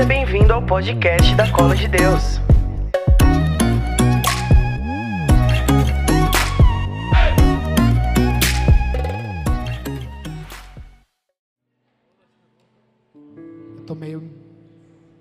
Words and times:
Seja 0.00 0.08
bem-vindo 0.08 0.50
ao 0.50 0.62
podcast 0.62 1.34
da 1.34 1.52
Cola 1.52 1.76
de 1.76 1.86
Deus. 1.86 2.40
Eu 13.76 13.84
tô 13.84 13.94
meio 13.94 14.22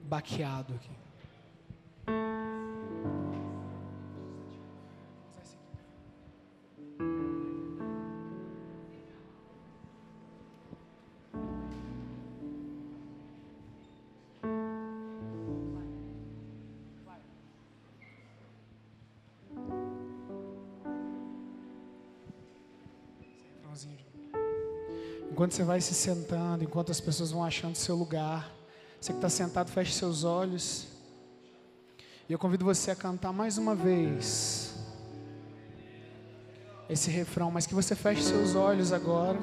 baqueado 0.04 0.74
aqui. 0.76 1.09
Enquanto 25.50 25.58
você 25.58 25.64
vai 25.64 25.82
se 25.82 25.96
sentando, 25.96 26.64
enquanto 26.64 26.92
as 26.92 27.02
pessoas 27.02 27.32
vão 27.32 27.44
achando 27.44 27.76
seu 27.76 27.96
lugar, 27.96 28.52
você 29.02 29.12
que 29.12 29.18
está 29.18 29.30
sentado, 29.30 29.72
feche 29.72 29.92
seus 29.94 30.24
olhos. 30.24 30.86
E 32.30 32.34
eu 32.34 32.38
convido 32.38 32.64
você 32.64 32.92
a 32.92 32.96
cantar 32.96 33.34
mais 33.34 33.58
uma 33.58 33.74
vez 33.74 34.76
esse 36.88 37.10
refrão, 37.10 37.50
mas 37.50 37.66
que 37.66 37.74
você 37.74 37.96
feche 37.96 38.22
seus 38.22 38.54
olhos 38.54 38.94
agora. 38.94 39.40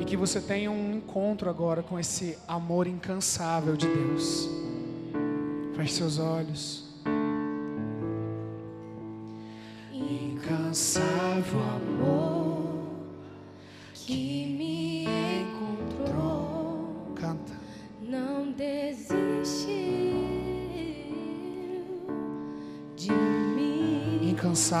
E 0.00 0.04
que 0.04 0.16
você 0.16 0.40
tenha 0.40 0.68
um 0.68 0.96
encontro 0.96 1.48
agora 1.48 1.84
com 1.84 2.00
esse 2.00 2.36
amor 2.48 2.88
incansável 2.88 3.76
de 3.76 3.86
Deus. 3.86 4.48
Feche 5.76 5.94
seus 5.94 6.18
olhos. 6.18 6.89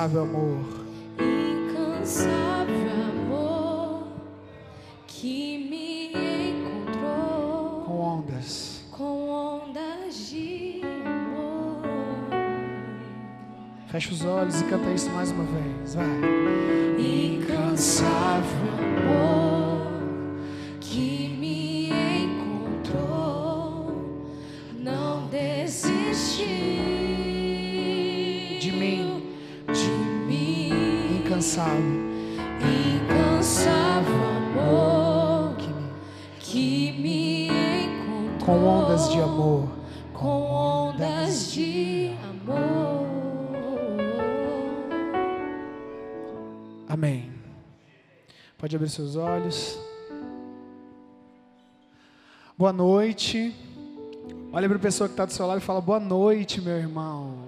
Incansável 0.00 0.22
amor. 0.22 0.64
Incansável 1.18 2.74
amor 3.10 4.04
que 5.06 5.58
me 5.68 6.06
encontrou 6.52 7.82
Com 7.84 8.00
ondas. 8.00 8.82
com 8.90 9.28
ondas 9.28 10.30
de 10.30 10.80
amor. 11.04 11.82
Fecha 13.88 14.10
os 14.10 14.24
olhos 14.24 14.58
e 14.62 14.64
canta 14.64 14.90
isso 14.90 15.10
mais 15.10 15.30
uma 15.32 15.44
vez. 15.44 15.94
Vai. 15.94 16.06
Incansável 16.98 18.48
amor 18.78 19.49
ondas 38.90 39.08
de 39.08 39.20
amor. 39.20 39.68
com 40.12 40.42
ondas 40.42 41.52
de 41.52 42.12
amor. 42.28 43.06
Amém. 46.88 47.32
Pode 48.58 48.74
abrir 48.74 48.88
seus 48.88 49.14
olhos. 49.14 49.78
Boa 52.58 52.72
noite. 52.72 53.54
Olha 54.52 54.68
para 54.68 54.76
a 54.76 54.80
pessoa 54.80 55.08
que 55.08 55.12
está 55.12 55.24
do 55.24 55.32
seu 55.32 55.46
lado 55.46 55.58
e 55.58 55.64
fala: 55.64 55.80
Boa 55.80 56.00
noite, 56.00 56.60
meu 56.60 56.76
irmão. 56.76 57.44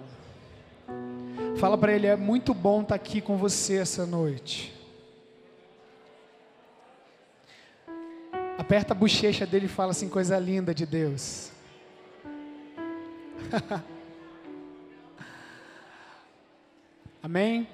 Fala 1.56 1.77
para 1.77 1.93
ele: 1.93 2.06
É 2.06 2.15
muito 2.15 2.55
bom 2.55 2.83
estar 2.83 2.94
aqui 2.94 3.21
com 3.21 3.37
você 3.37 3.78
essa 3.78 4.06
noite. 4.06 4.72
Aperta 8.62 8.93
a 8.93 8.97
bochecha 8.97 9.45
dele 9.45 9.67
e 9.67 9.69
fala 9.69 9.91
assim: 9.91 10.09
Coisa 10.09 10.39
linda 10.39 10.73
de 10.73 10.87
Deus. 10.87 11.50
Amém? 17.21 17.67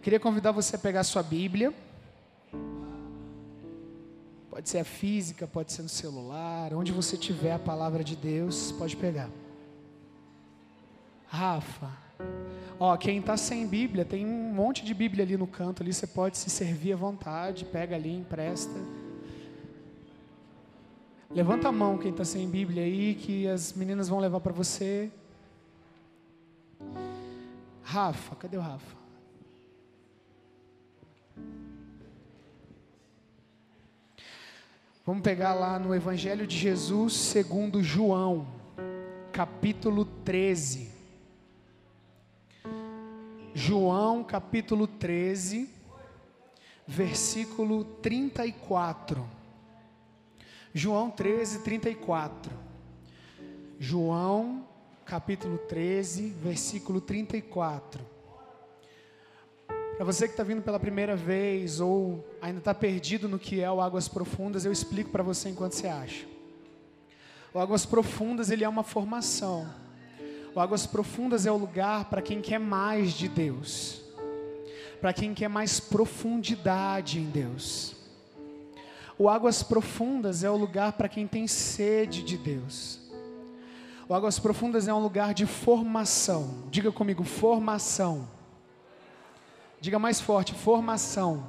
Queria 0.00 0.18
convidar 0.18 0.52
você 0.52 0.76
a 0.76 0.78
pegar 0.78 1.04
sua 1.04 1.22
Bíblia. 1.22 1.74
Pode 4.48 4.70
ser 4.70 4.78
a 4.78 4.84
física, 4.84 5.46
pode 5.46 5.70
ser 5.70 5.82
no 5.82 5.90
celular, 5.90 6.72
onde 6.72 6.92
você 6.92 7.18
tiver 7.18 7.52
a 7.52 7.58
palavra 7.58 8.02
de 8.02 8.16
Deus, 8.16 8.72
pode 8.72 8.96
pegar. 8.96 9.28
Rafa, 11.28 11.90
ó, 12.80 12.96
quem 12.96 13.18
está 13.18 13.36
sem 13.36 13.66
Bíblia, 13.66 14.06
tem 14.06 14.24
um 14.24 14.54
monte 14.54 14.82
de 14.82 14.94
Bíblia 14.94 15.22
ali 15.22 15.36
no 15.36 15.46
canto, 15.46 15.82
ali 15.82 15.92
você 15.92 16.06
pode 16.06 16.38
se 16.38 16.48
servir 16.48 16.94
à 16.94 16.96
vontade, 16.96 17.66
pega 17.66 17.94
ali, 17.94 18.16
empresta. 18.16 18.74
Levanta 21.30 21.68
a 21.68 21.72
mão 21.72 21.98
quem 21.98 22.10
está 22.10 22.24
sem 22.24 22.48
Bíblia 22.48 22.82
aí, 22.82 23.14
que 23.14 23.46
as 23.46 23.74
meninas 23.74 24.08
vão 24.08 24.18
levar 24.18 24.40
para 24.40 24.52
você. 24.52 25.12
Rafa, 27.82 28.34
cadê 28.36 28.56
o 28.56 28.60
Rafa? 28.60 28.96
Vamos 35.04 35.22
pegar 35.22 35.54
lá 35.54 35.78
no 35.78 35.94
Evangelho 35.94 36.46
de 36.46 36.56
Jesus, 36.56 37.12
segundo 37.12 37.82
João, 37.82 38.46
capítulo 39.32 40.04
13. 40.04 40.89
João, 43.54 44.22
capítulo 44.22 44.86
13, 44.86 45.68
versículo 46.86 47.84
34. 47.84 49.26
João 50.72 51.10
13, 51.10 51.58
34. 51.60 52.52
João, 53.78 54.68
capítulo 55.04 55.58
13, 55.58 56.28
versículo 56.28 57.00
34. 57.00 58.00
Para 59.96 60.04
você 60.04 60.26
que 60.28 60.32
está 60.32 60.44
vindo 60.44 60.62
pela 60.62 60.78
primeira 60.78 61.16
vez 61.16 61.80
ou 61.80 62.24
ainda 62.40 62.60
está 62.60 62.72
perdido 62.72 63.28
no 63.28 63.38
que 63.38 63.60
é 63.60 63.70
o 63.70 63.80
Águas 63.80 64.06
Profundas, 64.06 64.64
eu 64.64 64.70
explico 64.70 65.10
para 65.10 65.24
você 65.24 65.48
enquanto 65.48 65.72
você 65.72 65.88
acha. 65.88 66.24
O 67.52 67.58
Águas 67.58 67.84
Profundas 67.84 68.48
ele 68.48 68.62
é 68.62 68.68
uma 68.68 68.84
formação. 68.84 69.68
O 70.54 70.58
Águas 70.58 70.84
Profundas 70.84 71.46
é 71.46 71.52
o 71.52 71.56
lugar 71.56 72.06
para 72.06 72.20
quem 72.20 72.40
quer 72.40 72.58
mais 72.58 73.12
de 73.12 73.28
Deus, 73.28 74.02
para 75.00 75.12
quem 75.12 75.32
quer 75.32 75.48
mais 75.48 75.78
profundidade 75.78 77.20
em 77.20 77.30
Deus. 77.30 77.94
O 79.16 79.28
Águas 79.28 79.62
Profundas 79.62 80.42
é 80.42 80.50
o 80.50 80.56
lugar 80.56 80.94
para 80.94 81.08
quem 81.08 81.26
tem 81.26 81.46
sede 81.46 82.22
de 82.22 82.36
Deus. 82.36 82.98
O 84.08 84.14
Águas 84.14 84.40
Profundas 84.40 84.88
é 84.88 84.94
um 84.94 84.98
lugar 84.98 85.32
de 85.34 85.46
formação. 85.46 86.64
Diga 86.68 86.90
comigo, 86.90 87.22
formação. 87.22 88.28
Diga 89.80 90.00
mais 90.00 90.20
forte, 90.20 90.52
formação. 90.52 91.46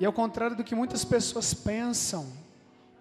E 0.00 0.04
ao 0.04 0.12
contrário 0.12 0.56
do 0.56 0.64
que 0.64 0.74
muitas 0.74 1.04
pessoas 1.04 1.54
pensam, 1.54 2.26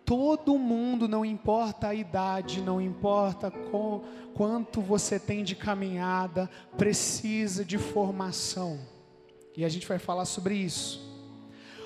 todo 0.07 0.57
mundo, 0.57 1.06
não 1.06 1.25
importa 1.25 1.89
a 1.89 1.94
idade, 1.94 2.62
não 2.62 2.80
importa 2.80 3.51
com, 3.51 4.01
quanto 4.33 4.80
você 4.80 5.19
tem 5.19 5.44
de 5.44 5.54
caminhada, 5.54 6.50
precisa 6.77 7.65
de 7.65 7.77
formação. 7.77 8.80
E 9.54 9.65
a 9.65 9.69
gente 9.69 9.86
vai 9.86 10.00
falar 10.00 10.24
sobre 10.24 10.56
isso. 10.56 11.06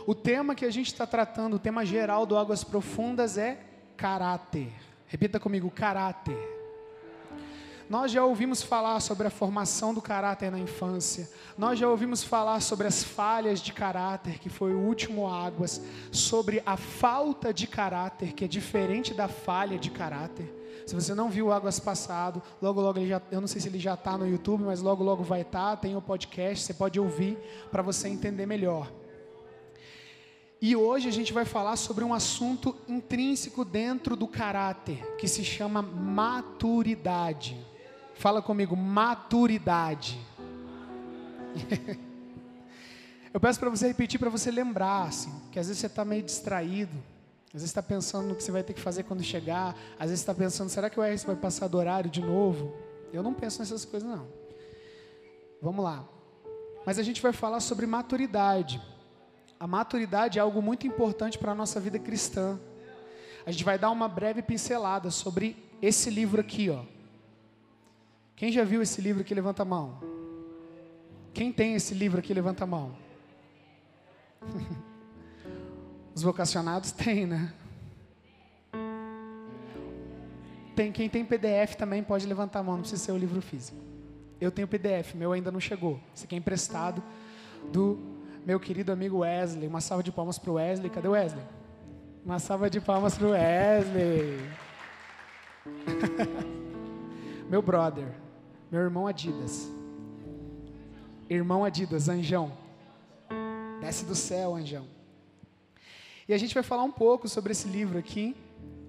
O 0.06 0.14
tema 0.14 0.54
que 0.54 0.66
a 0.66 0.70
gente 0.70 0.86
está 0.86 1.08
tratando, 1.08 1.56
o 1.56 1.60
tema 1.60 1.84
geral 1.84 2.28
do 2.28 2.38
Águas 2.38 2.64
Profundas 2.64 3.40
é 3.40 3.60
caráter. 3.98 4.72
Repita 5.08 5.40
comigo, 5.40 5.72
caráter. 5.72 6.61
Nós 7.92 8.10
já 8.10 8.24
ouvimos 8.24 8.64
falar 8.64 9.02
sobre 9.02 9.28
a 9.28 9.30
formação 9.30 9.94
do 9.94 10.02
caráter 10.02 10.50
na 10.50 10.58
infância. 10.58 11.30
Nós 11.58 11.78
já 11.78 11.90
ouvimos 11.90 12.24
falar 12.24 12.62
sobre 12.62 12.88
as 12.88 13.04
falhas 13.04 13.60
de 13.60 13.74
caráter, 13.74 14.40
que 14.40 14.48
foi 14.48 14.74
o 14.74 14.80
último 14.80 15.28
Águas, 15.28 15.82
sobre 16.10 16.64
a 16.66 16.78
falta 16.78 17.54
de 17.54 17.68
caráter, 17.68 18.32
que 18.32 18.46
é 18.46 18.48
diferente 18.48 19.14
da 19.14 19.28
falha 19.28 19.78
de 19.78 19.92
caráter. 19.92 20.50
Se 20.88 20.96
você 20.96 21.14
não 21.14 21.30
viu 21.30 21.52
Águas 21.52 21.82
passado, 21.82 22.42
logo 22.62 22.80
logo 22.80 22.98
ele 22.98 23.10
já, 23.10 23.22
eu 23.30 23.42
não 23.42 23.48
sei 23.48 23.60
se 23.60 23.68
ele 23.68 23.78
já 23.78 23.96
está 23.96 24.18
no 24.18 24.26
YouTube, 24.26 24.64
mas 24.64 24.82
logo 24.82 25.04
logo 25.04 25.22
vai 25.22 25.42
estar, 25.42 25.76
tem 25.76 25.94
o 25.94 26.02
podcast, 26.02 26.64
você 26.64 26.74
pode 26.74 26.98
ouvir 26.98 27.38
para 27.70 27.82
você 27.82 28.08
entender 28.08 28.46
melhor. 28.46 28.90
E 30.62 30.78
hoje 30.78 31.10
a 31.10 31.12
gente 31.12 31.34
vai 31.34 31.44
falar 31.44 31.76
sobre 31.76 32.06
um 32.06 32.14
assunto 32.14 32.74
intrínseco 32.88 33.66
dentro 33.66 34.16
do 34.16 34.30
caráter, 34.30 35.18
que 35.18 35.28
se 35.28 35.44
chama 35.44 35.82
maturidade. 35.82 37.70
Fala 38.22 38.40
comigo, 38.40 38.78
maturidade. 38.78 40.24
Eu 43.34 43.40
peço 43.40 43.60
para 43.60 43.68
você 43.68 43.88
repetir, 43.88 44.20
para 44.20 44.30
você 44.30 44.52
lembrar, 44.52 45.08
assim, 45.08 45.34
que 45.52 45.58
às 45.58 45.66
vezes 45.66 45.80
você 45.80 45.88
está 45.88 46.06
meio 46.06 46.22
distraído, 46.22 46.96
às 47.48 47.54
vezes 47.54 47.70
está 47.72 47.82
pensando 47.82 48.28
no 48.28 48.36
que 48.36 48.44
você 48.44 48.52
vai 48.52 48.62
ter 48.62 48.74
que 48.74 48.80
fazer 48.80 49.02
quando 49.06 49.24
chegar, 49.24 49.76
às 49.98 50.12
vezes 50.12 50.20
está 50.20 50.36
pensando, 50.36 50.70
será 50.70 50.88
que 50.88 51.00
o 51.00 51.04
RS 51.04 51.24
vai 51.24 51.36
passar 51.36 51.68
do 51.68 51.80
horário 51.80 52.12
de 52.12 52.22
novo? 52.22 52.72
Eu 53.12 53.24
não 53.24 53.34
penso 53.34 53.58
nessas 53.58 53.86
coisas, 53.86 54.08
não. 54.08 54.28
Vamos 55.60 55.84
lá. 55.84 56.08
Mas 56.86 57.00
a 57.00 57.04
gente 57.04 57.24
vai 57.24 57.34
falar 57.34 57.60
sobre 57.60 57.88
maturidade. 57.88 58.80
A 59.60 59.66
maturidade 59.66 60.38
é 60.38 60.42
algo 60.44 60.62
muito 60.62 60.86
importante 60.86 61.40
para 61.40 61.54
a 61.54 61.56
nossa 61.56 61.80
vida 61.80 61.98
cristã. 61.98 62.60
A 63.48 63.52
gente 63.52 63.64
vai 63.64 63.80
dar 63.80 63.90
uma 63.90 64.08
breve 64.08 64.44
pincelada 64.44 65.10
sobre 65.10 65.58
esse 65.82 66.12
livro 66.12 66.40
aqui, 66.40 66.70
ó. 66.70 67.00
Quem 68.42 68.52
já 68.52 68.64
viu 68.64 68.82
esse 68.82 69.00
livro 69.00 69.22
aqui, 69.22 69.36
levanta 69.36 69.62
a 69.62 69.66
mão. 69.66 70.00
Quem 71.32 71.54
tem 71.54 71.76
esse 71.76 71.94
livro 71.94 72.18
aqui, 72.18 72.34
levanta 72.34 72.64
a 72.64 72.68
mão. 72.68 72.98
Os 76.16 76.24
vocacionados 76.24 76.92
têm, 76.92 77.28
né? 77.28 77.54
Tem, 80.76 80.92
quem 80.92 81.08
tem 81.08 81.24
PDF 81.24 81.76
também 81.78 82.02
pode 82.02 82.26
levantar 82.26 82.62
a 82.62 82.64
mão, 82.64 82.78
não 82.78 82.82
precisa 82.82 83.04
ser 83.04 83.12
o 83.12 83.18
livro 83.20 83.40
físico. 83.44 83.78
Eu 84.40 84.50
tenho 84.50 84.68
PDF, 84.68 85.14
meu 85.14 85.34
ainda 85.34 85.52
não 85.52 85.60
chegou. 85.60 86.00
Esse 86.16 86.26
aqui 86.26 86.34
é 86.34 86.40
emprestado 86.40 87.04
do 87.72 88.00
meu 88.44 88.60
querido 88.60 88.92
amigo 88.92 89.20
Wesley. 89.20 89.68
Uma 89.68 89.82
salva 89.82 90.02
de 90.02 90.12
palmas 90.12 90.40
para 90.40 90.50
o 90.50 90.56
Wesley. 90.56 90.90
Cadê 90.90 91.08
o 91.08 91.12
Wesley? 91.12 91.46
Uma 92.26 92.40
salva 92.40 92.72
de 92.72 92.82
palmas 92.82 93.16
para 93.16 93.28
o 93.28 93.30
Wesley. 93.34 94.40
meu 97.48 97.62
brother, 97.62 98.08
meu 98.72 98.82
irmão 98.82 99.06
Adidas. 99.06 99.70
Irmão 101.30 101.66
Adidas, 101.66 102.08
anjão. 102.08 102.54
Desce 103.82 104.06
do 104.06 104.16
céu, 104.16 104.56
anjão. 104.56 104.88
E 106.26 106.34
a 106.34 106.38
gente 106.38 106.54
vai 106.54 106.64
falar 106.64 106.84
um 106.84 106.92
pouco 106.92 107.28
sobre 107.28 107.52
esse 107.52 107.68
livro 107.68 108.00
aqui, 108.00 108.34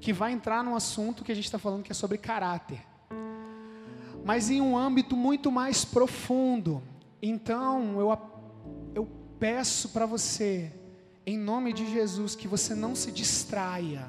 que 0.00 0.12
vai 0.12 0.30
entrar 0.30 0.62
num 0.62 0.76
assunto 0.76 1.24
que 1.24 1.32
a 1.32 1.34
gente 1.34 1.46
está 1.46 1.58
falando 1.58 1.82
que 1.82 1.90
é 1.90 1.94
sobre 1.94 2.16
caráter, 2.16 2.80
mas 4.24 4.50
em 4.50 4.60
um 4.60 4.76
âmbito 4.76 5.16
muito 5.16 5.50
mais 5.50 5.84
profundo. 5.84 6.80
Então, 7.20 7.98
eu, 7.98 8.18
eu 8.94 9.08
peço 9.40 9.88
para 9.88 10.06
você, 10.06 10.72
em 11.26 11.36
nome 11.36 11.72
de 11.72 11.90
Jesus, 11.90 12.36
que 12.36 12.46
você 12.46 12.74
não 12.74 12.94
se 12.94 13.10
distraia. 13.10 14.08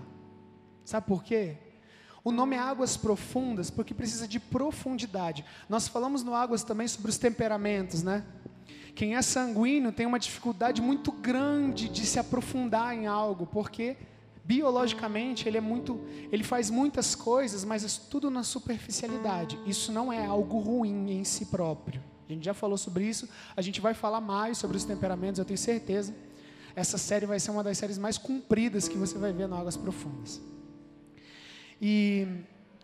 Sabe 0.85 1.07
por 1.07 1.23
quê? 1.23 1.57
O 2.23 2.31
nome 2.31 2.55
é 2.55 2.59
Águas 2.59 2.95
Profundas 2.95 3.69
porque 3.69 3.93
precisa 3.93 4.25
de 4.27 4.39
profundidade. 4.39 5.43
Nós 5.67 5.89
falamos 5.89 6.23
no 6.23 6.33
Águas 6.33 6.63
também 6.63 6.87
sobre 6.87 7.11
os 7.11 7.17
temperamentos, 7.17 8.01
né? 8.01 8.23
Quem 8.95 9.15
é 9.15 9.21
sanguíneo 9.21 9.91
tem 9.91 10.05
uma 10.05 10.19
dificuldade 10.19 10.81
muito 10.81 11.11
grande 11.11 11.89
de 11.89 12.05
se 12.05 12.19
aprofundar 12.19 12.95
em 12.95 13.07
algo, 13.07 13.45
porque 13.47 13.97
biologicamente 14.45 15.49
ele 15.49 15.57
é 15.57 15.61
muito, 15.61 15.99
ele 16.31 16.43
faz 16.43 16.69
muitas 16.69 17.13
coisas, 17.13 17.65
mas 17.65 17.83
é 17.83 18.01
tudo 18.09 18.29
na 18.29 18.43
superficialidade. 18.43 19.59
Isso 19.65 19.91
não 19.91 20.13
é 20.13 20.25
algo 20.25 20.59
ruim 20.59 21.11
em 21.11 21.23
si 21.25 21.47
próprio. 21.47 22.01
A 22.29 22.31
gente 22.31 22.45
já 22.45 22.53
falou 22.53 22.77
sobre 22.77 23.05
isso, 23.05 23.27
a 23.55 23.61
gente 23.61 23.81
vai 23.81 23.93
falar 23.93 24.21
mais 24.21 24.57
sobre 24.57 24.77
os 24.77 24.85
temperamentos, 24.85 25.39
eu 25.39 25.45
tenho 25.45 25.57
certeza. 25.57 26.15
Essa 26.73 26.97
série 26.97 27.25
vai 27.25 27.39
ser 27.39 27.51
uma 27.51 27.63
das 27.63 27.77
séries 27.77 27.97
mais 27.97 28.17
compridas 28.17 28.87
que 28.87 28.97
você 28.97 29.17
vai 29.17 29.33
ver 29.33 29.47
no 29.47 29.57
Águas 29.57 29.75
Profundas. 29.75 30.41
E 31.85 32.25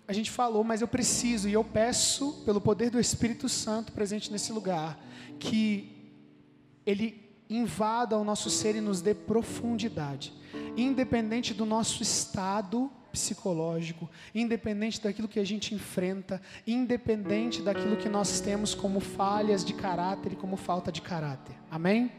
a 0.06 0.12
gente 0.12 0.30
falou, 0.30 0.62
mas 0.62 0.81
eu 0.81 0.88
preciso 0.90 1.48
e 1.48 1.54
eu 1.54 1.63
peço, 1.63 2.34
pelo 2.44 2.60
poder 2.60 2.90
do 2.90 3.00
Espírito 3.00 3.48
Santo 3.48 3.94
presente 3.94 4.30
nesse 4.30 4.51
lugar, 4.51 5.00
que 5.40 6.19
ele 6.86 7.24
invada 7.50 8.18
o 8.18 8.25
nosso 8.25 8.50
ser 8.50 8.75
e 8.75 8.81
nos 8.81 9.00
dê 9.00 9.13
profundidade, 9.13 10.34
independente 10.75 11.54
do 11.54 11.66
nosso 11.66 12.04
estado 12.04 12.92
psicológico, 13.10 14.10
independente 14.36 15.02
daquilo 15.02 15.30
que 15.30 15.40
a 15.40 15.45
gente 15.45 15.74
enfrenta, 15.74 16.42
independente 16.68 17.62
daquilo 17.62 17.95
que 17.95 18.10
nós 18.10 18.42
temos 18.42 18.75
como 18.75 19.00
falhas 19.00 19.63
de 19.63 19.74
caráter 19.74 20.34
e 20.34 20.36
como 20.36 20.57
falta 20.57 20.92
de 20.92 21.02
caráter. 21.02 21.56
Amém? 21.72 22.12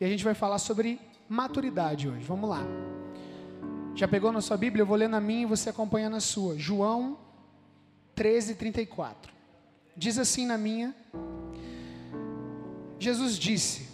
E 0.00 0.04
a 0.04 0.08
gente 0.08 0.24
vai 0.24 0.34
falar 0.34 0.58
sobre 0.58 0.98
maturidade 1.28 2.08
hoje. 2.08 2.24
Vamos 2.24 2.50
lá. 2.50 2.66
Já 3.94 4.08
pegou 4.08 4.32
na 4.32 4.40
sua 4.40 4.56
Bíblia? 4.56 4.82
Eu 4.82 4.86
vou 4.86 4.96
ler 4.96 5.08
na 5.08 5.20
minha 5.20 5.42
e 5.42 5.46
você 5.46 5.68
acompanha 5.68 6.08
na 6.08 6.20
sua. 6.20 6.58
João 6.58 7.18
13, 8.14 8.54
34. 8.54 9.32
Diz 9.94 10.18
assim 10.18 10.46
na 10.46 10.56
minha: 10.56 10.94
Jesus 12.98 13.38
disse: 13.38 13.88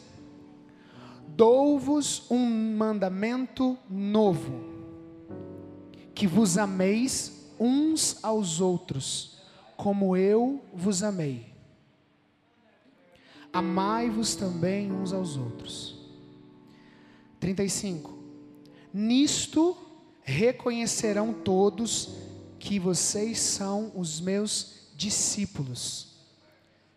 Dou-vos 1.26 2.30
um 2.30 2.76
mandamento 2.76 3.76
novo, 3.90 4.64
que 6.14 6.26
vos 6.26 6.56
ameis 6.56 7.52
uns 7.58 8.22
aos 8.22 8.60
outros, 8.60 9.38
como 9.76 10.16
eu 10.16 10.62
vos 10.72 11.02
amei. 11.02 11.46
Amai-vos 13.52 14.36
também 14.36 14.92
uns 14.92 15.12
aos 15.12 15.36
outros. 15.36 15.98
35. 17.40 18.16
Nisto 18.92 19.87
reconhecerão 20.28 21.32
todos 21.32 22.10
que 22.58 22.78
vocês 22.78 23.40
são 23.40 23.90
os 23.94 24.20
meus 24.20 24.90
discípulos, 24.94 26.18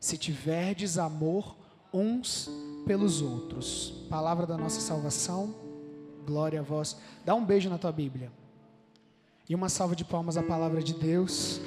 se 0.01 0.17
tiverdes 0.17 0.97
amor 0.97 1.55
uns 1.93 2.49
pelos 2.85 3.21
outros. 3.21 3.93
Palavra 4.09 4.45
da 4.45 4.57
nossa 4.57 4.81
salvação, 4.81 5.55
glória 6.25 6.59
a 6.59 6.63
vós. 6.63 6.97
Dá 7.23 7.33
um 7.33 7.45
beijo 7.45 7.69
na 7.69 7.77
tua 7.77 7.93
Bíblia. 7.93 8.29
E 9.47 9.55
uma 9.55 9.69
salva 9.69 9.95
de 9.95 10.03
palmas 10.03 10.35
à 10.35 10.43
palavra 10.43 10.83
de 10.83 10.93
Deus. 10.93 11.61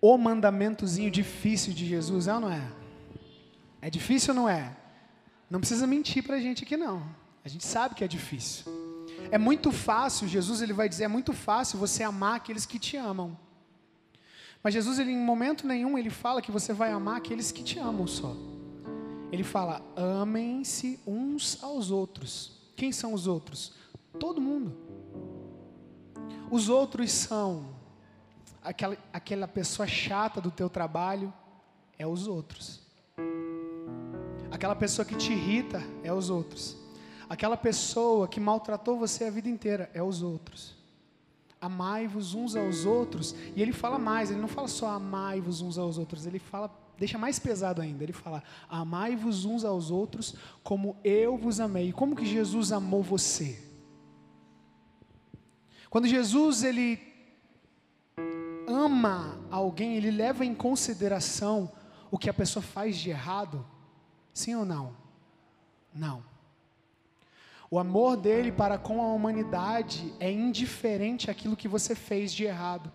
O 0.00 0.16
mandamentozinho 0.16 1.10
difícil 1.10 1.72
de 1.72 1.84
Jesus, 1.84 2.28
é 2.28 2.34
ou 2.34 2.40
não 2.40 2.52
é? 2.52 2.79
É 3.80 3.88
difícil 3.88 4.34
ou 4.34 4.40
não 4.40 4.48
é? 4.48 4.76
Não 5.48 5.60
precisa 5.60 5.86
mentir 5.86 6.22
para 6.22 6.36
a 6.36 6.40
gente 6.40 6.64
aqui 6.64 6.76
não. 6.76 7.02
A 7.44 7.48
gente 7.48 7.64
sabe 7.64 7.94
que 7.94 8.04
é 8.04 8.08
difícil. 8.08 8.64
É 9.30 9.38
muito 9.38 9.72
fácil, 9.72 10.28
Jesus 10.28 10.60
ele 10.60 10.72
vai 10.72 10.88
dizer, 10.88 11.04
é 11.04 11.08
muito 11.08 11.32
fácil 11.32 11.78
você 11.78 12.02
amar 12.02 12.36
aqueles 12.36 12.66
que 12.66 12.78
te 12.78 12.96
amam. 12.96 13.36
Mas 14.62 14.74
Jesus, 14.74 14.98
ele, 14.98 15.12
em 15.12 15.18
momento 15.18 15.66
nenhum, 15.66 15.96
ele 15.96 16.10
fala 16.10 16.42
que 16.42 16.50
você 16.50 16.72
vai 16.72 16.92
amar 16.92 17.16
aqueles 17.16 17.50
que 17.50 17.62
te 17.62 17.78
amam 17.78 18.06
só. 18.06 18.36
Ele 19.32 19.42
fala, 19.42 19.80
amem-se 19.96 21.00
uns 21.06 21.62
aos 21.62 21.90
outros. 21.90 22.52
Quem 22.76 22.92
são 22.92 23.14
os 23.14 23.26
outros? 23.26 23.72
Todo 24.18 24.40
mundo. 24.40 24.76
Os 26.50 26.68
outros 26.68 27.10
são 27.12 27.74
aquela, 28.62 28.96
aquela 29.12 29.48
pessoa 29.48 29.86
chata 29.86 30.40
do 30.40 30.50
teu 30.50 30.68
trabalho, 30.68 31.32
é 31.98 32.06
os 32.06 32.26
outros. 32.26 32.79
Aquela 34.60 34.76
pessoa 34.76 35.06
que 35.06 35.16
te 35.16 35.32
irrita, 35.32 35.82
é 36.04 36.12
os 36.12 36.28
outros. 36.28 36.76
Aquela 37.30 37.56
pessoa 37.56 38.28
que 38.28 38.38
maltratou 38.38 38.98
você 38.98 39.24
a 39.24 39.30
vida 39.30 39.48
inteira 39.48 39.90
é 39.94 40.02
os 40.02 40.20
outros. 40.20 40.76
Amai-vos 41.58 42.34
uns 42.34 42.54
aos 42.54 42.84
outros. 42.84 43.34
E 43.56 43.62
ele 43.62 43.72
fala 43.72 43.98
mais, 43.98 44.30
ele 44.30 44.38
não 44.38 44.46
fala 44.46 44.68
só 44.68 44.90
amai-vos 44.90 45.62
uns 45.62 45.78
aos 45.78 45.96
outros, 45.96 46.26
ele 46.26 46.38
fala, 46.38 46.70
deixa 46.98 47.16
mais 47.16 47.38
pesado 47.38 47.80
ainda. 47.80 48.04
Ele 48.04 48.12
fala: 48.12 48.42
amai-vos 48.68 49.46
uns 49.46 49.64
aos 49.64 49.90
outros 49.90 50.34
como 50.62 50.94
eu 51.02 51.38
vos 51.38 51.58
amei. 51.58 51.90
Como 51.90 52.14
que 52.14 52.26
Jesus 52.26 52.70
amou 52.70 53.02
você? 53.02 53.58
Quando 55.88 56.06
Jesus 56.06 56.64
ele 56.64 57.00
ama 58.68 59.40
alguém, 59.50 59.96
ele 59.96 60.10
leva 60.10 60.44
em 60.44 60.54
consideração 60.54 61.72
o 62.10 62.18
que 62.18 62.28
a 62.28 62.34
pessoa 62.34 62.62
faz 62.62 62.98
de 62.98 63.08
errado? 63.08 63.64
Sim 64.32 64.54
ou 64.54 64.64
não? 64.64 64.96
Não. 65.94 66.22
O 67.70 67.78
amor 67.78 68.16
dele 68.16 68.50
para 68.50 68.78
com 68.78 69.00
a 69.00 69.12
humanidade 69.12 70.12
é 70.18 70.30
indiferente 70.30 71.30
àquilo 71.30 71.56
que 71.56 71.68
você 71.68 71.94
fez 71.94 72.32
de 72.32 72.44
errado. 72.44 72.92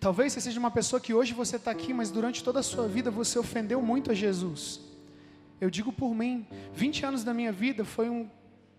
Talvez 0.00 0.32
você 0.32 0.40
seja 0.40 0.58
uma 0.58 0.70
pessoa 0.70 1.00
que 1.00 1.14
hoje 1.14 1.32
você 1.32 1.56
está 1.56 1.70
aqui, 1.70 1.94
mas 1.94 2.10
durante 2.10 2.42
toda 2.42 2.60
a 2.60 2.62
sua 2.62 2.88
vida 2.88 3.10
você 3.10 3.38
ofendeu 3.38 3.80
muito 3.80 4.10
a 4.10 4.14
Jesus. 4.14 4.80
Eu 5.60 5.70
digo 5.70 5.92
por 5.92 6.14
mim, 6.14 6.46
20 6.74 7.06
anos 7.06 7.24
da 7.24 7.32
minha 7.32 7.52
vida 7.52 7.84
foi 7.84 8.10
um, 8.10 8.28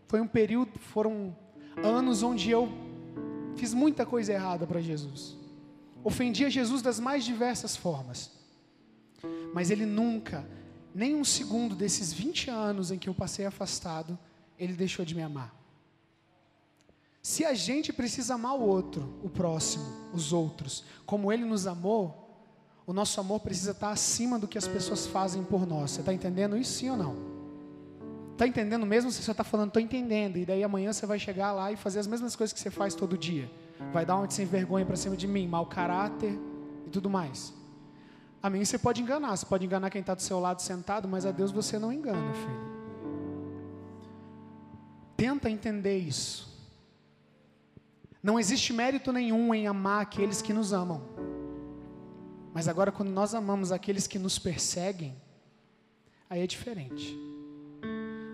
foi 0.08 0.20
um 0.22 0.28
período, 0.28 0.78
foram 0.80 1.36
anos 1.82 2.24
onde 2.24 2.52
eu 2.52 2.70
fiz 3.56 3.74
muita 3.74 4.06
coisa 4.06 4.34
errada 4.34 4.68
para 4.68 4.82
Jesus. 4.82 5.36
Ofendi 6.04 6.46
a 6.46 6.50
Jesus 6.50 6.82
das 6.82 7.00
mais 7.00 7.26
diversas 7.26 7.76
formas. 7.76 8.32
Mas 9.54 9.72
ele 9.72 9.86
nunca, 9.86 10.48
nem 10.98 11.16
um 11.16 11.24
segundo 11.24 11.76
desses 11.76 12.12
20 12.12 12.50
anos 12.50 12.90
em 12.90 12.98
que 12.98 13.08
eu 13.08 13.14
passei 13.14 13.46
afastado, 13.46 14.18
ele 14.58 14.74
deixou 14.74 15.06
de 15.06 15.14
me 15.14 15.22
amar. 15.22 15.54
Se 17.22 17.46
a 17.46 17.54
gente 17.54 17.94
precisa 17.94 18.34
amar 18.34 18.56
o 18.56 18.62
outro, 18.62 19.14
o 19.22 19.30
próximo, 19.30 19.86
os 20.12 20.34
outros, 20.34 20.84
como 21.06 21.32
ele 21.32 21.46
nos 21.46 21.68
amou, 21.68 22.28
o 22.84 22.92
nosso 22.94 23.20
amor 23.20 23.42
precisa 23.42 23.72
estar 23.72 23.92
acima 23.92 24.40
do 24.40 24.48
que 24.48 24.58
as 24.58 24.68
pessoas 24.68 25.06
fazem 25.06 25.44
por 25.44 25.68
nós. 25.68 25.92
Você 25.92 26.00
está 26.00 26.12
entendendo 26.12 26.58
isso 26.58 26.74
sim 26.74 26.90
ou 26.90 26.98
não? 26.98 27.16
Está 28.34 28.48
entendendo 28.48 28.84
mesmo 28.84 29.12
se 29.12 29.22
você 29.22 29.30
está 29.30 29.44
falando, 29.44 29.68
estou 29.68 29.82
entendendo, 29.84 30.38
e 30.38 30.46
daí 30.46 30.64
amanhã 30.64 30.92
você 30.92 31.06
vai 31.06 31.20
chegar 31.20 31.52
lá 31.52 31.72
e 31.72 31.76
fazer 31.76 32.00
as 32.00 32.08
mesmas 32.08 32.36
coisas 32.36 32.52
que 32.52 32.60
você 32.60 32.72
faz 32.72 32.96
todo 32.96 33.16
dia. 33.16 33.52
Vai 33.94 34.04
dar 34.04 34.16
uma 34.16 34.28
de 34.28 34.34
sem 34.34 34.48
vergonha 34.48 34.86
para 34.86 34.96
cima 34.96 35.16
de 35.16 35.28
mim, 35.28 35.48
mau 35.48 35.68
caráter 35.68 36.40
e 36.88 36.90
tudo 36.90 37.08
mais. 37.08 37.57
A 38.42 38.50
mim 38.50 38.64
você 38.64 38.78
pode 38.78 39.02
enganar, 39.02 39.36
você 39.36 39.46
pode 39.46 39.66
enganar 39.66 39.90
quem 39.90 40.02
está 40.02 40.14
do 40.14 40.22
seu 40.22 40.40
lado 40.40 40.62
sentado, 40.62 41.08
mas 41.08 41.26
a 41.26 41.32
Deus 41.32 41.52
você 41.52 41.80
não 41.80 41.92
engana, 41.92 42.34
filho. 42.34 42.78
Tenta 45.16 45.50
entender 45.50 45.98
isso. 45.98 46.48
Não 48.22 48.40
existe 48.40 48.74
mérito 48.74 49.12
nenhum 49.12 49.54
em 49.54 49.68
amar 49.68 50.02
aqueles 50.02 50.42
que 50.42 50.54
nos 50.54 50.74
amam. 50.74 51.02
Mas 52.54 52.68
agora, 52.68 52.92
quando 52.92 53.10
nós 53.10 53.34
amamos 53.34 53.72
aqueles 53.72 54.08
que 54.08 54.20
nos 54.20 54.38
perseguem, 54.38 55.16
aí 56.30 56.42
é 56.42 56.48
diferente. 56.48 57.18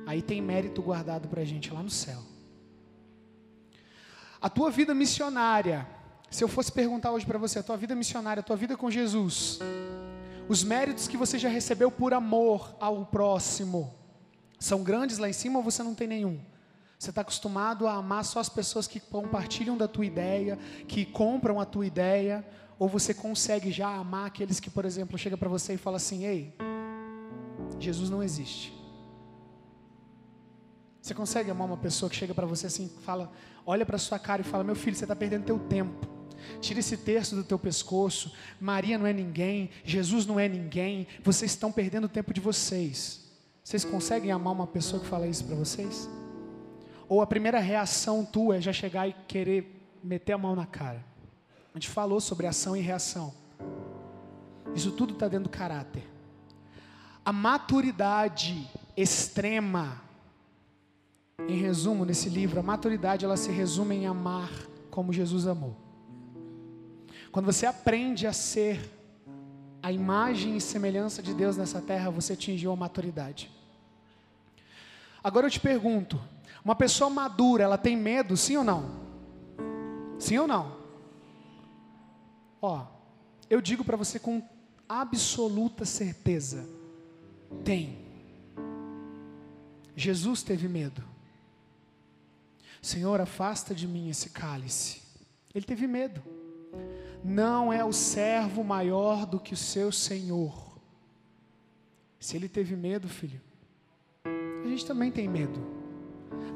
Aí 0.05 0.21
tem 0.21 0.41
mérito 0.41 0.81
guardado 0.81 1.27
para 1.27 1.41
a 1.41 1.45
gente 1.45 1.73
lá 1.73 1.81
no 1.81 1.89
céu. 1.89 2.21
A 4.41 4.49
tua 4.49 4.69
vida 4.69 4.93
missionária, 4.93 5.87
se 6.33 6.43
eu 6.43 6.47
fosse 6.47 6.71
perguntar 6.71 7.11
hoje 7.11 7.27
para 7.27 7.37
você, 7.37 7.59
a 7.59 7.63
tua 7.63 7.77
vida 7.77 7.93
missionária, 7.93 8.41
a 8.41 8.43
tua 8.43 8.55
vida 8.55 8.75
com 8.75 8.89
Jesus, 8.89 9.59
os 10.49 10.63
méritos 10.63 11.07
que 11.07 11.15
você 11.15 11.37
já 11.37 11.47
recebeu 11.47 11.91
por 11.91 12.11
amor 12.11 12.75
ao 12.79 13.05
próximo, 13.05 13.93
são 14.59 14.81
grandes 14.81 15.19
lá 15.19 15.29
em 15.29 15.33
cima 15.33 15.59
ou 15.59 15.63
você 15.63 15.83
não 15.83 15.93
tem 15.93 16.07
nenhum? 16.07 16.39
Você 16.97 17.11
está 17.11 17.21
acostumado 17.21 17.85
a 17.85 17.93
amar 17.93 18.25
só 18.25 18.39
as 18.39 18.49
pessoas 18.49 18.87
que 18.87 18.99
compartilham 18.99 19.77
da 19.77 19.87
tua 19.87 20.07
ideia, 20.07 20.57
que 20.87 21.05
compram 21.05 21.59
a 21.59 21.65
tua 21.65 21.85
ideia, 21.85 22.43
ou 22.79 22.87
você 22.89 23.13
consegue 23.13 23.71
já 23.71 23.89
amar 23.89 24.25
aqueles 24.25 24.59
que, 24.59 24.71
por 24.71 24.85
exemplo, 24.85 25.19
chega 25.19 25.37
para 25.37 25.49
você 25.49 25.75
e 25.75 25.77
fala 25.77 25.97
assim: 25.97 26.25
"Ei, 26.25 26.57
Jesus 27.77 28.09
não 28.09 28.23
existe". 28.23 28.73
Você 30.99 31.13
consegue 31.13 31.51
amar 31.51 31.67
uma 31.67 31.77
pessoa 31.77 32.09
que 32.09 32.15
chega 32.15 32.33
para 32.33 32.47
você 32.47 32.65
assim, 32.65 32.89
fala, 33.03 33.31
olha 33.65 33.85
para 33.85 33.99
sua 33.99 34.17
cara 34.17 34.41
e 34.41 34.45
fala: 34.45 34.63
"Meu 34.63 34.75
filho, 34.75 34.95
você 34.95 35.03
está 35.03 35.15
perdendo 35.15 35.45
teu 35.45 35.59
tempo. 35.59 36.12
Tira 36.61 36.79
esse 36.79 36.97
terço 36.97 37.35
do 37.35 37.43
teu 37.43 37.59
pescoço. 37.59 38.33
Maria 38.59 38.97
não 38.97 39.05
é 39.05 39.13
ninguém, 39.13 39.69
Jesus 39.83 40.25
não 40.25 40.39
é 40.39 40.47
ninguém. 40.47 41.07
Vocês 41.23 41.51
estão 41.51 41.71
perdendo 41.71 42.05
o 42.05 42.09
tempo 42.09 42.33
de 42.33 42.41
vocês." 42.41 43.23
Vocês 43.63 43.85
conseguem 43.85 44.31
amar 44.31 44.53
uma 44.53 44.67
pessoa 44.67 45.01
que 45.01 45.07
fala 45.07 45.25
isso 45.25 45.45
para 45.45 45.55
vocês? 45.55 46.09
Ou 47.07 47.21
a 47.21 47.27
primeira 47.27 47.59
reação 47.59 48.25
tua 48.25 48.57
é 48.57 48.61
já 48.61 48.73
chegar 48.73 49.07
e 49.07 49.13
querer 49.27 49.87
meter 50.03 50.33
a 50.33 50.37
mão 50.37 50.53
na 50.55 50.65
cara? 50.65 51.03
A 51.73 51.77
gente 51.79 51.89
falou 51.89 52.19
sobre 52.19 52.45
ação 52.45 52.75
e 52.75 52.81
reação. 52.81 53.33
Isso 54.75 54.91
tudo 54.91 55.13
está 55.13 55.27
dentro 55.27 55.45
do 55.45 55.49
caráter. 55.49 56.03
A 57.25 57.31
maturidade 57.31 58.69
extrema, 58.97 60.01
em 61.47 61.55
resumo, 61.55 62.03
nesse 62.03 62.29
livro, 62.29 62.59
a 62.59 62.63
maturidade 62.63 63.23
ela 63.23 63.37
se 63.37 63.49
resume 63.49 63.95
em 63.95 64.07
amar 64.07 64.51
como 64.91 65.13
Jesus 65.13 65.47
amou. 65.47 65.75
Quando 67.33 67.47
você 67.47 67.65
aprende 67.65 68.27
a 68.27 68.31
ser 68.31 68.79
a 69.81 69.91
imagem 69.91 70.55
e 70.55 70.61
semelhança 70.61 71.19
de 71.19 71.33
Deus 71.33 71.57
nessa 71.57 71.81
terra, 71.81 72.11
você 72.11 72.33
atingiu 72.33 72.71
a 72.71 72.75
maturidade. 72.75 73.49
Agora 75.23 75.47
eu 75.47 75.49
te 75.49 75.59
pergunto: 75.59 76.21
uma 76.63 76.75
pessoa 76.75 77.09
madura, 77.09 77.63
ela 77.63 77.75
tem 77.75 77.97
medo, 77.97 78.37
sim 78.37 78.55
ou 78.55 78.63
não? 78.63 78.87
Sim 80.19 80.37
ou 80.37 80.47
não? 80.47 80.77
Ó, 82.61 82.85
eu 83.49 83.59
digo 83.59 83.83
para 83.83 83.97
você 83.97 84.19
com 84.19 84.47
absoluta 84.87 85.85
certeza: 85.85 86.69
tem. 87.65 87.97
Jesus 89.95 90.43
teve 90.43 90.67
medo. 90.67 91.03
Senhor, 92.79 93.19
afasta 93.19 93.73
de 93.73 93.87
mim 93.87 94.07
esse 94.07 94.29
cálice. 94.29 95.01
Ele 95.51 95.65
teve 95.65 95.87
medo. 95.87 96.42
Não 97.23 97.71
é 97.71 97.85
o 97.85 97.93
servo 97.93 98.63
maior 98.63 99.25
do 99.25 99.39
que 99.39 99.53
o 99.53 99.57
seu 99.57 99.91
Senhor. 99.91 100.77
Se 102.19 102.35
ele 102.35 102.49
teve 102.49 102.75
medo, 102.75 103.07
filho, 103.07 103.41
a 104.25 104.67
gente 104.67 104.85
também 104.85 105.11
tem 105.11 105.27
medo. 105.27 105.59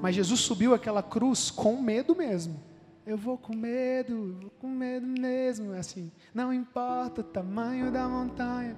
Mas 0.01 0.15
Jesus 0.15 0.41
subiu 0.41 0.73
aquela 0.73 1.01
cruz 1.01 1.49
com 1.49 1.81
medo 1.81 2.15
mesmo. 2.15 2.61
Eu 3.05 3.17
vou 3.17 3.37
com 3.37 3.55
medo, 3.55 4.37
vou 4.41 4.49
com 4.49 4.67
medo 4.67 5.07
mesmo, 5.07 5.73
assim. 5.73 6.11
Não 6.33 6.53
importa 6.53 7.21
o 7.21 7.23
tamanho 7.23 7.89
da 7.91 8.07
montanha. 8.07 8.75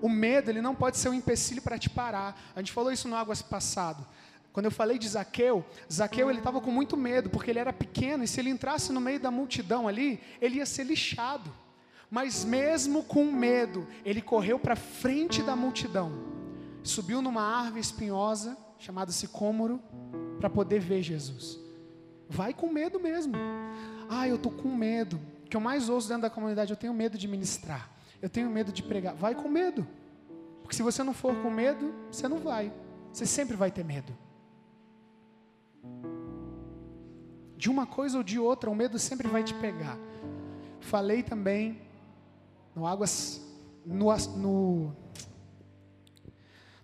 O 0.00 0.08
medo, 0.08 0.50
ele 0.50 0.60
não 0.60 0.74
pode 0.74 0.96
ser 0.96 1.08
um 1.08 1.14
empecilho 1.14 1.60
para 1.60 1.78
te 1.78 1.90
parar. 1.90 2.40
A 2.54 2.60
gente 2.60 2.72
falou 2.72 2.92
isso 2.92 3.08
no 3.08 3.16
Águas 3.16 3.42
passado. 3.42 4.06
Quando 4.52 4.66
eu 4.66 4.70
falei 4.70 4.98
de 4.98 5.08
Zaqueu, 5.08 5.64
Zaqueu 5.90 6.28
ele 6.28 6.38
estava 6.38 6.60
com 6.60 6.70
muito 6.70 6.96
medo, 6.96 7.30
porque 7.30 7.50
ele 7.50 7.58
era 7.58 7.72
pequeno 7.72 8.22
e 8.22 8.28
se 8.28 8.38
ele 8.38 8.50
entrasse 8.50 8.92
no 8.92 9.00
meio 9.00 9.18
da 9.18 9.30
multidão 9.30 9.88
ali, 9.88 10.20
ele 10.40 10.56
ia 10.56 10.66
ser 10.66 10.84
lixado. 10.84 11.50
Mas 12.10 12.44
mesmo 12.44 13.02
com 13.02 13.24
medo, 13.32 13.86
ele 14.04 14.20
correu 14.20 14.58
para 14.58 14.76
frente 14.76 15.42
da 15.42 15.56
multidão, 15.56 16.12
subiu 16.82 17.22
numa 17.22 17.42
árvore 17.42 17.80
espinhosa 17.80 18.56
chamada 18.78 19.10
sicômoro 19.10 19.80
para 20.38 20.50
poder 20.50 20.80
ver 20.80 21.02
Jesus. 21.02 21.58
Vai 22.28 22.52
com 22.52 22.68
medo 22.68 23.00
mesmo. 23.00 23.34
Ah, 24.08 24.28
eu 24.28 24.36
tô 24.36 24.50
com 24.50 24.74
medo. 24.74 25.18
O 25.46 25.48
que 25.48 25.56
eu 25.56 25.60
mais 25.60 25.88
ouço 25.88 26.08
dentro 26.08 26.22
da 26.22 26.30
comunidade, 26.30 26.72
eu 26.72 26.76
tenho 26.76 26.92
medo 26.92 27.16
de 27.16 27.26
ministrar. 27.26 27.90
Eu 28.20 28.28
tenho 28.28 28.50
medo 28.50 28.72
de 28.72 28.82
pregar. 28.82 29.14
Vai 29.14 29.34
com 29.34 29.48
medo. 29.48 29.86
Porque 30.62 30.74
se 30.74 30.82
você 30.82 31.02
não 31.02 31.14
for 31.14 31.34
com 31.42 31.50
medo, 31.50 31.94
você 32.10 32.28
não 32.28 32.38
vai. 32.38 32.72
Você 33.12 33.24
sempre 33.24 33.56
vai 33.56 33.70
ter 33.70 33.84
medo. 33.84 34.12
De 37.62 37.70
uma 37.70 37.86
coisa 37.86 38.18
ou 38.18 38.24
de 38.24 38.40
outra, 38.40 38.68
o 38.68 38.74
medo 38.74 38.98
sempre 38.98 39.28
vai 39.28 39.44
te 39.44 39.54
pegar. 39.54 39.96
Falei 40.80 41.22
também 41.22 41.80
no 42.74 42.84
Águas, 42.84 43.40
no, 43.86 44.06
no, 44.36 44.96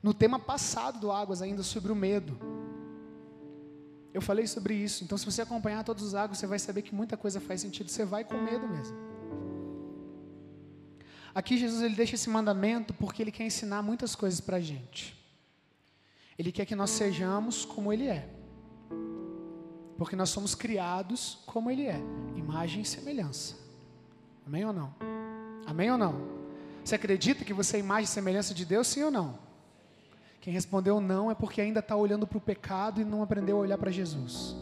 no 0.01 0.15
tema 0.15 0.39
passado 0.39 1.01
do 1.01 1.11
Águas 1.11 1.43
ainda 1.43 1.65
sobre 1.65 1.91
o 1.91 1.97
medo. 1.97 2.39
Eu 4.15 4.23
falei 4.23 4.47
sobre 4.47 4.73
isso. 4.73 5.03
Então, 5.03 5.19
se 5.19 5.27
você 5.27 5.43
acompanhar 5.43 5.83
todos 5.83 6.05
os 6.05 6.15
águas, 6.15 6.39
você 6.39 6.47
vai 6.47 6.61
saber 6.61 6.83
que 6.83 6.95
muita 6.95 7.17
coisa 7.17 7.41
faz 7.41 7.61
sentido. 7.61 7.91
Você 7.91 8.05
vai 8.05 8.23
com 8.23 8.39
medo 8.41 8.69
mesmo. 8.69 8.97
Aqui 11.35 11.59
Jesus 11.59 11.83
ele 11.83 11.97
deixa 11.97 12.15
esse 12.15 12.31
mandamento 12.31 12.95
porque 12.95 13.21
ele 13.21 13.33
quer 13.33 13.47
ensinar 13.47 13.83
muitas 13.83 14.15
coisas 14.15 14.41
para 14.41 14.59
a 14.59 14.61
gente. 14.61 15.19
Ele 16.39 16.53
quer 16.53 16.65
que 16.67 16.77
nós 16.77 16.91
sejamos 16.91 17.65
como 17.65 17.93
Ele 17.93 18.07
é. 18.07 18.38
Porque 19.99 20.15
nós 20.15 20.31
somos 20.31 20.55
criados 20.55 21.41
como 21.45 21.71
Ele 21.71 21.87
é, 21.87 22.01
imagem 22.37 22.83
e 22.83 22.87
semelhança. 22.87 23.57
Amém 24.47 24.65
ou 24.65 24.73
não? 24.73 24.95
Amém 25.67 25.91
ou 25.91 25.99
não? 25.99 26.15
Você 26.85 26.95
acredita 26.95 27.45
que 27.45 27.53
você 27.53 27.77
é 27.77 27.81
imagem 27.81 28.05
e 28.05 28.07
semelhança 28.07 28.55
de 28.55 28.65
Deus, 28.65 28.87
sim 28.87 29.03
ou 29.03 29.11
não? 29.11 29.39
Quem 30.41 30.53
respondeu 30.53 31.01
não 31.01 31.31
é 31.31 31.35
porque 31.35 31.61
ainda 31.61 31.81
está 31.81 31.97
olhando 31.97 32.27
para 32.27 32.39
o 32.39 32.41
pecado 32.41 33.01
e 33.01 33.05
não 33.05 33.23
aprendeu 33.23 33.57
a 33.57 33.61
olhar 33.61 33.77
para 33.77 33.91
Jesus. 33.91 34.57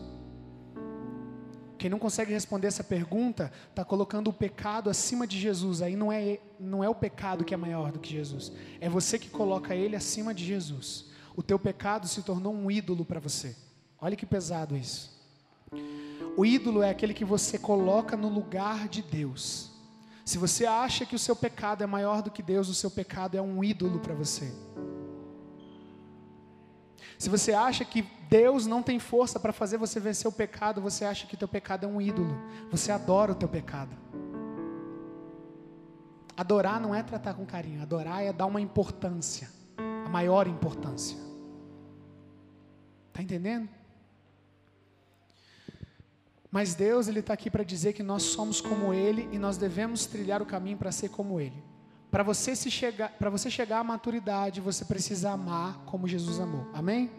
Quem 1.78 1.90
não 1.90 1.98
consegue 1.98 2.32
responder 2.32 2.68
essa 2.68 2.82
pergunta 2.82 3.52
está 3.68 3.84
colocando 3.84 4.28
o 4.28 4.32
pecado 4.32 4.88
acima 4.88 5.26
de 5.26 5.38
Jesus. 5.38 5.82
Aí 5.82 5.94
não 5.94 6.10
é, 6.10 6.40
não 6.58 6.82
é 6.82 6.88
o 6.88 6.94
pecado 6.94 7.44
que 7.44 7.52
é 7.52 7.56
maior 7.56 7.92
do 7.92 7.98
que 7.98 8.10
Jesus. 8.10 8.50
É 8.80 8.88
você 8.88 9.18
que 9.18 9.28
coloca 9.28 9.74
ele 9.74 9.94
acima 9.94 10.34
de 10.34 10.44
Jesus. 10.44 11.10
O 11.36 11.42
teu 11.42 11.58
pecado 11.58 12.08
se 12.08 12.22
tornou 12.22 12.54
um 12.54 12.70
ídolo 12.70 13.04
para 13.04 13.20
você. 13.20 13.54
Olha 14.00 14.16
que 14.16 14.24
pesado 14.24 14.74
isso. 14.74 15.15
O 16.36 16.44
ídolo 16.44 16.82
é 16.82 16.90
aquele 16.90 17.14
que 17.14 17.24
você 17.24 17.58
coloca 17.58 18.16
no 18.16 18.28
lugar 18.28 18.88
de 18.88 19.02
Deus. 19.02 19.72
Se 20.24 20.38
você 20.38 20.66
acha 20.66 21.06
que 21.06 21.14
o 21.14 21.18
seu 21.18 21.36
pecado 21.36 21.82
é 21.82 21.86
maior 21.86 22.20
do 22.20 22.30
que 22.30 22.42
Deus, 22.42 22.68
o 22.68 22.74
seu 22.74 22.90
pecado 22.90 23.36
é 23.36 23.40
um 23.40 23.62
ídolo 23.62 24.00
para 24.00 24.14
você. 24.14 24.52
Se 27.18 27.30
você 27.30 27.52
acha 27.52 27.84
que 27.84 28.02
Deus 28.28 28.66
não 28.66 28.82
tem 28.82 28.98
força 28.98 29.40
para 29.40 29.52
fazer 29.52 29.78
você 29.78 29.98
vencer 29.98 30.28
o 30.28 30.32
pecado, 30.32 30.80
você 30.80 31.04
acha 31.04 31.26
que 31.26 31.36
teu 31.36 31.48
pecado 31.48 31.84
é 31.84 31.88
um 31.88 32.00
ídolo. 32.00 32.36
Você 32.70 32.92
adora 32.92 33.32
o 33.32 33.34
teu 33.34 33.48
pecado. 33.48 33.96
Adorar 36.36 36.78
não 36.80 36.94
é 36.94 37.02
tratar 37.02 37.32
com 37.34 37.46
carinho, 37.46 37.80
adorar 37.80 38.22
é 38.22 38.32
dar 38.32 38.44
uma 38.44 38.60
importância, 38.60 39.48
a 40.04 40.08
maior 40.08 40.46
importância. 40.46 41.16
Está 43.08 43.22
entendendo? 43.22 43.68
Mas 46.50 46.74
Deus 46.74 47.08
ele 47.08 47.20
está 47.20 47.34
aqui 47.34 47.50
para 47.50 47.64
dizer 47.64 47.92
que 47.92 48.02
nós 48.02 48.22
somos 48.22 48.60
como 48.60 48.94
Ele 48.94 49.28
e 49.32 49.38
nós 49.38 49.56
devemos 49.56 50.06
trilhar 50.06 50.40
o 50.40 50.46
caminho 50.46 50.76
para 50.76 50.92
ser 50.92 51.08
como 51.10 51.40
Ele. 51.40 51.62
para 52.10 52.22
você 52.22 52.56
se 52.56 52.70
chegar, 52.70 53.14
você 53.30 53.50
chegar 53.50 53.80
à 53.80 53.84
maturidade, 53.84 54.60
você 54.60 54.84
precisa 54.84 55.32
amar 55.32 55.82
como 55.84 56.08
Jesus 56.08 56.40
amou. 56.40 56.66
Amém? 56.72 57.10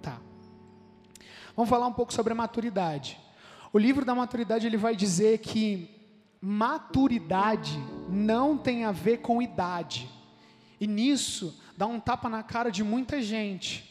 Tá. 0.00 0.18
Vamos 1.54 1.68
falar 1.68 1.86
um 1.86 1.92
pouco 1.92 2.12
sobre 2.12 2.32
a 2.32 2.36
maturidade. 2.36 3.18
O 3.72 3.78
livro 3.78 4.04
da 4.04 4.14
maturidade 4.14 4.66
ele 4.66 4.76
vai 4.76 4.96
dizer 4.96 5.38
que 5.38 5.90
maturidade 6.40 7.78
não 8.08 8.56
tem 8.56 8.84
a 8.84 8.92
ver 8.92 9.18
com 9.18 9.42
idade. 9.42 10.08
E 10.80 10.86
nisso 10.86 11.60
dá 11.76 11.86
um 11.86 12.00
tapa 12.00 12.28
na 12.28 12.42
cara 12.42 12.70
de 12.70 12.82
muita 12.82 13.20
gente. 13.20 13.89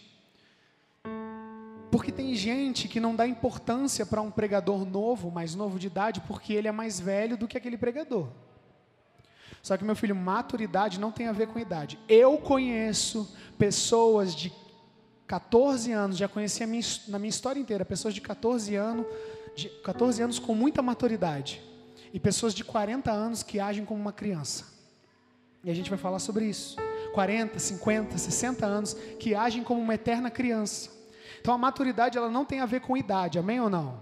Gente 2.39 2.87
que 2.87 3.01
não 3.01 3.13
dá 3.13 3.27
importância 3.27 4.05
para 4.05 4.21
um 4.21 4.31
pregador 4.31 4.85
novo, 4.85 5.29
mais 5.29 5.55
novo 5.55 5.77
de 5.77 5.87
idade, 5.87 6.21
porque 6.21 6.53
ele 6.53 6.69
é 6.69 6.71
mais 6.71 6.97
velho 6.97 7.35
do 7.35 7.49
que 7.49 7.57
aquele 7.57 7.77
pregador. 7.77 8.29
Só 9.61 9.75
que, 9.75 9.83
meu 9.83 9.93
filho, 9.93 10.15
maturidade 10.15 11.01
não 11.01 11.11
tem 11.11 11.27
a 11.27 11.33
ver 11.33 11.47
com 11.47 11.59
idade. 11.59 11.99
Eu 12.07 12.37
conheço 12.37 13.35
pessoas 13.57 14.33
de 14.33 14.53
14 15.27 15.91
anos, 15.91 16.15
já 16.15 16.29
conheci 16.29 16.65
minha, 16.65 16.81
na 17.09 17.19
minha 17.19 17.29
história 17.29 17.59
inteira, 17.59 17.83
pessoas 17.83 18.13
de 18.13 18.21
14 18.21 18.73
anos, 18.73 19.05
de 19.53 19.67
14 19.83 20.23
anos 20.23 20.39
com 20.39 20.55
muita 20.55 20.81
maturidade. 20.81 21.61
E 22.13 22.21
pessoas 22.21 22.53
de 22.53 22.63
40 22.63 23.11
anos 23.11 23.43
que 23.43 23.59
agem 23.59 23.83
como 23.83 23.99
uma 23.99 24.13
criança. 24.13 24.63
E 25.61 25.69
a 25.69 25.73
gente 25.73 25.89
vai 25.89 25.99
falar 25.99 26.19
sobre 26.19 26.45
isso. 26.45 26.77
40, 27.13 27.59
50, 27.59 28.17
60 28.17 28.65
anos 28.65 28.93
que 29.19 29.35
agem 29.35 29.61
como 29.61 29.81
uma 29.81 29.95
eterna 29.95 30.31
criança. 30.31 30.98
Então 31.39 31.53
a 31.53 31.57
maturidade 31.57 32.17
ela 32.17 32.29
não 32.29 32.45
tem 32.45 32.59
a 32.59 32.65
ver 32.65 32.81
com 32.81 32.97
idade, 32.97 33.39
amém 33.39 33.59
ou 33.59 33.69
não? 33.69 34.01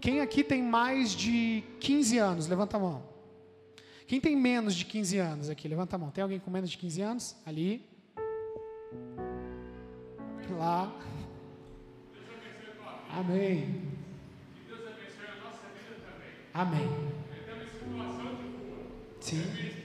Quem 0.00 0.20
aqui 0.20 0.42
tem 0.42 0.62
mais 0.62 1.12
de 1.12 1.62
15 1.78 2.18
anos? 2.18 2.46
Levanta 2.48 2.76
a 2.76 2.80
mão. 2.80 3.02
Quem 4.06 4.20
tem 4.20 4.36
menos 4.36 4.74
de 4.74 4.84
15 4.84 5.18
anos 5.18 5.48
aqui? 5.48 5.68
Levanta 5.68 5.96
a 5.96 5.98
mão. 5.98 6.10
Tem 6.10 6.22
alguém 6.22 6.40
com 6.40 6.50
menos 6.50 6.70
de 6.70 6.76
15 6.76 7.00
anos? 7.00 7.36
Ali. 7.46 7.88
Lá. 10.58 10.92
Amém. 13.10 13.82
Amém. 16.52 16.88
Sim. 19.20 19.81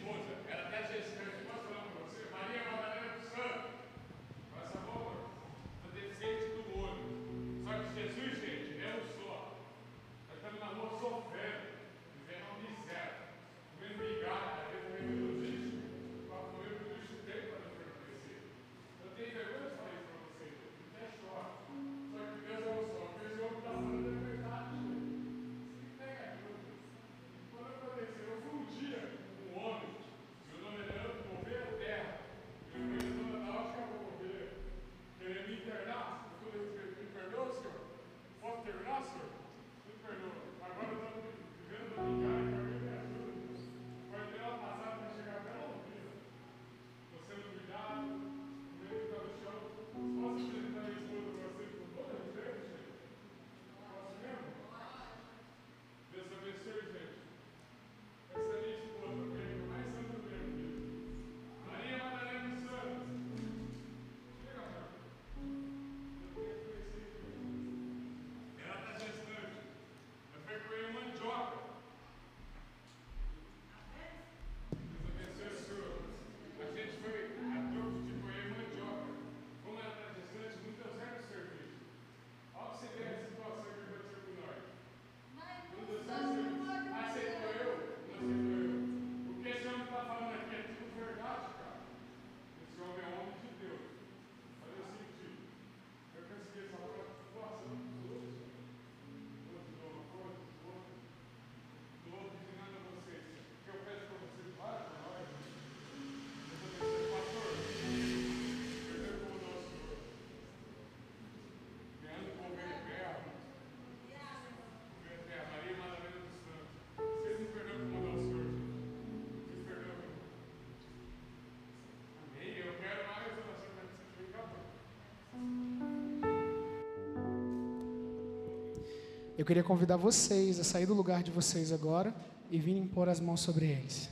Eu 129.38 129.46
queria 129.46 129.64
convidar 129.64 129.98
vocês 129.98 130.60
a 130.60 130.64
sair 130.64 130.88
do 130.88 130.96
lugar 130.96 131.22
de 131.22 131.30
vocês 131.30 131.72
agora 131.72 132.12
e 132.50 132.58
virem 132.58 132.88
pôr 132.88 133.08
as 133.08 133.20
mãos 133.20 133.40
sobre 133.40 133.68
eles. 133.68 134.10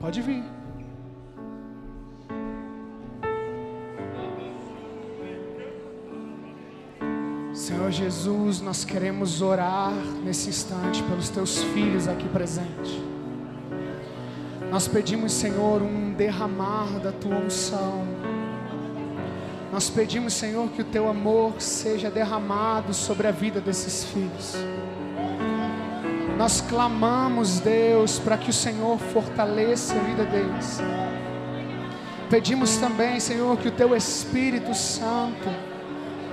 Pode 0.00 0.22
vir. 0.22 0.42
Senhor 7.52 7.90
Jesus, 7.90 8.62
nós 8.62 8.82
queremos 8.82 9.42
orar 9.42 9.92
nesse 10.24 10.48
instante 10.48 11.02
pelos 11.02 11.28
teus 11.28 11.62
filhos 11.62 12.08
aqui 12.08 12.26
presentes. 12.30 12.92
Nós 14.70 14.88
pedimos, 14.88 15.32
Senhor, 15.32 15.82
um 15.82 16.14
derramar 16.14 16.98
da 16.98 17.12
tua 17.12 17.36
unção 17.36 18.05
nós 19.76 19.90
pedimos, 19.90 20.32
Senhor, 20.32 20.70
que 20.70 20.80
o 20.80 20.84
teu 20.86 21.06
amor 21.06 21.60
seja 21.60 22.10
derramado 22.10 22.94
sobre 22.94 23.26
a 23.26 23.30
vida 23.30 23.60
desses 23.60 24.04
filhos. 24.04 24.54
Nós 26.38 26.62
clamamos, 26.62 27.60
Deus, 27.60 28.18
para 28.18 28.38
que 28.38 28.48
o 28.48 28.54
Senhor 28.54 28.98
fortaleça 28.98 29.94
a 29.94 29.98
vida 29.98 30.24
deles. 30.24 30.80
Pedimos 32.30 32.78
também, 32.78 33.20
Senhor, 33.20 33.54
que 33.58 33.68
o 33.68 33.70
teu 33.70 33.94
Espírito 33.94 34.74
Santo 34.74 35.50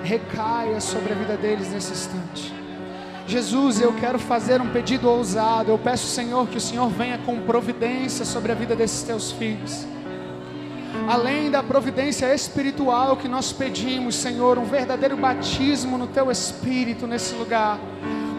recaia 0.05 0.79
sobre 0.79 1.11
a 1.11 1.15
vida 1.17 1.35
deles 1.35 1.69
nesse 1.69 1.91
instante. 1.91 2.53
Jesus, 3.27 3.81
eu 3.81 3.91
quero 3.91 4.19
fazer 4.19 4.61
um 4.61 4.69
pedido 4.69 5.09
ousado. 5.09 5.69
Eu 5.69 5.77
peço, 5.77 6.07
Senhor, 6.07 6.47
que 6.47 6.55
o 6.55 6.61
Senhor 6.61 6.87
venha 6.87 7.17
com 7.17 7.41
providência 7.41 8.23
sobre 8.23 8.53
a 8.53 8.55
vida 8.55 8.73
desses 8.73 9.03
teus 9.03 9.33
filhos 9.33 9.85
além 11.13 11.51
da 11.51 11.61
providência 11.61 12.33
espiritual 12.33 13.15
que 13.15 13.27
nós 13.27 13.53
pedimos, 13.53 14.15
Senhor, 14.15 14.57
um 14.57 14.65
verdadeiro 14.65 15.15
batismo 15.15 15.95
no 15.95 16.07
Teu 16.07 16.31
Espírito 16.31 17.05
nesse 17.05 17.35
lugar. 17.35 17.79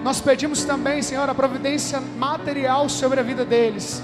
Nós 0.02 0.20
pedimos 0.20 0.64
também, 0.64 1.00
Senhor, 1.00 1.30
a 1.30 1.34
providência 1.36 2.00
material 2.00 2.88
sobre 2.88 3.20
a 3.20 3.22
vida 3.22 3.44
deles. 3.44 4.02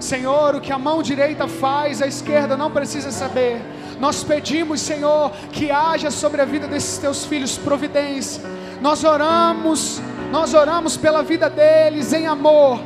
Senhor, 0.00 0.56
o 0.56 0.60
que 0.60 0.72
a 0.72 0.78
mão 0.78 1.00
direita 1.00 1.46
faz, 1.46 2.02
a 2.02 2.08
esquerda 2.08 2.56
não 2.56 2.72
precisa 2.72 3.12
saber. 3.12 3.62
Nós 4.00 4.24
pedimos, 4.24 4.80
Senhor, 4.80 5.30
que 5.52 5.70
haja 5.70 6.10
sobre 6.10 6.42
a 6.42 6.44
vida 6.44 6.66
desses 6.66 6.98
teus 6.98 7.24
filhos 7.24 7.56
providência. 7.56 8.42
Nós 8.82 9.04
oramos, 9.04 10.02
nós 10.32 10.54
oramos 10.54 10.96
pela 10.96 11.22
vida 11.22 11.48
deles 11.48 12.12
em 12.12 12.26
amor. 12.26 12.80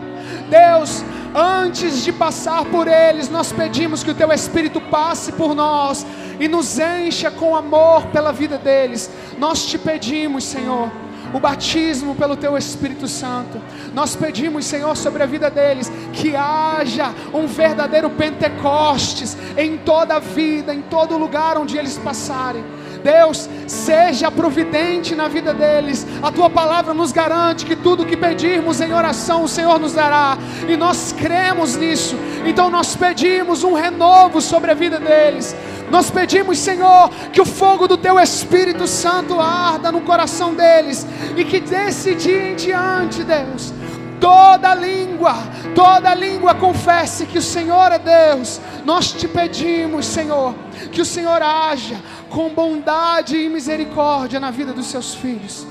Deus, 0.50 1.02
Antes 1.34 2.04
de 2.04 2.12
passar 2.12 2.64
por 2.66 2.86
eles, 2.86 3.30
nós 3.30 3.52
pedimos 3.52 4.02
que 4.02 4.10
o 4.10 4.14
Teu 4.14 4.30
Espírito 4.32 4.80
passe 4.80 5.32
por 5.32 5.54
nós 5.54 6.06
e 6.38 6.46
nos 6.46 6.78
encha 6.78 7.30
com 7.30 7.56
amor 7.56 8.06
pela 8.06 8.32
vida 8.32 8.58
deles. 8.58 9.10
Nós 9.38 9.64
te 9.64 9.78
pedimos, 9.78 10.44
Senhor, 10.44 10.90
o 11.32 11.40
batismo 11.40 12.14
pelo 12.14 12.36
Teu 12.36 12.56
Espírito 12.58 13.08
Santo. 13.08 13.58
Nós 13.94 14.14
pedimos, 14.14 14.66
Senhor, 14.66 14.94
sobre 14.94 15.22
a 15.22 15.26
vida 15.26 15.50
deles, 15.50 15.90
que 16.12 16.36
haja 16.36 17.14
um 17.32 17.46
verdadeiro 17.46 18.10
Pentecostes 18.10 19.36
em 19.56 19.78
toda 19.78 20.16
a 20.16 20.20
vida, 20.20 20.74
em 20.74 20.82
todo 20.82 21.16
lugar 21.16 21.56
onde 21.56 21.78
eles 21.78 21.96
passarem. 21.96 22.62
Deus, 23.02 23.48
seja 23.66 24.30
providente 24.30 25.14
na 25.14 25.28
vida 25.28 25.52
deles. 25.52 26.06
A 26.22 26.30
tua 26.30 26.48
palavra 26.48 26.94
nos 26.94 27.12
garante 27.12 27.66
que 27.66 27.76
tudo 27.76 28.06
que 28.06 28.16
pedirmos 28.16 28.80
em 28.80 28.92
oração 28.92 29.44
o 29.44 29.48
Senhor 29.48 29.78
nos 29.78 29.92
dará, 29.92 30.38
e 30.68 30.76
nós 30.76 31.12
cremos 31.12 31.76
nisso. 31.76 32.16
Então 32.46 32.70
nós 32.70 32.96
pedimos 32.96 33.64
um 33.64 33.72
renovo 33.72 34.40
sobre 34.40 34.70
a 34.70 34.74
vida 34.74 34.98
deles. 34.98 35.54
Nós 35.90 36.10
pedimos, 36.10 36.58
Senhor, 36.58 37.10
que 37.32 37.40
o 37.40 37.44
fogo 37.44 37.86
do 37.86 37.98
teu 37.98 38.18
Espírito 38.18 38.86
Santo 38.86 39.38
arda 39.38 39.92
no 39.92 40.00
coração 40.00 40.54
deles 40.54 41.06
e 41.36 41.44
que 41.44 41.60
desse 41.60 42.14
dia 42.14 42.50
em 42.50 42.54
diante, 42.56 43.22
Deus, 43.22 43.74
toda 44.22 44.72
língua, 44.76 45.34
toda 45.74 46.14
língua 46.14 46.54
confesse 46.54 47.26
que 47.26 47.38
o 47.38 47.42
Senhor 47.42 47.90
é 47.90 47.98
Deus. 47.98 48.60
Nós 48.84 49.12
te 49.12 49.26
pedimos, 49.26 50.06
Senhor, 50.06 50.54
que 50.92 51.00
o 51.00 51.04
Senhor 51.04 51.42
haja 51.42 52.00
com 52.30 52.48
bondade 52.50 53.36
e 53.36 53.48
misericórdia 53.48 54.38
na 54.38 54.52
vida 54.52 54.72
dos 54.72 54.86
seus 54.86 55.12
filhos. 55.12 55.66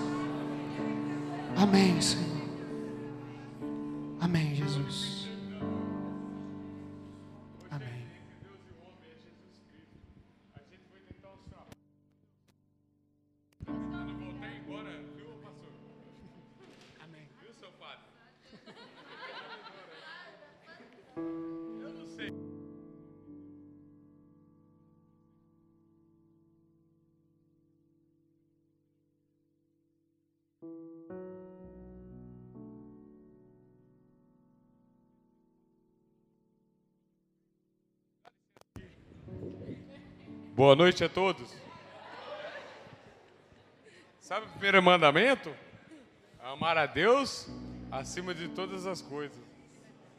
Amém, 1.55 2.01
Senhor. 2.01 2.25
Amém, 4.19 4.50
Boa 40.61 40.75
noite 40.75 41.03
a 41.03 41.09
todos. 41.09 41.51
Sabe 44.19 44.45
o 44.45 44.49
primeiro 44.49 44.83
mandamento? 44.83 45.51
Amar 46.39 46.77
a 46.77 46.85
Deus 46.85 47.49
acima 47.91 48.31
de 48.31 48.47
todas 48.47 48.85
as 48.85 49.01
coisas. 49.01 49.43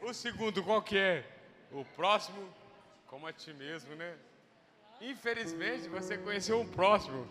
O 0.01 0.13
segundo 0.13 0.61
qual 0.61 0.81
que 0.81 0.97
é? 0.97 1.25
O 1.71 1.85
próximo 1.85 2.53
como 3.07 3.25
a 3.25 3.31
ti 3.31 3.53
mesmo, 3.53 3.95
né? 3.95 4.17
Infelizmente, 4.99 5.87
você 5.87 6.17
conheceu 6.17 6.59
um 6.59 6.67
próximo 6.67 7.25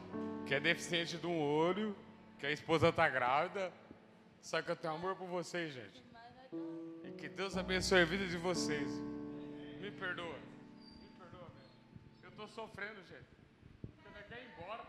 que 0.46 0.54
é 0.54 0.58
deficiente 0.58 1.18
de 1.18 1.26
um 1.26 1.38
olho, 1.38 1.94
que 2.38 2.46
a 2.46 2.50
esposa 2.50 2.88
está 2.88 3.10
grávida. 3.10 3.70
Só 4.40 4.62
que 4.62 4.70
eu 4.70 4.76
tenho 4.76 4.94
amor 4.94 5.16
por 5.16 5.28
vocês, 5.28 5.74
gente. 5.74 6.02
E 7.04 7.10
que 7.10 7.28
Deus 7.28 7.58
abençoe 7.58 8.00
a 8.00 8.06
vida 8.06 8.26
de 8.26 8.38
vocês. 8.38 8.88
Me 9.82 9.90
perdoa. 9.90 10.38
Me 11.02 11.10
perdoa, 11.18 11.50
velho. 11.50 11.68
Eu 12.22 12.31
tô 12.42 12.48
sofrendo, 12.48 13.00
gente. 13.04 13.36
Você 14.02 14.22
quer 14.24 14.42
ir 14.42 14.50
embora? 14.50 14.84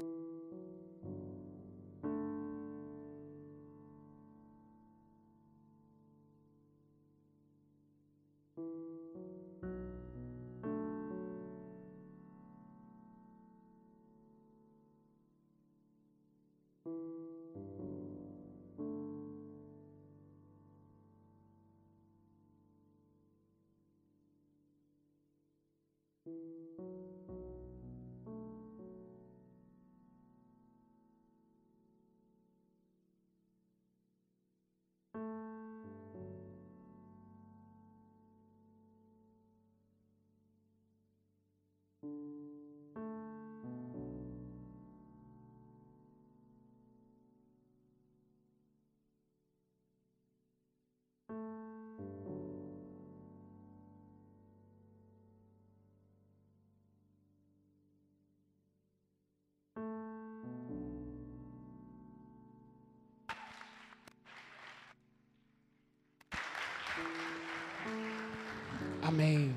Amém. 69.13 69.53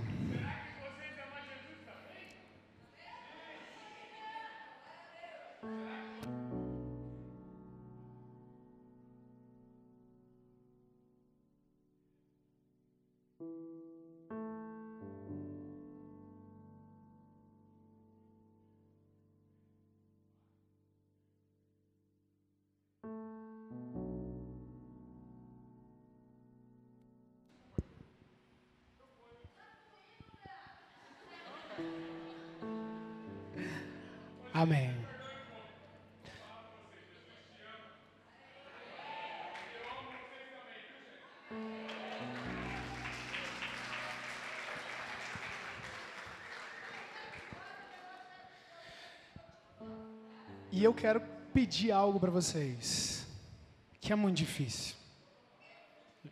Amém. 13.41 13.76
E 50.73 50.85
eu 50.85 50.95
quero 50.95 51.21
pedir 51.53 51.91
algo 51.91 52.19
para 52.19 52.31
vocês, 52.31 53.27
que 54.01 54.13
é 54.13 54.17
muito 54.17 54.37
difícil. 54.37 54.95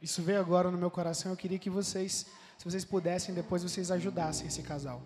Isso 0.01 0.23
veio 0.23 0.41
agora 0.41 0.71
no 0.71 0.79
meu 0.79 0.91
coração. 0.91 1.33
Eu 1.33 1.37
queria 1.37 1.59
que 1.59 1.69
vocês, 1.69 2.27
se 2.57 2.65
vocês 2.65 2.85
pudessem, 2.85 3.35
depois 3.35 3.63
vocês 3.63 3.91
ajudassem 3.91 4.47
esse 4.47 4.63
casal. 4.63 5.03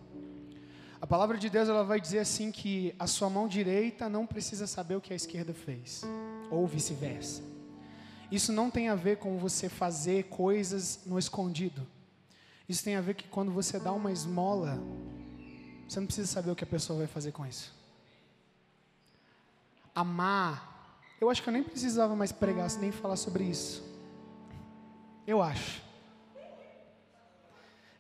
A 1.01 1.07
palavra 1.07 1.39
de 1.39 1.49
Deus 1.49 1.69
ela 1.69 1.85
vai 1.85 2.01
dizer 2.01 2.19
assim 2.19 2.51
que 2.51 2.93
a 2.99 3.07
sua 3.07 3.31
mão 3.31 3.47
direita 3.47 4.09
não 4.09 4.27
precisa 4.27 4.67
saber 4.67 4.97
o 4.97 5.01
que 5.01 5.13
a 5.13 5.17
esquerda 5.17 5.55
fez, 5.55 6.03
ou 6.51 6.67
vice-versa. 6.67 7.43
Isso 8.33 8.53
não 8.53 8.69
tem 8.69 8.89
a 8.89 8.97
ver 8.97 9.19
com 9.19 9.39
você 9.39 9.69
fazer 9.69 10.25
coisas 10.25 11.01
no 11.07 11.19
escondido. 11.19 11.87
Isso 12.69 12.83
tem 12.83 12.97
a 12.97 13.01
ver 13.01 13.15
que 13.15 13.29
quando 13.29 13.53
você 13.53 13.79
dá 13.79 13.93
uma 13.93 14.11
esmola, 14.11 14.79
você 15.89 16.01
não 16.01 16.07
precisa 16.07 16.27
saber 16.27 16.51
o 16.51 16.57
que 16.57 16.65
a 16.65 16.67
pessoa 16.67 16.99
vai 16.99 17.07
fazer 17.07 17.31
com 17.31 17.47
isso. 17.47 17.73
Amar, 19.95 21.01
eu 21.21 21.31
acho 21.31 21.43
que 21.43 21.49
eu 21.49 21.53
nem 21.53 21.63
precisava 21.63 22.15
mais 22.15 22.33
pregar, 22.33 22.69
nem 22.79 22.91
falar 22.91 23.17
sobre 23.17 23.45
isso. 23.45 23.83
Eu 25.27 25.41
acho. 25.41 25.81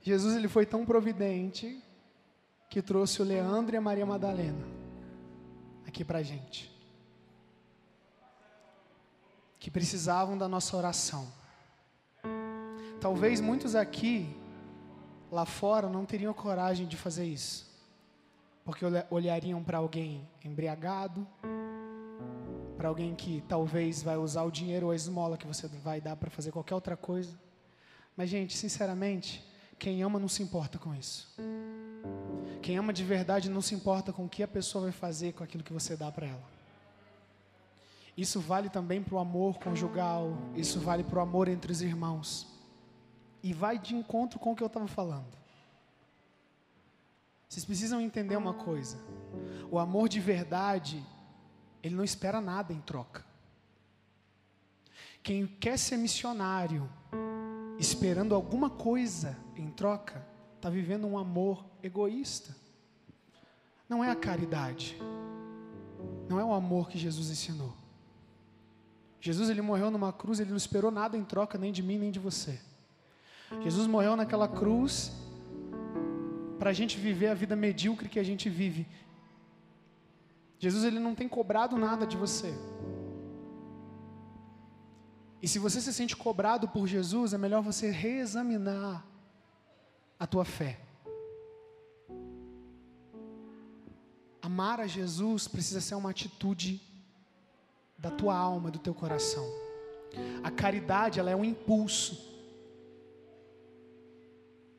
Jesus 0.03 0.35
ele 0.35 0.49
foi 0.49 0.67
tão 0.67 0.85
providente 0.85 1.83
que 2.79 2.83
trouxe 2.83 3.21
o 3.21 3.25
Leandro 3.25 3.75
e 3.75 3.77
a 3.77 3.81
Maria 3.81 4.07
Madalena 4.07 4.65
aqui 5.85 6.05
para 6.05 6.21
a 6.21 6.23
gente. 6.23 6.71
Que 9.59 9.69
precisavam 9.69 10.39
da 10.39 10.47
nossa 10.47 10.77
oração. 10.77 11.27
Talvez 13.01 13.41
muitos 13.41 13.75
aqui, 13.75 14.33
lá 15.29 15.45
fora, 15.45 15.89
não 15.89 16.05
teriam 16.05 16.33
coragem 16.33 16.87
de 16.87 16.97
fazer 16.97 17.25
isso. 17.25 17.69
Porque 18.65 18.85
olhariam 19.11 19.61
para 19.65 19.79
alguém 19.79 20.29
embriagado, 20.45 21.27
para 22.77 22.89
alguém 22.89 23.13
que 23.13 23.43
talvez 23.49 24.05
vai 24.05 24.17
usar 24.17 24.45
o 24.45 24.53
dinheiro 24.53 24.87
ou 24.87 24.93
a 24.93 24.95
esmola 24.95 25.37
que 25.37 25.49
você 25.49 25.67
vai 25.67 26.01
dar 26.01 26.15
para 26.15 26.31
fazer 26.31 26.53
qualquer 26.53 26.77
outra 26.77 26.97
coisa. 26.97 27.37
Mas, 28.17 28.31
gente, 28.31 28.57
sinceramente, 28.57 29.45
quem 29.81 30.01
ama 30.01 30.21
não 30.21 30.29
se 30.29 30.45
importa 30.45 30.79
com 30.79 30.95
isso. 30.95 31.29
Quem 32.69 32.77
ama 32.77 32.93
de 32.93 33.03
verdade 33.03 33.49
não 33.49 33.63
se 33.63 33.75
importa 33.75 34.13
com 34.13 34.27
o 34.27 34.29
que 34.29 34.43
a 34.43 34.47
pessoa 34.47 34.83
vai 34.83 34.93
fazer 34.93 35.33
com 35.33 35.43
aquilo 35.43 35.65
que 35.65 35.73
você 35.73 35.97
dá 35.97 36.13
para 36.13 36.27
ela. 36.27 36.51
Isso 38.15 38.41
vale 38.41 38.69
também 38.69 39.03
para 39.03 39.15
o 39.15 39.19
amor 39.19 39.59
conjugal, 39.59 40.37
isso 40.55 40.79
vale 40.79 41.03
para 41.03 41.19
o 41.19 41.23
amor 41.23 41.49
entre 41.49 41.73
os 41.73 41.81
irmãos. 41.81 42.47
E 43.43 43.55
vai 43.55 43.79
de 43.79 43.95
encontro 43.95 44.39
com 44.39 44.53
o 44.53 44.55
que 44.55 44.63
eu 44.63 44.67
estava 44.67 44.87
falando. 44.87 45.35
Vocês 47.49 47.65
precisam 47.65 48.03
entender 48.03 48.37
uma 48.37 48.53
coisa: 48.53 48.99
o 49.71 49.79
amor 49.79 50.07
de 50.07 50.21
verdade, 50.21 51.03
ele 51.83 51.95
não 51.95 52.05
espera 52.05 52.39
nada 52.39 52.71
em 52.71 52.83
troca. 52.83 53.25
Quem 55.23 55.47
quer 55.47 55.79
ser 55.79 55.97
missionário, 55.97 56.87
esperando 57.79 58.35
alguma 58.35 58.69
coisa 58.69 59.39
em 59.57 59.71
troca, 59.71 60.23
está 60.59 60.69
vivendo 60.69 61.07
um 61.07 61.17
amor 61.17 61.65
egoísta. 61.83 62.55
Não 63.89 64.05
é 64.05 64.11
a 64.11 64.17
caridade, 64.17 65.01
não 66.29 66.39
é 66.39 66.45
o 66.45 66.53
amor 66.53 66.89
que 66.91 66.99
Jesus 66.99 67.31
ensinou. 67.31 67.75
Jesus 69.21 69.49
ele 69.49 69.63
morreu 69.63 69.91
numa 69.91 70.13
cruz, 70.13 70.39
ele 70.39 70.51
não 70.51 70.57
esperou 70.57 70.91
nada 70.91 71.17
em 71.17 71.25
troca 71.25 71.57
nem 71.57 71.73
de 71.73 71.83
mim 71.83 71.99
nem 71.99 72.11
de 72.11 72.19
você. 72.19 72.61
Jesus 73.63 73.87
morreu 73.87 74.15
naquela 74.15 74.47
cruz 74.47 75.13
para 76.59 76.71
a 76.71 76.73
gente 76.73 76.99
viver 76.99 77.29
a 77.29 77.35
vida 77.35 77.57
medíocre 77.57 78.09
que 78.09 78.19
a 78.19 78.25
gente 78.25 78.51
vive. 78.51 78.87
Jesus 80.59 80.85
ele 80.85 80.99
não 80.99 81.15
tem 81.15 81.29
cobrado 81.29 81.79
nada 81.79 82.07
de 82.07 82.17
você. 82.17 82.53
E 85.41 85.47
se 85.47 85.59
você 85.59 85.81
se 85.81 85.93
sente 85.93 86.17
cobrado 86.17 86.69
por 86.69 86.87
Jesus, 86.87 87.33
é 87.33 87.39
melhor 87.39 87.63
você 87.63 87.91
reexaminar 87.91 89.08
a 90.19 90.27
tua 90.27 90.45
fé. 90.45 90.79
Amar 94.43 94.81
a 94.81 94.87
Jesus 94.87 95.47
precisa 95.47 95.81
ser 95.81 95.95
uma 95.95 96.11
atitude 96.11 96.81
da 97.99 98.11
tua 98.11 98.37
alma, 98.37 98.71
do 98.71 98.79
teu 98.79 98.95
coração. 98.95 99.47
A 100.43 100.51
caridade, 100.51 101.21
ela 101.21 101.31
é 101.31 101.37
um 101.37 101.45
impulso 101.45 102.27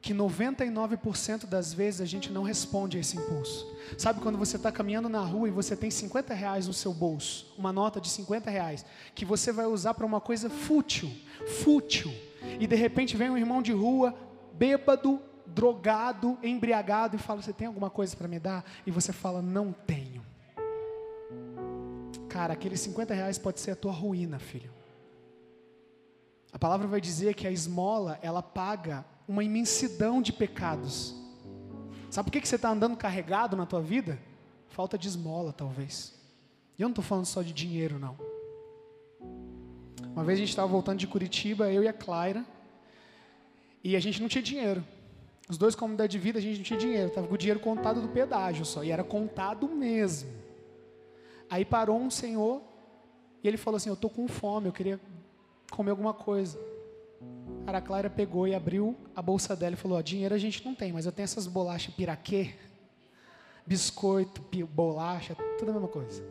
que 0.01 0.13
99% 0.13 1.45
das 1.45 1.73
vezes 1.73 2.01
a 2.01 2.05
gente 2.05 2.31
não 2.31 2.41
responde 2.41 2.97
a 2.97 2.99
esse 2.99 3.17
impulso. 3.17 3.67
Sabe 3.97 4.21
quando 4.21 4.37
você 4.37 4.55
está 4.55 4.71
caminhando 4.71 5.09
na 5.09 5.19
rua 5.19 5.47
e 5.47 5.51
você 5.51 5.75
tem 5.75 5.91
50 5.91 6.33
reais 6.33 6.67
no 6.67 6.73
seu 6.73 6.93
bolso, 6.93 7.53
uma 7.57 7.73
nota 7.73 7.99
de 7.99 8.09
50 8.09 8.49
reais, 8.49 8.85
que 9.13 9.25
você 9.25 9.51
vai 9.51 9.65
usar 9.65 9.93
para 9.93 10.05
uma 10.05 10.21
coisa 10.21 10.49
fútil, 10.49 11.11
fútil, 11.63 12.11
e 12.59 12.65
de 12.65 12.75
repente 12.75 13.17
vem 13.17 13.29
um 13.29 13.37
irmão 13.37 13.61
de 13.61 13.73
rua, 13.73 14.15
bêbado, 14.53 15.21
drogado, 15.53 16.37
embriagado, 16.43 17.15
e 17.15 17.19
fala: 17.19 17.41
Você 17.41 17.53
tem 17.53 17.67
alguma 17.67 17.89
coisa 17.89 18.15
para 18.15 18.27
me 18.27 18.39
dar? 18.39 18.63
E 18.85 18.91
você 18.91 19.11
fala: 19.11 19.41
Não 19.41 19.71
tenho. 19.71 20.23
Cara, 22.29 22.53
aqueles 22.53 22.79
50 22.81 23.13
reais 23.13 23.37
pode 23.37 23.59
ser 23.59 23.71
a 23.71 23.75
tua 23.75 23.91
ruína, 23.91 24.39
filho. 24.39 24.71
A 26.51 26.57
palavra 26.57 26.87
vai 26.87 27.01
dizer 27.01 27.33
que 27.35 27.47
a 27.47 27.51
esmola, 27.51 28.19
ela 28.21 28.41
paga 28.41 29.05
uma 29.27 29.43
imensidão 29.43 30.21
de 30.21 30.33
pecados. 30.33 31.15
Sabe 32.09 32.25
por 32.25 32.31
que, 32.31 32.41
que 32.41 32.47
você 32.47 32.55
está 32.55 32.69
andando 32.69 32.97
carregado 32.97 33.55
na 33.55 33.65
tua 33.65 33.81
vida? 33.81 34.19
Falta 34.67 34.97
de 34.97 35.07
esmola, 35.07 35.53
talvez. 35.53 36.13
E 36.77 36.81
eu 36.81 36.87
não 36.87 36.91
estou 36.91 37.03
falando 37.03 37.25
só 37.25 37.41
de 37.41 37.53
dinheiro, 37.53 37.99
não. 37.99 38.17
Uma 40.13 40.23
vez 40.23 40.37
a 40.37 40.41
gente 40.41 40.49
estava 40.49 40.67
voltando 40.67 40.97
de 40.97 41.07
Curitiba, 41.07 41.71
eu 41.71 41.83
e 41.83 41.87
a 41.87 41.93
Clara, 41.93 42.45
e 43.83 43.95
a 43.95 43.99
gente 43.99 44.21
não 44.21 44.27
tinha 44.27 44.41
dinheiro. 44.41 44.83
Os 45.49 45.57
dois, 45.57 45.73
comunidade 45.73 46.11
de 46.11 46.19
vida, 46.19 46.37
a 46.37 46.41
gente 46.41 46.57
não 46.57 46.63
tinha 46.63 46.79
dinheiro. 46.79 47.07
Estava 47.07 47.27
com 47.27 47.33
o 47.33 47.37
dinheiro 47.37 47.59
contado 47.59 48.01
do 48.01 48.07
pedágio 48.07 48.63
só, 48.63 48.83
e 48.83 48.91
era 48.91 49.03
contado 49.03 49.67
mesmo. 49.67 50.29
Aí 51.49 51.65
parou 51.65 51.99
um 51.99 52.11
senhor, 52.11 52.61
e 53.43 53.47
ele 53.47 53.57
falou 53.57 53.77
assim: 53.77 53.89
Eu 53.89 53.95
estou 53.95 54.11
com 54.11 54.27
fome, 54.27 54.67
eu 54.67 54.71
queria 54.71 54.99
comer 55.71 55.89
alguma 55.89 56.13
coisa. 56.13 56.59
A 57.65 57.81
Clara 57.81 58.09
pegou 58.09 58.47
e 58.47 58.55
abriu 58.55 58.95
a 59.15 59.21
bolsa 59.21 59.55
dela 59.55 59.73
e 59.73 59.77
falou: 59.77 59.97
ó, 59.97 60.01
dinheiro 60.01 60.33
a 60.33 60.37
gente 60.37 60.63
não 60.65 60.73
tem, 60.75 60.91
mas 60.93 61.05
eu 61.05 61.11
tenho 61.11 61.25
essas 61.25 61.47
bolachas 61.47 61.93
piraquê, 61.93 62.53
biscoito, 63.65 64.43
bolacha, 64.65 65.35
tudo 65.57 65.69
a 65.69 65.73
mesma 65.73 65.87
coisa. 65.87 66.23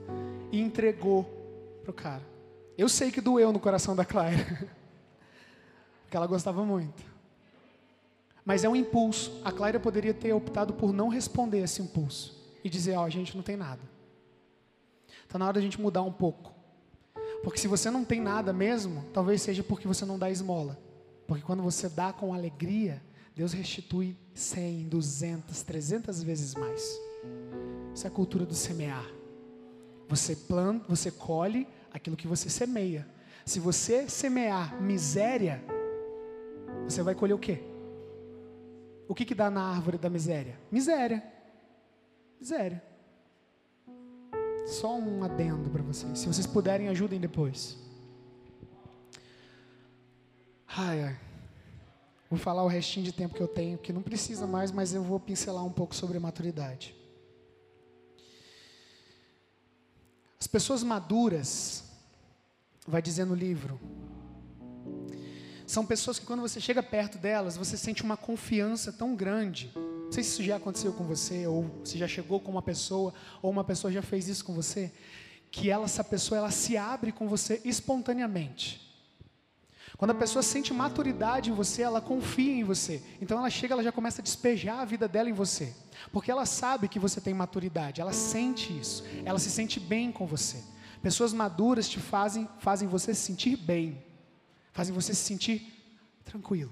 E 0.50 0.60
entregou 0.60 1.24
pro 1.82 1.92
cara. 1.92 2.22
Eu 2.76 2.88
sei 2.88 3.10
que 3.10 3.20
doeu 3.20 3.52
no 3.52 3.60
coração 3.60 3.94
da 3.94 4.04
Clara, 4.04 4.36
porque 6.02 6.16
ela 6.16 6.26
gostava 6.26 6.64
muito. 6.64 7.17
Mas 8.48 8.64
é 8.64 8.68
um 8.68 8.74
impulso. 8.74 9.42
A 9.44 9.52
Clara 9.52 9.78
poderia 9.78 10.14
ter 10.14 10.32
optado 10.32 10.72
por 10.72 10.90
não 10.90 11.08
responder 11.08 11.58
esse 11.58 11.82
impulso 11.82 12.34
e 12.64 12.70
dizer: 12.70 12.96
ó, 12.96 13.04
a 13.04 13.10
gente 13.10 13.36
não 13.36 13.42
tem 13.42 13.58
nada. 13.58 13.82
Está 15.22 15.38
na 15.38 15.44
hora 15.44 15.56
da 15.56 15.60
gente 15.60 15.78
mudar 15.78 16.00
um 16.00 16.10
pouco. 16.10 16.54
Porque 17.42 17.58
se 17.58 17.68
você 17.68 17.90
não 17.90 18.06
tem 18.06 18.22
nada 18.22 18.50
mesmo, 18.50 19.04
talvez 19.12 19.42
seja 19.42 19.62
porque 19.62 19.86
você 19.86 20.06
não 20.06 20.18
dá 20.18 20.30
esmola. 20.30 20.78
Porque 21.26 21.44
quando 21.44 21.62
você 21.62 21.90
dá 21.90 22.10
com 22.10 22.32
alegria, 22.32 23.02
Deus 23.36 23.52
restitui 23.52 24.16
100, 24.32 24.88
200, 24.88 25.62
300 25.62 26.22
vezes 26.22 26.54
mais. 26.54 26.98
Isso 27.94 28.06
é 28.06 28.08
a 28.08 28.10
cultura 28.10 28.46
do 28.46 28.54
semear. 28.54 29.06
Você 30.08 30.34
planta, 30.34 30.86
você 30.88 31.10
colhe 31.10 31.68
aquilo 31.92 32.16
que 32.16 32.26
você 32.26 32.48
semeia. 32.48 33.06
Se 33.44 33.60
você 33.60 34.08
semear 34.08 34.80
miséria, 34.80 35.62
você 36.84 37.02
vai 37.02 37.14
colher 37.14 37.34
o 37.34 37.38
quê? 37.38 37.62
O 39.08 39.14
que, 39.14 39.24
que 39.24 39.34
dá 39.34 39.50
na 39.50 39.62
árvore 39.62 39.96
da 39.96 40.10
miséria? 40.10 40.60
Miséria. 40.70 41.24
Miséria. 42.38 42.82
Só 44.66 44.94
um 44.98 45.24
adendo 45.24 45.70
para 45.70 45.82
vocês. 45.82 46.18
Se 46.18 46.26
vocês 46.26 46.46
puderem, 46.46 46.88
ajudem 46.88 47.18
depois. 47.18 47.78
Ai, 50.66 51.02
ai. 51.02 51.18
Vou 52.28 52.38
falar 52.38 52.62
o 52.62 52.68
restinho 52.68 53.06
de 53.06 53.12
tempo 53.12 53.34
que 53.34 53.40
eu 53.40 53.48
tenho, 53.48 53.78
que 53.78 53.94
não 53.94 54.02
precisa 54.02 54.46
mais, 54.46 54.70
mas 54.70 54.92
eu 54.92 55.02
vou 55.02 55.18
pincelar 55.18 55.64
um 55.64 55.72
pouco 55.72 55.94
sobre 55.94 56.18
maturidade. 56.18 56.94
As 60.38 60.46
pessoas 60.46 60.82
maduras, 60.82 61.84
vai 62.86 63.00
dizer 63.00 63.24
no 63.24 63.34
livro, 63.34 63.80
são 65.68 65.84
pessoas 65.84 66.18
que 66.18 66.24
quando 66.24 66.40
você 66.40 66.58
chega 66.62 66.82
perto 66.82 67.18
delas, 67.18 67.54
você 67.54 67.76
sente 67.76 68.02
uma 68.02 68.16
confiança 68.16 68.90
tão 68.90 69.14
grande. 69.14 69.70
Não 69.74 70.10
sei 70.10 70.24
se 70.24 70.30
isso 70.30 70.42
já 70.42 70.56
aconteceu 70.56 70.94
com 70.94 71.04
você, 71.04 71.46
ou 71.46 71.82
se 71.84 71.98
já 71.98 72.08
chegou 72.08 72.40
com 72.40 72.50
uma 72.50 72.62
pessoa, 72.62 73.12
ou 73.42 73.50
uma 73.50 73.62
pessoa 73.62 73.92
já 73.92 74.00
fez 74.00 74.28
isso 74.28 74.42
com 74.46 74.54
você, 74.54 74.90
que 75.50 75.70
ela, 75.70 75.84
essa 75.84 76.02
pessoa, 76.02 76.38
ela 76.38 76.50
se 76.50 76.78
abre 76.78 77.12
com 77.12 77.28
você 77.28 77.60
espontaneamente. 77.66 78.80
Quando 79.98 80.12
a 80.12 80.14
pessoa 80.14 80.42
sente 80.42 80.72
maturidade 80.72 81.50
em 81.50 81.54
você, 81.54 81.82
ela 81.82 82.00
confia 82.00 82.52
em 82.52 82.64
você. 82.64 83.02
Então 83.20 83.36
ela 83.36 83.50
chega, 83.50 83.74
ela 83.74 83.82
já 83.82 83.92
começa 83.92 84.22
a 84.22 84.24
despejar 84.24 84.80
a 84.80 84.86
vida 84.86 85.06
dela 85.06 85.28
em 85.28 85.34
você. 85.34 85.74
Porque 86.10 86.30
ela 86.30 86.46
sabe 86.46 86.88
que 86.88 86.98
você 86.98 87.20
tem 87.20 87.34
maturidade, 87.34 88.00
ela 88.00 88.14
sente 88.14 88.72
isso. 88.72 89.04
Ela 89.22 89.38
se 89.38 89.50
sente 89.50 89.78
bem 89.78 90.10
com 90.10 90.26
você. 90.26 90.64
Pessoas 91.02 91.34
maduras 91.34 91.86
te 91.90 92.00
fazem, 92.00 92.48
fazem 92.58 92.88
você 92.88 93.12
se 93.12 93.20
sentir 93.20 93.54
bem. 93.54 94.07
Fazem 94.78 94.94
você 94.94 95.12
se 95.12 95.24
sentir 95.24 95.72
tranquilo. 96.24 96.70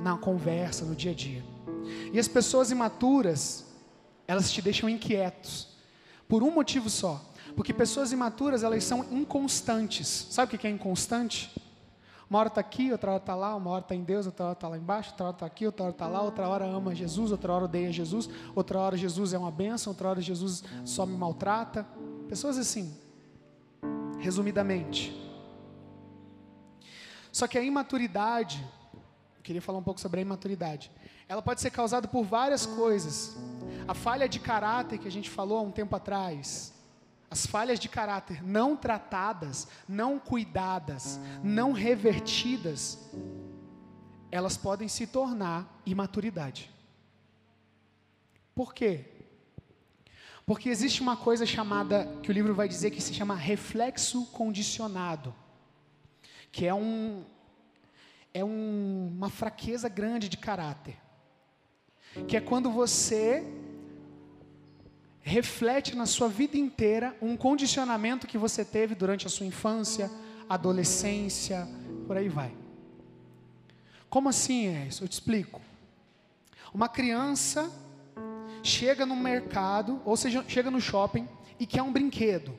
Na 0.00 0.16
conversa, 0.16 0.84
no 0.84 0.94
dia 0.94 1.10
a 1.10 1.14
dia. 1.14 1.44
E 2.12 2.20
as 2.20 2.28
pessoas 2.28 2.70
imaturas, 2.70 3.66
elas 4.28 4.48
te 4.48 4.62
deixam 4.62 4.88
inquietos. 4.88 5.76
Por 6.28 6.40
um 6.40 6.52
motivo 6.52 6.88
só. 6.88 7.20
Porque 7.56 7.72
pessoas 7.72 8.12
imaturas, 8.12 8.62
elas 8.62 8.84
são 8.84 9.04
inconstantes. 9.10 10.28
Sabe 10.30 10.54
o 10.54 10.58
que 10.58 10.64
é 10.64 10.70
inconstante? 10.70 11.50
Uma 12.30 12.38
hora 12.38 12.48
está 12.48 12.60
aqui, 12.60 12.92
outra 12.92 13.10
hora 13.10 13.20
está 13.20 13.34
lá, 13.34 13.56
uma 13.56 13.70
hora 13.72 13.82
está 13.82 13.96
em 13.96 14.04
Deus, 14.04 14.26
outra 14.26 14.44
hora 14.44 14.52
está 14.52 14.68
lá 14.68 14.78
embaixo, 14.78 15.10
outra 15.10 15.26
hora 15.26 15.34
está 15.34 15.46
aqui, 15.46 15.66
outra 15.66 15.82
hora 15.86 15.92
está 15.92 16.06
lá, 16.06 16.22
outra 16.22 16.48
hora 16.48 16.64
ama 16.64 16.94
Jesus, 16.94 17.32
outra 17.32 17.52
hora 17.52 17.64
odeia 17.64 17.90
Jesus, 17.90 18.30
outra 18.54 18.78
hora 18.78 18.96
Jesus 18.96 19.32
é 19.32 19.38
uma 19.38 19.50
bênção, 19.50 19.90
outra 19.90 20.10
hora 20.10 20.20
Jesus 20.20 20.62
só 20.84 21.04
me 21.04 21.16
maltrata. 21.16 21.84
Pessoas 22.28 22.56
assim, 22.56 22.96
resumidamente. 24.20 25.21
Só 27.32 27.48
que 27.48 27.56
a 27.56 27.62
imaturidade, 27.62 28.64
eu 29.36 29.42
queria 29.42 29.62
falar 29.62 29.78
um 29.78 29.82
pouco 29.82 29.98
sobre 29.98 30.20
a 30.20 30.22
imaturidade, 30.22 30.92
ela 31.26 31.40
pode 31.40 31.62
ser 31.62 31.70
causada 31.70 32.06
por 32.06 32.24
várias 32.24 32.66
coisas. 32.66 33.36
A 33.88 33.94
falha 33.94 34.28
de 34.28 34.38
caráter 34.38 34.98
que 34.98 35.08
a 35.08 35.10
gente 35.10 35.30
falou 35.30 35.58
há 35.58 35.62
um 35.62 35.70
tempo 35.70 35.96
atrás, 35.96 36.74
as 37.30 37.46
falhas 37.46 37.80
de 37.80 37.88
caráter 37.88 38.44
não 38.44 38.76
tratadas, 38.76 39.66
não 39.88 40.18
cuidadas, 40.18 41.18
não 41.42 41.72
revertidas, 41.72 42.98
elas 44.30 44.58
podem 44.58 44.86
se 44.86 45.06
tornar 45.06 45.80
imaturidade. 45.86 46.70
Por 48.54 48.74
quê? 48.74 49.06
Porque 50.44 50.68
existe 50.68 51.00
uma 51.00 51.16
coisa 51.16 51.46
chamada, 51.46 52.06
que 52.22 52.30
o 52.30 52.32
livro 52.32 52.54
vai 52.54 52.68
dizer 52.68 52.90
que 52.90 53.00
se 53.00 53.14
chama 53.14 53.34
reflexo 53.34 54.26
condicionado, 54.26 55.34
que 56.52 56.66
é, 56.66 56.74
um, 56.74 57.24
é 58.32 58.44
um, 58.44 59.10
uma 59.16 59.30
fraqueza 59.30 59.88
grande 59.88 60.28
de 60.28 60.36
caráter. 60.36 60.96
Que 62.28 62.36
é 62.36 62.40
quando 62.40 62.70
você 62.70 63.42
reflete 65.22 65.96
na 65.96 66.04
sua 66.04 66.28
vida 66.28 66.58
inteira 66.58 67.16
um 67.22 67.36
condicionamento 67.36 68.26
que 68.26 68.36
você 68.36 68.64
teve 68.64 68.94
durante 68.94 69.26
a 69.26 69.30
sua 69.30 69.46
infância, 69.46 70.10
adolescência, 70.46 71.66
por 72.06 72.18
aí 72.18 72.28
vai. 72.28 72.54
Como 74.10 74.28
assim 74.28 74.66
é 74.66 74.86
isso? 74.88 75.02
Eu 75.02 75.08
te 75.08 75.12
explico. 75.12 75.62
Uma 76.74 76.88
criança 76.88 77.72
chega 78.62 79.06
no 79.06 79.16
mercado, 79.16 80.02
ou 80.04 80.16
seja, 80.18 80.44
chega 80.46 80.70
no 80.70 80.80
shopping 80.80 81.26
e 81.58 81.66
quer 81.66 81.82
um 81.82 81.92
brinquedo. 81.92 82.54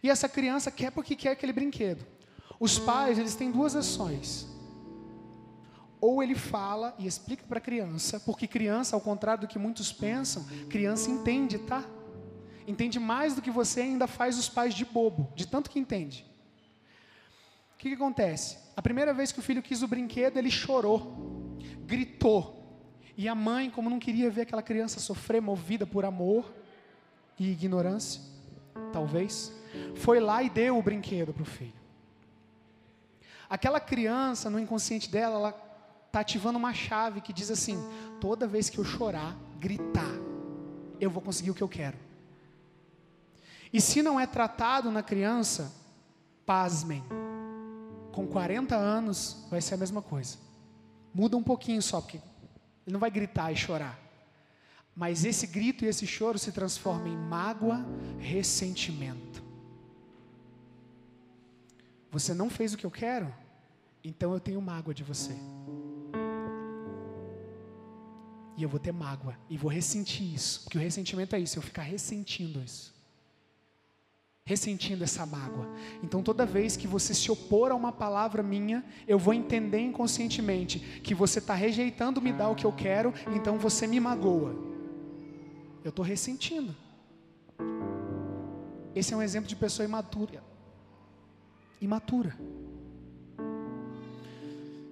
E 0.00 0.08
essa 0.08 0.28
criança 0.28 0.70
quer 0.70 0.92
porque 0.92 1.16
quer 1.16 1.30
aquele 1.32 1.52
brinquedo. 1.52 2.06
Os 2.60 2.78
pais, 2.78 3.18
eles 3.18 3.34
têm 3.34 3.50
duas 3.50 3.74
ações. 3.74 4.46
Ou 5.98 6.22
ele 6.22 6.34
fala 6.34 6.94
e 6.98 7.06
explica 7.06 7.42
para 7.48 7.56
a 7.56 7.60
criança, 7.60 8.20
porque 8.20 8.46
criança, 8.46 8.94
ao 8.94 9.00
contrário 9.00 9.42
do 9.42 9.48
que 9.48 9.58
muitos 9.58 9.90
pensam, 9.90 10.44
criança 10.68 11.10
entende, 11.10 11.58
tá? 11.58 11.82
Entende 12.66 12.98
mais 13.00 13.34
do 13.34 13.40
que 13.40 13.50
você 13.50 13.80
ainda 13.80 14.06
faz 14.06 14.38
os 14.38 14.48
pais 14.48 14.74
de 14.74 14.84
bobo, 14.84 15.32
de 15.34 15.46
tanto 15.46 15.70
que 15.70 15.78
entende. 15.78 16.26
O 17.74 17.78
que, 17.78 17.88
que 17.88 17.94
acontece? 17.94 18.58
A 18.76 18.82
primeira 18.82 19.14
vez 19.14 19.32
que 19.32 19.38
o 19.38 19.42
filho 19.42 19.62
quis 19.62 19.82
o 19.82 19.88
brinquedo, 19.88 20.36
ele 20.36 20.50
chorou, 20.50 21.56
gritou. 21.86 22.60
E 23.16 23.26
a 23.26 23.34
mãe, 23.34 23.70
como 23.70 23.88
não 23.88 23.98
queria 23.98 24.30
ver 24.30 24.42
aquela 24.42 24.62
criança 24.62 25.00
sofrer, 25.00 25.40
movida 25.40 25.86
por 25.86 26.04
amor 26.04 26.54
e 27.38 27.50
ignorância, 27.50 28.20
talvez, 28.92 29.50
foi 29.96 30.20
lá 30.20 30.42
e 30.42 30.50
deu 30.50 30.78
o 30.78 30.82
brinquedo 30.82 31.32
para 31.32 31.42
o 31.42 31.46
filho. 31.46 31.80
Aquela 33.50 33.80
criança, 33.80 34.48
no 34.48 34.60
inconsciente 34.60 35.10
dela, 35.10 35.34
ela 35.34 35.70
está 36.06 36.20
ativando 36.20 36.56
uma 36.56 36.72
chave 36.72 37.20
que 37.20 37.32
diz 37.32 37.50
assim: 37.50 37.76
toda 38.20 38.46
vez 38.46 38.70
que 38.70 38.78
eu 38.78 38.84
chorar, 38.84 39.36
gritar, 39.58 40.14
eu 41.00 41.10
vou 41.10 41.20
conseguir 41.20 41.50
o 41.50 41.54
que 41.54 41.62
eu 41.62 41.68
quero. 41.68 41.98
E 43.72 43.80
se 43.80 44.02
não 44.02 44.20
é 44.20 44.26
tratado 44.26 44.88
na 44.92 45.02
criança, 45.02 45.72
pasmem, 46.46 47.02
com 48.12 48.24
40 48.26 48.76
anos 48.76 49.44
vai 49.50 49.60
ser 49.60 49.74
a 49.74 49.78
mesma 49.78 50.00
coisa. 50.00 50.38
Muda 51.12 51.36
um 51.36 51.42
pouquinho 51.42 51.82
só, 51.82 52.00
porque 52.00 52.18
ele 52.86 52.92
não 52.92 53.00
vai 53.00 53.10
gritar 53.10 53.52
e 53.52 53.56
chorar. 53.56 53.98
Mas 54.94 55.24
esse 55.24 55.46
grito 55.46 55.84
e 55.84 55.88
esse 55.88 56.06
choro 56.06 56.38
se 56.38 56.52
transforma 56.52 57.08
em 57.08 57.16
mágoa, 57.16 57.84
ressentimento. 58.18 59.42
Você 62.10 62.34
não 62.34 62.50
fez 62.50 62.74
o 62.74 62.76
que 62.76 62.84
eu 62.84 62.90
quero? 62.90 63.32
Então 64.02 64.32
eu 64.32 64.40
tenho 64.40 64.60
mágoa 64.60 64.94
de 64.94 65.04
você. 65.04 65.34
E 68.56 68.62
eu 68.62 68.68
vou 68.68 68.78
ter 68.78 68.92
mágoa. 68.92 69.38
E 69.48 69.56
vou 69.56 69.70
ressentir 69.70 70.34
isso. 70.34 70.62
Porque 70.64 70.78
o 70.78 70.80
ressentimento 70.80 71.34
é 71.34 71.40
isso, 71.40 71.58
eu 71.58 71.62
ficar 71.62 71.82
ressentindo 71.82 72.62
isso. 72.62 72.94
Ressentindo 74.44 75.04
essa 75.04 75.24
mágoa. 75.24 75.66
Então 76.02 76.22
toda 76.22 76.44
vez 76.44 76.76
que 76.76 76.86
você 76.86 77.14
se 77.14 77.30
opor 77.30 77.70
a 77.70 77.74
uma 77.74 77.92
palavra 77.92 78.42
minha, 78.42 78.84
eu 79.06 79.18
vou 79.18 79.32
entender 79.32 79.80
inconscientemente 79.80 80.78
que 81.02 81.14
você 81.14 81.38
está 81.38 81.54
rejeitando 81.54 82.20
me 82.20 82.32
dar 82.32 82.48
o 82.48 82.54
que 82.54 82.66
eu 82.66 82.72
quero, 82.72 83.14
então 83.34 83.58
você 83.58 83.86
me 83.86 84.00
magoa. 84.00 84.54
Eu 85.84 85.90
estou 85.90 86.04
ressentindo. 86.04 86.74
Esse 88.94 89.14
é 89.14 89.16
um 89.16 89.22
exemplo 89.22 89.48
de 89.48 89.56
pessoa 89.56 89.86
imatura. 89.86 90.42
Imatura. 91.80 92.36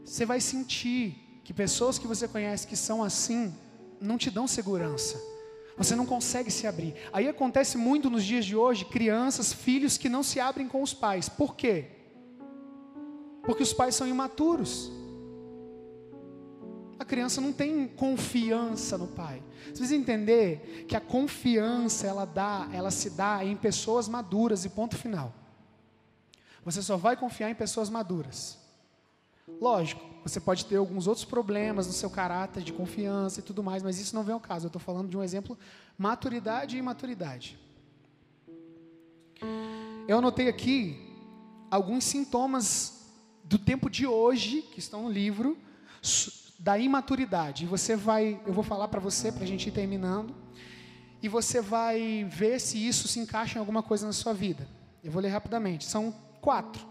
Você 0.08 0.24
vai 0.24 0.40
sentir 0.40 1.40
que 1.44 1.52
pessoas 1.52 1.98
que 1.98 2.06
você 2.06 2.26
conhece 2.26 2.66
que 2.66 2.74
são 2.74 3.04
assim 3.04 3.54
não 4.00 4.16
te 4.16 4.30
dão 4.30 4.48
segurança. 4.48 5.20
Você 5.76 5.94
não 5.94 6.06
consegue 6.06 6.50
se 6.50 6.66
abrir. 6.66 6.94
Aí 7.12 7.28
acontece 7.28 7.76
muito 7.76 8.08
nos 8.08 8.24
dias 8.24 8.46
de 8.46 8.56
hoje, 8.56 8.86
crianças, 8.86 9.52
filhos 9.52 9.98
que 9.98 10.08
não 10.08 10.22
se 10.22 10.40
abrem 10.40 10.66
com 10.66 10.82
os 10.82 10.94
pais. 10.94 11.28
Por 11.28 11.54
quê? 11.54 11.90
Porque 13.42 13.62
os 13.62 13.74
pais 13.74 13.94
são 13.94 14.08
imaturos. 14.08 14.90
A 16.98 17.04
criança 17.04 17.38
não 17.42 17.52
tem 17.52 17.86
confiança 17.86 18.96
no 18.96 19.08
pai. 19.08 19.42
Você 19.66 19.80
precisa 19.80 19.94
entender 19.94 20.86
que 20.88 20.96
a 20.96 21.00
confiança 21.00 22.06
ela 22.06 22.24
dá, 22.24 22.66
ela 22.72 22.90
se 22.90 23.10
dá 23.10 23.44
em 23.44 23.54
pessoas 23.54 24.08
maduras 24.08 24.64
e 24.64 24.70
ponto 24.70 24.96
final. 24.96 25.34
Você 26.64 26.80
só 26.80 26.96
vai 26.96 27.14
confiar 27.14 27.50
em 27.50 27.54
pessoas 27.54 27.90
maduras. 27.90 28.67
Lógico, 29.60 30.00
você 30.22 30.40
pode 30.40 30.66
ter 30.66 30.76
alguns 30.76 31.06
outros 31.06 31.24
problemas 31.24 31.86
no 31.86 31.92
seu 31.92 32.10
caráter 32.10 32.62
de 32.62 32.72
confiança 32.72 33.40
e 33.40 33.42
tudo 33.42 33.62
mais, 33.62 33.82
mas 33.82 33.98
isso 33.98 34.14
não 34.14 34.22
vem 34.22 34.34
ao 34.34 34.40
caso. 34.40 34.66
Eu 34.66 34.68
estou 34.68 34.80
falando 34.80 35.08
de 35.08 35.16
um 35.16 35.22
exemplo: 35.22 35.58
maturidade 35.96 36.76
e 36.76 36.78
imaturidade. 36.78 37.58
Eu 40.06 40.18
anotei 40.18 40.48
aqui 40.48 41.08
alguns 41.70 42.04
sintomas 42.04 43.12
do 43.44 43.58
tempo 43.58 43.88
de 43.88 44.06
hoje, 44.06 44.62
que 44.62 44.78
estão 44.78 45.04
no 45.04 45.10
livro, 45.10 45.56
da 46.58 46.78
imaturidade. 46.78 47.66
Você 47.66 47.96
vai, 47.96 48.40
eu 48.46 48.52
vou 48.52 48.64
falar 48.64 48.88
para 48.88 49.00
você, 49.00 49.30
para 49.30 49.44
a 49.44 49.46
gente 49.46 49.68
ir 49.68 49.72
terminando, 49.72 50.34
e 51.22 51.28
você 51.28 51.60
vai 51.60 52.24
ver 52.24 52.60
se 52.60 52.78
isso 52.78 53.08
se 53.08 53.18
encaixa 53.18 53.56
em 53.56 53.60
alguma 53.60 53.82
coisa 53.82 54.06
na 54.06 54.12
sua 54.12 54.32
vida. 54.32 54.68
Eu 55.02 55.10
vou 55.10 55.22
ler 55.22 55.28
rapidamente. 55.28 55.84
São 55.84 56.14
quatro. 56.40 56.86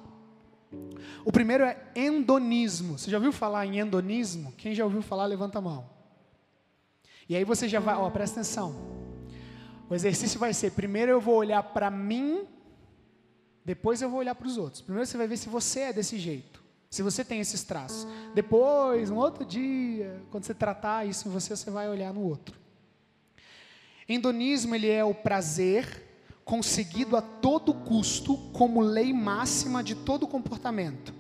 O 1.24 1.32
primeiro 1.32 1.64
é 1.64 1.78
endonismo. 1.96 2.98
Você 2.98 3.10
já 3.10 3.18
ouviu 3.18 3.32
falar 3.32 3.66
em 3.66 3.80
endonismo? 3.80 4.54
Quem 4.58 4.74
já 4.74 4.84
ouviu 4.84 5.02
falar, 5.02 5.26
levanta 5.26 5.58
a 5.60 5.62
mão. 5.62 5.90
E 7.30 7.36
aí 7.36 7.44
você 7.44 7.68
já 7.68 7.80
vai, 7.80 7.96
ó, 7.96 8.10
presta 8.10 8.40
atenção. 8.40 8.76
O 9.90 9.96
exercício 9.96 10.40
vai 10.40 10.54
ser: 10.54 10.72
primeiro 10.72 11.12
eu 11.12 11.22
vou 11.22 11.36
olhar 11.36 11.62
para 11.62 11.90
mim, 11.90 12.46
depois 13.64 14.02
eu 14.02 14.10
vou 14.10 14.20
olhar 14.20 14.36
para 14.36 14.48
os 14.48 14.58
outros. 14.58 14.82
Primeiro 14.82 15.06
você 15.06 15.18
vai 15.18 15.28
ver 15.28 15.38
se 15.38 15.50
você 15.50 15.82
é 15.82 15.94
desse 15.94 16.18
jeito, 16.18 16.64
se 16.90 17.02
você 17.02 17.24
tem 17.24 17.40
esses 17.40 17.64
traços. 17.64 18.08
Depois, 18.34 19.10
um 19.10 19.18
outro 19.18 19.46
dia, 19.46 20.22
quando 20.32 20.46
você 20.46 20.54
tratar 20.54 21.06
isso 21.06 21.28
em 21.28 21.32
você, 21.32 21.56
você 21.56 21.70
vai 21.70 21.90
olhar 21.90 22.14
no 22.14 22.22
outro. 22.22 22.58
Endonismo 24.08 24.74
ele 24.74 24.90
é 24.90 25.04
o 25.04 25.14
prazer 25.14 26.07
conseguido 26.48 27.18
a 27.18 27.22
todo 27.22 27.74
custo 27.74 28.38
como 28.54 28.80
lei 28.80 29.12
máxima 29.12 29.84
de 29.84 29.94
todo 29.94 30.26
comportamento. 30.26 31.14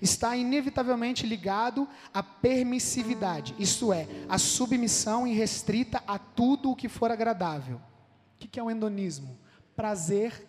Está 0.00 0.34
inevitavelmente 0.34 1.26
ligado 1.26 1.86
à 2.12 2.22
permissividade, 2.22 3.54
isto 3.58 3.92
é, 3.92 4.08
a 4.26 4.38
submissão 4.38 5.26
irrestrita 5.26 6.02
a 6.06 6.18
tudo 6.18 6.70
o 6.70 6.76
que 6.76 6.88
for 6.88 7.12
agradável. 7.12 7.76
O 7.76 8.38
que 8.38 8.58
é 8.58 8.62
o 8.62 8.70
endonismo? 8.70 9.38
Prazer 9.76 10.48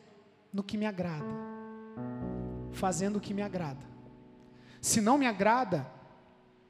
no 0.53 0.63
que 0.63 0.77
me 0.77 0.85
agrada, 0.85 1.25
fazendo 2.71 3.17
o 3.17 3.21
que 3.21 3.33
me 3.33 3.41
agrada. 3.41 3.85
Se 4.81 5.01
não 5.01 5.17
me 5.17 5.27
agrada, 5.27 5.85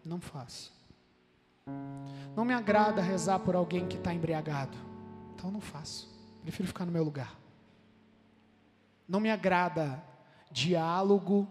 não 0.04 0.20
faço. 0.20 0.74
Não 2.36 2.44
me 2.44 2.54
agrada 2.54 3.02
rezar 3.02 3.40
por 3.40 3.56
alguém 3.56 3.88
que 3.88 3.96
está 3.96 4.12
embriagado, 4.12 4.76
então 5.36 5.52
não 5.52 5.62
faço. 5.62 6.15
Prefiro 6.46 6.68
ficar 6.68 6.86
no 6.86 6.92
meu 6.92 7.04
lugar. 7.04 7.36
Não 9.10 9.20
me 9.20 9.32
agrada 9.32 10.00
diálogo 10.52 11.48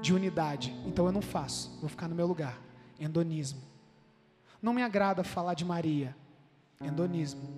de 0.00 0.12
unidade, 0.12 0.74
então 0.84 1.06
eu 1.06 1.12
não 1.12 1.22
faço, 1.22 1.78
vou 1.78 1.88
ficar 1.88 2.08
no 2.08 2.16
meu 2.16 2.26
lugar. 2.26 2.58
Endonismo. 2.98 3.62
Não 4.60 4.74
me 4.74 4.82
agrada 4.82 5.22
falar 5.22 5.54
de 5.54 5.64
Maria. 5.64 6.16
Endonismo. 6.80 7.48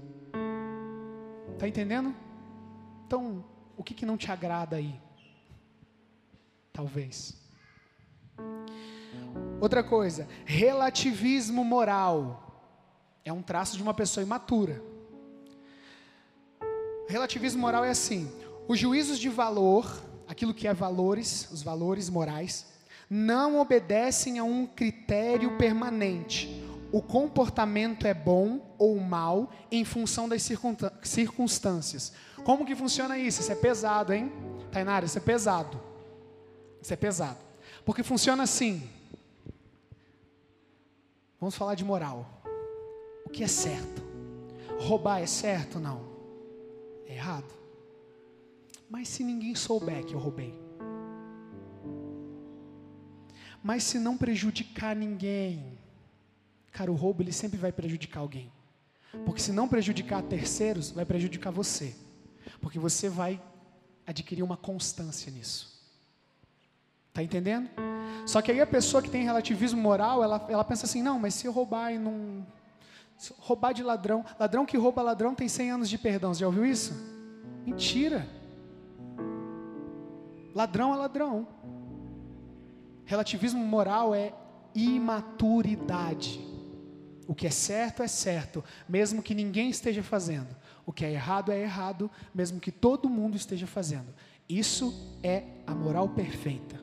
Tá 1.59 1.66
entendendo? 1.66 2.14
Então, 3.07 3.43
o 3.78 3.82
que, 3.82 3.95
que 3.95 4.05
não 4.05 4.18
te 4.18 4.30
agrada 4.30 4.76
aí? 4.76 5.01
Talvez. 6.70 7.35
Outra 9.59 9.82
coisa, 9.82 10.28
relativismo 10.45 11.64
moral. 11.64 12.43
É 13.24 13.32
um 13.32 13.41
traço 13.41 13.74
de 13.74 13.82
uma 13.82 13.95
pessoa 13.95 14.22
imatura. 14.22 14.93
Relativismo 17.09 17.61
moral 17.61 17.84
é 17.84 17.90
assim: 17.90 18.30
os 18.66 18.78
juízos 18.78 19.18
de 19.18 19.28
valor, 19.28 20.02
aquilo 20.26 20.55
que 20.55 20.66
é 20.66 20.74
valores, 20.74 21.48
os 21.50 21.62
valores 21.62 22.09
morais, 22.09 22.66
não 23.09 23.61
obedecem 23.61 24.38
a 24.38 24.44
um 24.44 24.66
critério 24.66 25.57
permanente. 25.59 26.62
O 26.90 27.02
comportamento 27.02 28.07
é 28.07 28.14
bom 28.14 28.74
ou 28.78 28.98
mal 29.00 29.50
em 29.70 29.84
função 29.84 30.28
das 30.28 30.48
circunstâncias. 31.02 32.12
Como 32.44 32.64
que 32.64 32.76
funciona 32.76 33.18
isso? 33.18 33.40
Isso 33.40 33.50
é 33.50 33.57
pesado, 33.57 34.12
hein? 34.12 34.32
Tainara, 34.70 35.05
isso 35.05 35.18
é 35.18 35.20
pesado. 35.20 35.80
Isso 36.80 36.92
é 36.92 36.96
pesado. 36.96 37.38
Porque 37.84 38.02
funciona 38.02 38.44
assim. 38.44 38.88
Vamos 41.40 41.57
falar 41.57 41.74
de 41.74 41.84
moral. 41.84 42.42
O 43.26 43.28
que 43.28 43.42
é 43.42 43.48
certo? 43.48 44.02
Roubar 44.78 45.20
é 45.20 45.26
certo? 45.26 45.80
Não. 45.80 46.14
Errado. 47.15 47.53
Mas 48.91 49.09
se 49.09 49.23
ninguém 49.23 49.55
souber 49.55 50.05
que 50.05 50.15
eu 50.15 50.19
roubei? 50.19 50.55
Mas 53.62 53.85
se 53.85 53.99
não 53.99 54.17
prejudicar 54.17 54.95
ninguém? 54.95 55.79
Cara, 56.73 56.91
o 56.91 56.95
roubo 56.95 57.23
ele 57.23 57.33
sempre 57.33 57.57
vai 57.57 57.73
prejudicar 57.73 58.21
alguém. 58.21 58.53
Porque 59.25 59.41
se 59.41 59.53
não 59.53 59.69
prejudicar 59.69 60.23
terceiros, 60.23 60.91
vai 60.91 61.05
prejudicar 61.05 61.51
você. 61.51 61.95
Porque 62.61 62.79
você 62.79 63.09
vai 63.09 63.41
adquirir 64.07 64.43
uma 64.43 64.57
constância 64.57 65.31
nisso. 65.31 65.81
Tá 67.12 67.23
entendendo? 67.23 67.71
Só 68.27 68.43
que 68.43 68.51
aí 68.51 68.61
a 68.61 68.67
pessoa 68.67 69.03
que 69.03 69.09
tem 69.09 69.23
relativismo 69.23 69.81
moral, 69.81 70.23
ela, 70.23 70.45
ela 70.49 70.65
pensa 70.65 70.85
assim: 70.85 71.01
não, 71.01 71.19
mas 71.19 71.35
se 71.35 71.47
eu 71.47 71.53
roubar 71.53 71.93
e 71.93 71.99
não. 71.99 72.45
Roubar 73.39 73.73
de 73.73 73.83
ladrão. 73.83 74.25
Ladrão 74.39 74.67
que 74.67 74.77
rouba 74.77 75.03
ladrão 75.03 75.35
tem 75.35 75.49
100 75.49 75.71
anos 75.71 75.89
de 75.89 75.99
perdão. 75.99 76.33
Você 76.33 76.41
já 76.41 76.47
ouviu 76.47 76.65
isso? 76.65 76.93
Mentira. 77.65 78.29
Ladrão 80.55 80.93
é 80.95 80.97
ladrão. 80.97 81.49
Relativismo 83.05 83.65
moral 83.65 84.15
é 84.15 84.33
imaturidade. 84.75 86.41
O 87.27 87.35
que 87.35 87.47
é 87.47 87.51
certo 87.51 88.03
é 88.03 88.09
certo, 88.09 88.62
mesmo 88.89 89.23
que 89.23 89.35
ninguém 89.35 89.71
esteja 89.71 90.03
fazendo. 90.03 90.55
O 90.85 90.93
que 90.93 91.05
é 91.05 91.12
errado 91.12 91.51
é 91.51 91.61
errado, 91.61 92.11
mesmo 92.35 92.61
que 92.61 92.71
todo 92.71 93.09
mundo 93.09 93.37
esteja 93.37 93.67
fazendo. 93.67 94.15
Isso 94.49 95.19
é 95.23 95.45
a 95.67 95.75
moral 95.75 96.09
perfeita. 96.11 96.83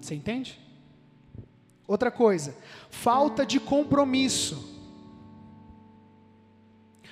Você 0.00 0.14
entende? 0.14 0.63
Outra 1.86 2.10
coisa, 2.10 2.56
falta 2.88 3.44
de 3.44 3.60
compromisso. 3.60 4.72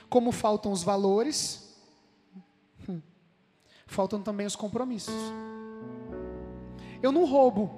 Como 0.08 0.32
faltam 0.32 0.72
os 0.72 0.82
valores, 0.82 1.76
hum, 2.88 3.00
faltam 3.86 4.22
também 4.22 4.46
os 4.46 4.56
compromissos. 4.56 5.14
Eu 7.02 7.12
não 7.12 7.24
roubo, 7.24 7.70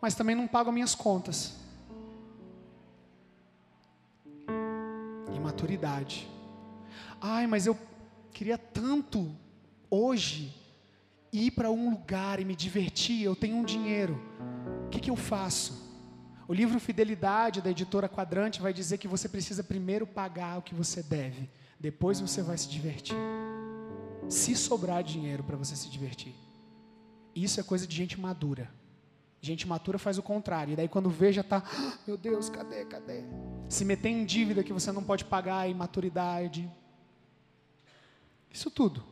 mas 0.00 0.14
também 0.14 0.34
não 0.34 0.48
pago 0.48 0.72
minhas 0.72 0.94
contas. 0.94 1.56
Imaturidade. 5.34 6.28
Ai, 7.20 7.46
mas 7.46 7.66
eu 7.66 7.78
queria 8.32 8.58
tanto 8.58 9.30
hoje 9.90 10.54
ir 11.32 11.50
para 11.52 11.70
um 11.70 11.90
lugar 11.90 12.40
e 12.40 12.44
me 12.44 12.56
divertir, 12.56 13.22
eu 13.22 13.36
tenho 13.36 13.56
um 13.56 13.64
dinheiro. 13.64 14.20
O 14.90 14.92
que, 14.92 14.98
que 14.98 15.10
eu 15.10 15.14
faço? 15.14 15.88
O 16.48 16.52
livro 16.52 16.80
Fidelidade 16.80 17.62
da 17.62 17.70
editora 17.70 18.08
Quadrante 18.08 18.60
vai 18.60 18.72
dizer 18.72 18.98
que 18.98 19.06
você 19.06 19.28
precisa 19.28 19.62
primeiro 19.62 20.04
pagar 20.04 20.58
o 20.58 20.62
que 20.62 20.74
você 20.74 21.00
deve, 21.00 21.48
depois 21.78 22.18
você 22.18 22.42
vai 22.42 22.58
se 22.58 22.68
divertir. 22.68 23.14
Se 24.28 24.56
sobrar 24.56 25.04
dinheiro 25.04 25.44
para 25.44 25.56
você 25.56 25.76
se 25.76 25.88
divertir. 25.88 26.34
Isso 27.36 27.60
é 27.60 27.62
coisa 27.62 27.86
de 27.86 27.94
gente 27.94 28.18
madura. 28.18 28.68
Gente 29.40 29.64
matura 29.64 29.96
faz 29.96 30.18
o 30.18 30.24
contrário. 30.24 30.72
E 30.72 30.76
daí 30.76 30.88
quando 30.88 31.08
vê 31.08 31.32
já 31.32 31.42
está, 31.42 31.62
ah, 31.64 31.98
meu 32.04 32.16
Deus, 32.16 32.48
cadê, 32.48 32.84
cadê? 32.84 33.22
Se 33.68 33.84
meter 33.84 34.08
em 34.08 34.24
dívida 34.24 34.64
que 34.64 34.72
você 34.72 34.90
não 34.90 35.04
pode 35.04 35.24
pagar, 35.24 35.70
imaturidade. 35.70 36.68
Isso 38.50 38.72
tudo 38.72 39.04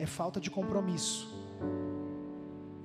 é 0.00 0.04
falta 0.04 0.40
de 0.40 0.50
compromisso. 0.50 1.28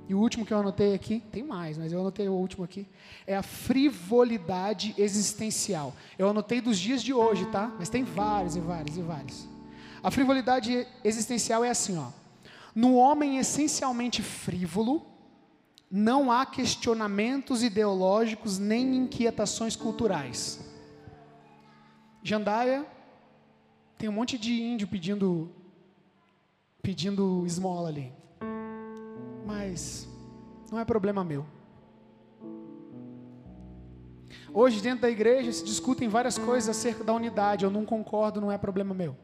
E 0.07 0.13
o 0.13 0.19
último 0.19 0.45
que 0.45 0.53
eu 0.53 0.59
anotei 0.59 0.93
aqui, 0.93 1.23
tem 1.31 1.43
mais, 1.43 1.77
mas 1.77 1.91
eu 1.91 1.99
anotei 1.99 2.29
o 2.29 2.33
último 2.33 2.63
aqui, 2.63 2.87
é 3.25 3.35
a 3.35 3.41
frivolidade 3.41 4.93
existencial. 4.97 5.93
Eu 6.17 6.29
anotei 6.29 6.61
dos 6.61 6.77
dias 6.77 7.01
de 7.01 7.13
hoje, 7.13 7.45
tá? 7.47 7.73
Mas 7.79 7.89
tem 7.89 8.03
vários 8.03 8.55
e 8.55 8.59
vários 8.59 8.97
e 8.97 9.01
vários. 9.01 9.47
A 10.03 10.11
frivolidade 10.11 10.87
existencial 11.03 11.63
é 11.63 11.69
assim, 11.69 11.97
ó. 11.97 12.09
No 12.75 12.95
homem 12.95 13.39
essencialmente 13.39 14.21
frívolo, 14.21 15.03
não 15.89 16.31
há 16.31 16.45
questionamentos 16.45 17.63
ideológicos 17.63 18.59
nem 18.59 18.95
inquietações 18.95 19.75
culturais. 19.75 20.59
Jandaia 22.21 22.85
tem 23.97 24.09
um 24.09 24.11
monte 24.11 24.37
de 24.37 24.61
índio 24.61 24.87
pedindo 24.87 25.49
pedindo 26.81 27.43
esmola 27.47 27.89
ali. 27.89 28.11
Mas 29.45 30.07
não 30.71 30.79
é 30.79 30.83
problema 30.83 31.23
meu. 31.23 31.45
Hoje, 34.51 34.81
dentro 34.81 35.01
da 35.01 35.09
igreja, 35.09 35.51
se 35.51 35.63
discutem 35.63 36.07
várias 36.07 36.37
coisas 36.37 36.69
acerca 36.75 37.03
da 37.03 37.13
unidade. 37.13 37.65
Eu 37.65 37.69
não 37.69 37.85
concordo, 37.85 38.41
não 38.41 38.51
é 38.51 38.57
problema 38.57 38.93
meu. 38.93 39.15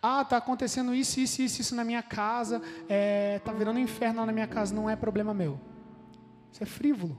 Ah, 0.00 0.22
está 0.22 0.36
acontecendo 0.36 0.94
isso, 0.94 1.18
isso, 1.18 1.40
isso, 1.42 1.60
isso 1.60 1.74
na 1.74 1.82
minha 1.82 2.02
casa. 2.02 2.56
Está 2.56 2.84
é, 2.88 3.38
tá 3.38 3.52
virando 3.52 3.78
um 3.78 3.82
inferno 3.82 4.20
lá 4.20 4.26
na 4.26 4.32
minha 4.32 4.46
casa. 4.46 4.74
Não 4.74 4.88
é 4.88 4.94
problema 4.94 5.32
meu. 5.32 5.58
Isso 6.52 6.62
é 6.62 6.66
frívolo. 6.66 7.18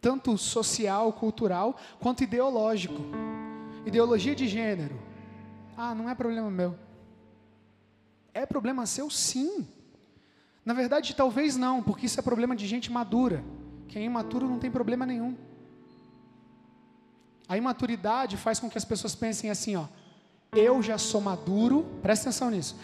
Tanto 0.00 0.38
social, 0.38 1.12
cultural, 1.12 1.76
quanto 1.98 2.24
ideológico. 2.24 3.02
Ideologia 3.84 4.34
de 4.34 4.48
gênero. 4.48 4.98
Ah, 5.76 5.94
não 5.94 6.08
é 6.08 6.14
problema 6.14 6.50
meu. 6.50 6.76
É 8.32 8.46
problema 8.46 8.86
seu, 8.86 9.10
sim. 9.10 9.66
Na 10.64 10.74
verdade, 10.74 11.14
talvez 11.14 11.56
não, 11.56 11.82
porque 11.82 12.06
isso 12.06 12.18
é 12.20 12.22
problema 12.22 12.54
de 12.54 12.66
gente 12.66 12.92
madura. 12.92 13.42
Quem 13.88 14.02
é 14.02 14.06
imaturo 14.06 14.48
não 14.48 14.58
tem 14.58 14.70
problema 14.70 15.04
nenhum. 15.04 15.36
A 17.48 17.56
imaturidade 17.56 18.36
faz 18.36 18.60
com 18.60 18.70
que 18.70 18.78
as 18.78 18.84
pessoas 18.84 19.14
pensem 19.14 19.50
assim, 19.50 19.74
ó. 19.74 19.86
Eu 20.52 20.82
já 20.82 20.98
sou 20.98 21.20
maduro, 21.20 21.84
presta 22.02 22.28
atenção 22.28 22.50
nisso. 22.50 22.76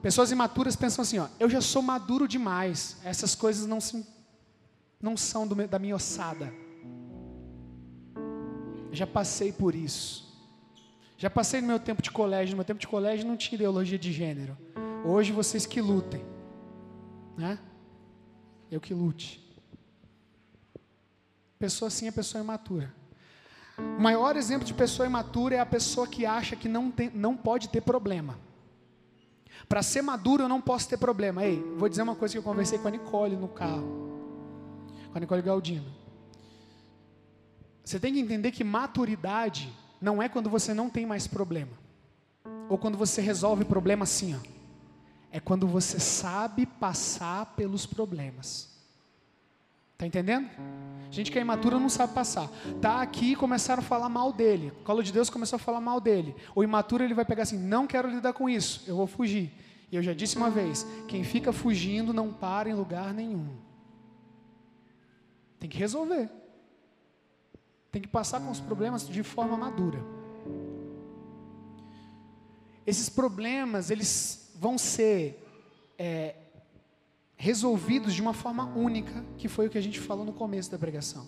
Pessoas 0.00 0.30
imaturas 0.30 0.76
pensam 0.76 1.02
assim, 1.02 1.18
ó. 1.18 1.26
Eu 1.40 1.50
já 1.50 1.60
sou 1.60 1.82
maduro 1.82 2.28
demais. 2.28 2.98
Essas 3.04 3.34
coisas 3.34 3.66
não, 3.66 3.80
se, 3.80 4.06
não 5.00 5.16
são 5.16 5.46
do, 5.46 5.54
da 5.66 5.78
minha 5.78 5.96
ossada. 5.96 6.52
já 8.92 9.06
passei 9.06 9.52
por 9.52 9.74
isso. 9.74 10.30
Já 11.16 11.30
passei 11.30 11.60
no 11.60 11.66
meu 11.66 11.78
tempo 11.80 12.02
de 12.02 12.10
colégio, 12.10 12.52
no 12.52 12.58
meu 12.58 12.64
tempo 12.64 12.80
de 12.80 12.86
colégio 12.86 13.26
não 13.26 13.36
tinha 13.36 13.56
ideologia 13.56 13.98
de 13.98 14.12
gênero. 14.12 14.56
Hoje 15.04 15.32
vocês 15.32 15.66
que 15.66 15.80
lutem, 15.80 16.24
né? 17.36 17.58
Eu 18.70 18.80
que 18.80 18.94
lute. 18.94 19.42
Pessoa 21.58 21.88
assim 21.88 22.06
é 22.06 22.12
pessoa 22.12 22.42
imatura. 22.42 22.94
O 23.78 24.00
maior 24.00 24.36
exemplo 24.36 24.64
de 24.64 24.72
pessoa 24.72 25.06
imatura 25.06 25.56
é 25.56 25.60
a 25.60 25.66
pessoa 25.66 26.06
que 26.06 26.24
acha 26.24 26.54
que 26.54 26.68
não, 26.68 26.90
tem, 26.90 27.10
não 27.14 27.36
pode 27.36 27.68
ter 27.68 27.80
problema. 27.80 28.38
Para 29.68 29.82
ser 29.82 30.02
maduro 30.02 30.44
eu 30.44 30.48
não 30.48 30.60
posso 30.60 30.88
ter 30.88 30.96
problema. 30.96 31.44
Ei, 31.44 31.62
vou 31.76 31.88
dizer 31.88 32.02
uma 32.02 32.14
coisa 32.14 32.32
que 32.32 32.38
eu 32.38 32.42
conversei 32.42 32.78
com 32.78 32.88
a 32.88 32.90
Nicole 32.90 33.36
no 33.36 33.48
carro. 33.48 34.10
Com 35.10 35.18
a 35.18 35.20
Nicole 35.20 35.42
Galdino. 35.42 35.92
Você 37.84 37.98
tem 37.98 38.12
que 38.12 38.20
entender 38.20 38.52
que 38.52 38.62
maturidade 38.62 39.72
não 40.00 40.22
é 40.22 40.28
quando 40.28 40.48
você 40.48 40.72
não 40.72 40.88
tem 40.88 41.04
mais 41.04 41.26
problema. 41.26 41.72
Ou 42.68 42.78
quando 42.78 42.96
você 42.96 43.20
resolve 43.20 43.64
problema 43.64 44.04
assim, 44.04 44.34
ó. 44.34 44.51
É 45.32 45.40
quando 45.40 45.66
você 45.66 45.98
sabe 45.98 46.66
passar 46.66 47.46
pelos 47.56 47.86
problemas. 47.86 48.70
Tá 49.96 50.06
entendendo? 50.06 50.50
Gente 51.10 51.30
que 51.30 51.38
é 51.38 51.40
imatura 51.40 51.78
não 51.78 51.88
sabe 51.88 52.12
passar. 52.12 52.50
Tá 52.82 53.00
aqui 53.00 53.32
e 53.32 53.36
começaram 53.36 53.82
a 53.82 53.84
falar 53.84 54.08
mal 54.08 54.32
dele. 54.32 54.72
O 54.80 54.84
colo 54.84 55.02
de 55.02 55.12
Deus 55.12 55.30
começou 55.30 55.56
a 55.56 55.60
falar 55.60 55.80
mal 55.80 56.00
dele. 56.00 56.36
O 56.54 56.62
imaturo 56.62 57.02
ele 57.02 57.14
vai 57.14 57.24
pegar 57.24 57.44
assim: 57.44 57.56
não 57.56 57.86
quero 57.86 58.10
lidar 58.10 58.34
com 58.34 58.48
isso, 58.48 58.82
eu 58.86 58.96
vou 58.96 59.06
fugir. 59.06 59.50
E 59.90 59.96
eu 59.96 60.02
já 60.02 60.12
disse 60.12 60.36
uma 60.36 60.50
vez: 60.50 60.86
quem 61.08 61.22
fica 61.22 61.52
fugindo 61.52 62.12
não 62.12 62.32
para 62.32 62.68
em 62.68 62.74
lugar 62.74 63.14
nenhum. 63.14 63.56
Tem 65.58 65.70
que 65.70 65.78
resolver. 65.78 66.28
Tem 67.92 68.02
que 68.02 68.08
passar 68.08 68.40
com 68.40 68.50
os 68.50 68.58
problemas 68.58 69.08
de 69.08 69.22
forma 69.22 69.56
madura. 69.56 70.04
Esses 72.84 73.08
problemas, 73.08 73.90
eles 73.90 74.41
vão 74.62 74.78
ser 74.78 75.44
é, 75.98 76.36
resolvidos 77.34 78.14
de 78.14 78.22
uma 78.22 78.32
forma 78.32 78.64
única, 78.76 79.24
que 79.36 79.48
foi 79.48 79.66
o 79.66 79.70
que 79.70 79.76
a 79.76 79.80
gente 79.80 79.98
falou 79.98 80.24
no 80.24 80.32
começo 80.32 80.70
da 80.70 80.78
pregação. 80.78 81.26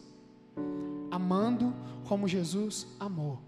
Amando 1.11 1.75
como 2.07 2.29
Jesus 2.29 2.87
amou. 3.01 3.43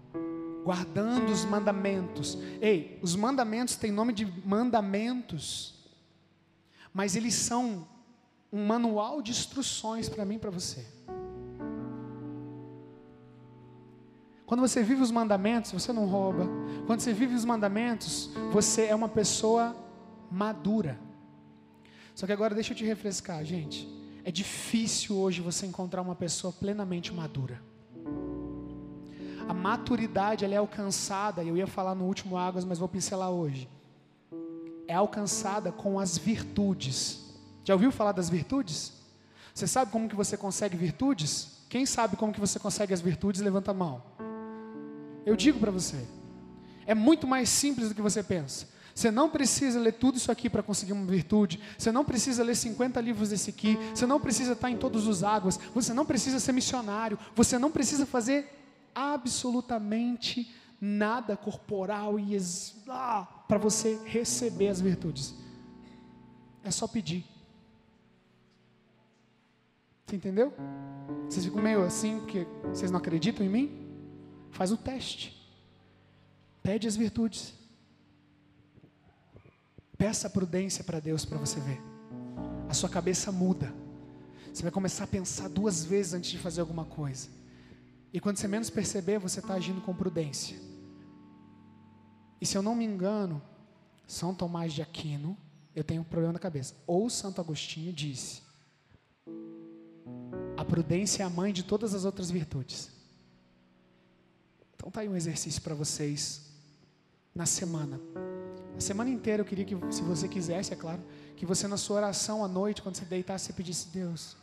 Guardando 0.65 1.31
os 1.31 1.45
mandamentos. 1.45 2.37
Ei, 2.59 2.99
os 3.01 3.15
mandamentos 3.15 3.77
têm 3.77 3.89
nome 3.89 4.11
de 4.11 4.25
mandamentos, 4.45 5.75
mas 6.93 7.15
eles 7.15 7.35
são 7.35 7.87
um 8.51 8.65
manual 8.65 9.21
de 9.21 9.31
instruções 9.31 10.09
para 10.09 10.25
mim 10.25 10.35
e 10.35 10.39
para 10.39 10.51
você. 10.51 10.85
Quando 14.47 14.61
você 14.61 14.81
vive 14.81 15.01
os 15.01 15.11
mandamentos, 15.11 15.73
você 15.73 15.91
não 15.91 16.05
rouba. 16.05 16.47
Quando 16.85 17.01
você 17.01 17.11
vive 17.11 17.35
os 17.35 17.43
mandamentos, 17.43 18.29
você 18.49 18.85
é 18.85 18.95
uma 18.95 19.09
pessoa 19.09 19.75
madura. 20.31 20.97
Só 22.15 22.25
que 22.25 22.31
agora 22.31 22.55
deixa 22.55 22.71
eu 22.71 22.77
te 22.77 22.85
refrescar, 22.85 23.43
gente. 23.43 23.85
É 24.23 24.31
difícil 24.31 25.17
hoje 25.17 25.41
você 25.41 25.65
encontrar 25.65 26.01
uma 26.01 26.15
pessoa 26.15 26.53
plenamente 26.53 27.13
madura. 27.13 27.61
A 29.49 29.53
maturidade 29.53 30.45
ela 30.45 30.53
é 30.53 30.57
alcançada, 30.57 31.43
eu 31.43 31.57
ia 31.57 31.67
falar 31.67 31.93
no 31.93 32.05
último 32.05 32.37
Águas, 32.37 32.63
mas 32.63 32.79
vou 32.79 32.87
pincelar 32.87 33.29
hoje. 33.29 33.67
É 34.87 34.93
alcançada 34.93 35.73
com 35.73 35.99
as 35.99 36.17
virtudes. 36.17 37.35
Já 37.65 37.73
ouviu 37.73 37.91
falar 37.91 38.13
das 38.13 38.29
virtudes? 38.29 38.93
Você 39.53 39.67
sabe 39.67 39.91
como 39.91 40.07
que 40.07 40.15
você 40.15 40.37
consegue 40.37 40.77
virtudes? 40.77 41.65
Quem 41.67 41.85
sabe 41.85 42.15
como 42.15 42.31
que 42.31 42.39
você 42.39 42.57
consegue 42.57 42.93
as 42.93 43.01
virtudes? 43.01 43.41
Levanta 43.41 43.71
a 43.71 43.73
mão. 43.73 44.01
Eu 45.27 45.35
digo 45.35 45.59
para 45.59 45.69
você. 45.69 45.97
É 46.85 46.95
muito 46.95 47.27
mais 47.27 47.49
simples 47.49 47.89
do 47.89 47.95
que 47.95 48.01
você 48.01 48.23
pensa. 48.23 48.65
Você 48.95 49.11
não 49.11 49.29
precisa 49.29 49.77
ler 49.77 49.91
tudo 49.91 50.15
isso 50.15 50.31
aqui 50.31 50.49
para 50.49 50.63
conseguir 50.63 50.93
uma 50.93 51.05
virtude. 51.05 51.59
Você 51.77 51.91
não 51.91 52.05
precisa 52.05 52.45
ler 52.45 52.55
50 52.55 53.01
livros 53.01 53.29
desse 53.31 53.49
aqui. 53.49 53.77
Você 53.93 54.05
não 54.05 54.21
precisa 54.21 54.53
estar 54.53 54.71
em 54.71 54.77
todos 54.77 55.05
os 55.05 55.25
águas. 55.25 55.59
Você 55.75 55.93
não 55.93 56.05
precisa 56.05 56.39
ser 56.39 56.53
missionário. 56.53 57.19
Você 57.35 57.59
não 57.59 57.69
precisa 57.69 58.05
fazer 58.05 58.49
absolutamente 58.95 60.49
nada 60.79 61.35
corporal 61.35 62.17
e 62.17 62.37
ah, 62.87 63.27
para 63.49 63.57
você 63.57 63.99
receber 64.05 64.69
as 64.69 64.79
virtudes. 64.79 65.35
É 66.63 66.71
só 66.71 66.87
pedir. 66.87 67.25
Você 70.05 70.15
entendeu? 70.15 70.53
Vocês 71.29 71.43
ficam 71.43 71.61
meio 71.61 71.83
assim 71.83 72.17
porque 72.19 72.47
vocês 72.63 72.89
não 72.89 72.99
acreditam 72.99 73.45
em 73.45 73.49
mim? 73.49 73.86
Faz 74.51 74.71
o 74.71 74.77
teste. 74.77 75.35
Pede 76.63 76.87
as 76.87 76.95
virtudes. 76.95 77.53
Peça 79.97 80.29
prudência 80.29 80.83
para 80.83 80.99
Deus 80.99 81.25
para 81.25 81.37
você 81.37 81.59
ver. 81.59 81.81
A 82.69 82.73
sua 82.73 82.89
cabeça 82.89 83.31
muda. 83.31 83.73
Você 84.53 84.63
vai 84.63 84.71
começar 84.71 85.05
a 85.05 85.07
pensar 85.07 85.47
duas 85.47 85.83
vezes 85.83 86.13
antes 86.13 86.31
de 86.31 86.37
fazer 86.37 86.61
alguma 86.61 86.85
coisa. 86.85 87.29
E 88.11 88.19
quando 88.19 88.37
você 88.37 88.47
menos 88.47 88.69
perceber, 88.69 89.19
você 89.19 89.39
está 89.39 89.53
agindo 89.53 89.81
com 89.81 89.93
prudência. 89.93 90.57
E 92.39 92.45
se 92.45 92.57
eu 92.57 92.61
não 92.61 92.75
me 92.75 92.85
engano, 92.85 93.41
São 94.07 94.33
Tomás 94.33 94.73
de 94.73 94.81
Aquino, 94.81 95.37
eu 95.75 95.83
tenho 95.83 96.01
um 96.01 96.05
problema 96.05 96.33
na 96.33 96.39
cabeça. 96.39 96.75
Ou 96.85 97.09
Santo 97.09 97.41
Agostinho 97.41 97.93
disse: 97.93 98.41
a 100.57 100.65
prudência 100.65 101.21
é 101.21 101.25
a 101.25 101.29
mãe 101.29 101.53
de 101.53 101.63
todas 101.63 101.93
as 101.93 102.03
outras 102.03 102.31
virtudes. 102.31 102.89
Então 104.77 104.89
tá 104.89 105.01
aí 105.01 105.09
um 105.09 105.15
exercício 105.15 105.61
para 105.61 105.75
vocês 105.75 106.45
na 107.35 107.45
semana. 107.45 107.99
A 108.77 108.79
semana 108.79 109.09
inteira 109.09 109.41
eu 109.41 109.45
queria 109.45 109.65
que, 109.65 109.75
se 109.91 110.03
você 110.03 110.27
quisesse, 110.27 110.71
é 110.71 110.75
claro, 110.75 111.01
que 111.35 111.45
você 111.45 111.67
na 111.67 111.77
sua 111.77 111.97
oração 111.97 112.43
à 112.45 112.47
noite, 112.47 112.81
quando 112.81 112.95
você 112.95 113.05
deitasse, 113.05 113.45
você 113.45 113.53
pedisse, 113.53 113.87
Deus, 113.89 114.37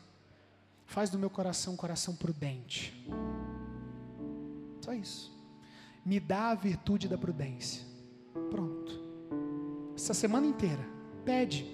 faz 0.87 1.09
do 1.09 1.19
meu 1.19 1.31
coração 1.31 1.75
um 1.75 1.77
coração 1.77 2.17
prudente. 2.17 2.93
Só 4.81 4.93
isso. 4.93 5.33
Me 6.05 6.21
dá 6.21 6.51
a 6.51 6.55
virtude 6.55 7.09
da 7.09 7.17
prudência. 7.17 7.83
Pronto. 8.51 9.01
Essa 9.97 10.13
semana 10.13 10.47
inteira. 10.47 10.85
Pede. 11.25 11.65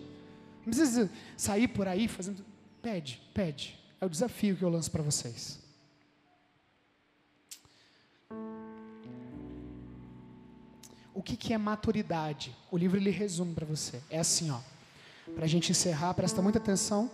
Não 0.58 0.72
precisa 0.72 1.10
sair 1.36 1.66
por 1.66 1.88
aí 1.88 2.06
fazendo. 2.06 2.44
Pede, 2.80 3.20
pede. 3.34 3.78
É 4.00 4.06
o 4.06 4.08
desafio 4.08 4.56
que 4.56 4.62
eu 4.62 4.68
lanço 4.68 4.90
para 4.90 5.02
vocês. 5.02 5.59
O 11.20 11.22
que, 11.22 11.36
que 11.36 11.52
é 11.52 11.58
maturidade? 11.58 12.56
O 12.70 12.78
livro 12.78 12.96
ele 12.96 13.10
resume 13.10 13.52
para 13.52 13.66
você. 13.66 14.02
É 14.08 14.18
assim, 14.18 14.50
ó. 14.50 14.58
Para 15.34 15.44
a 15.44 15.46
gente 15.46 15.70
encerrar, 15.70 16.14
presta 16.14 16.40
muita 16.40 16.58
atenção. 16.58 17.10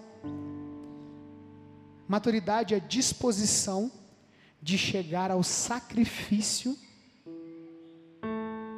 Maturidade 2.07 2.73
é 2.73 2.79
disposição 2.79 3.91
de 4.63 4.79
chegar 4.79 5.33
ao 5.33 5.43
sacrifício, 5.43 6.79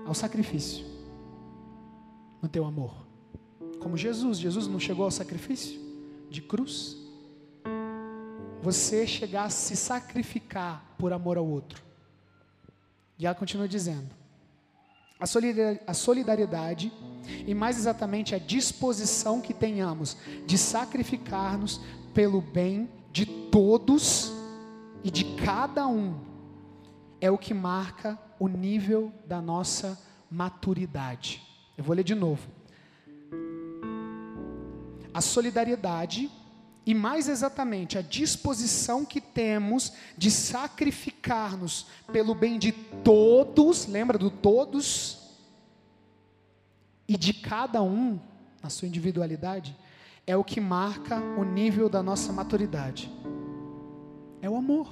ao 0.06 0.14
sacrifício, 0.14 0.86
no 2.40 2.48
teu 2.48 2.64
amor. 2.64 2.94
Como 3.80 3.98
Jesus, 3.98 4.38
Jesus 4.38 4.66
não 4.66 4.80
chegou 4.80 5.04
ao 5.04 5.10
sacrifício 5.10 5.78
de 6.30 6.40
cruz. 6.40 6.96
Você 8.62 9.06
chegar 9.06 9.44
a 9.44 9.50
se 9.50 9.76
sacrificar 9.76 10.82
por 10.96 11.12
amor 11.12 11.36
ao 11.36 11.46
outro. 11.46 11.82
E 13.18 13.26
ela 13.26 13.34
continua 13.34 13.68
dizendo: 13.68 14.17
a 15.20 15.94
solidariedade 15.94 16.92
e, 17.46 17.54
mais 17.54 17.76
exatamente, 17.76 18.34
a 18.34 18.38
disposição 18.38 19.40
que 19.40 19.52
tenhamos 19.52 20.16
de 20.46 20.56
sacrificar-nos 20.56 21.80
pelo 22.14 22.40
bem 22.40 22.88
de 23.12 23.26
todos 23.26 24.32
e 25.02 25.10
de 25.10 25.24
cada 25.36 25.86
um 25.86 26.20
é 27.20 27.30
o 27.30 27.38
que 27.38 27.52
marca 27.52 28.18
o 28.38 28.48
nível 28.48 29.12
da 29.26 29.40
nossa 29.40 29.98
maturidade. 30.30 31.42
Eu 31.76 31.84
vou 31.84 31.94
ler 31.94 32.04
de 32.04 32.14
novo. 32.14 32.48
A 35.12 35.20
solidariedade 35.20 36.30
e 36.88 36.94
mais 36.94 37.28
exatamente 37.28 37.98
a 37.98 38.00
disposição 38.00 39.04
que 39.04 39.20
temos 39.20 39.92
de 40.16 40.30
sacrificar-nos 40.30 41.84
pelo 42.10 42.34
bem 42.34 42.58
de 42.58 42.72
todos, 42.72 43.84
lembra 43.84 44.16
do 44.16 44.30
todos? 44.30 45.18
E 47.06 47.14
de 47.14 47.34
cada 47.34 47.82
um, 47.82 48.18
na 48.62 48.70
sua 48.70 48.88
individualidade, 48.88 49.76
é 50.26 50.34
o 50.34 50.42
que 50.42 50.62
marca 50.62 51.20
o 51.38 51.44
nível 51.44 51.90
da 51.90 52.02
nossa 52.02 52.32
maturidade. 52.32 53.12
É 54.40 54.48
o 54.48 54.56
amor. 54.56 54.90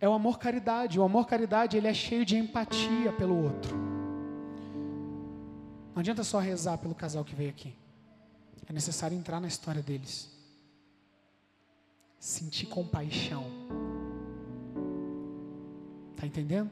É 0.00 0.08
o 0.08 0.14
amor 0.14 0.38
caridade. 0.38 0.98
O 0.98 1.02
amor 1.02 1.26
caridade, 1.26 1.76
ele 1.76 1.86
é 1.86 1.92
cheio 1.92 2.24
de 2.24 2.38
empatia 2.38 3.12
pelo 3.12 3.44
outro. 3.44 3.76
Não 5.94 6.00
adianta 6.00 6.24
só 6.24 6.38
rezar 6.38 6.78
pelo 6.78 6.94
casal 6.94 7.26
que 7.26 7.34
veio 7.34 7.50
aqui. 7.50 7.83
É 8.66 8.72
necessário 8.72 9.16
entrar 9.16 9.40
na 9.40 9.48
história 9.48 9.82
deles. 9.82 10.30
Sentir 12.18 12.66
compaixão. 12.66 13.44
Está 16.12 16.26
entendendo? 16.26 16.70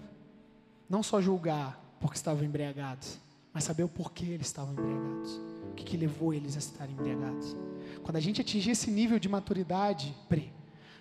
Não 0.88 1.02
só 1.02 1.20
julgar 1.20 1.78
porque 2.00 2.16
estavam 2.16 2.44
embriagados, 2.44 3.18
mas 3.52 3.64
saber 3.64 3.82
o 3.82 3.88
porquê 3.88 4.24
eles 4.24 4.46
estavam 4.46 4.72
embriagados. 4.72 5.32
O 5.70 5.74
que, 5.74 5.84
que 5.84 5.96
levou 5.96 6.32
eles 6.34 6.56
a 6.56 6.58
estarem 6.58 6.94
embriagados. 6.94 7.56
Quando 8.02 8.16
a 8.16 8.20
gente 8.20 8.40
atingir 8.40 8.70
esse 8.70 8.90
nível 8.90 9.18
de 9.18 9.28
maturidade, 9.28 10.14
Pri, 10.28 10.52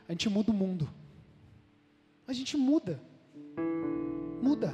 a 0.07 0.11
gente 0.11 0.29
muda 0.29 0.51
o 0.51 0.53
mundo. 0.53 0.89
A 2.27 2.33
gente 2.33 2.55
muda. 2.55 3.01
Muda. 4.41 4.73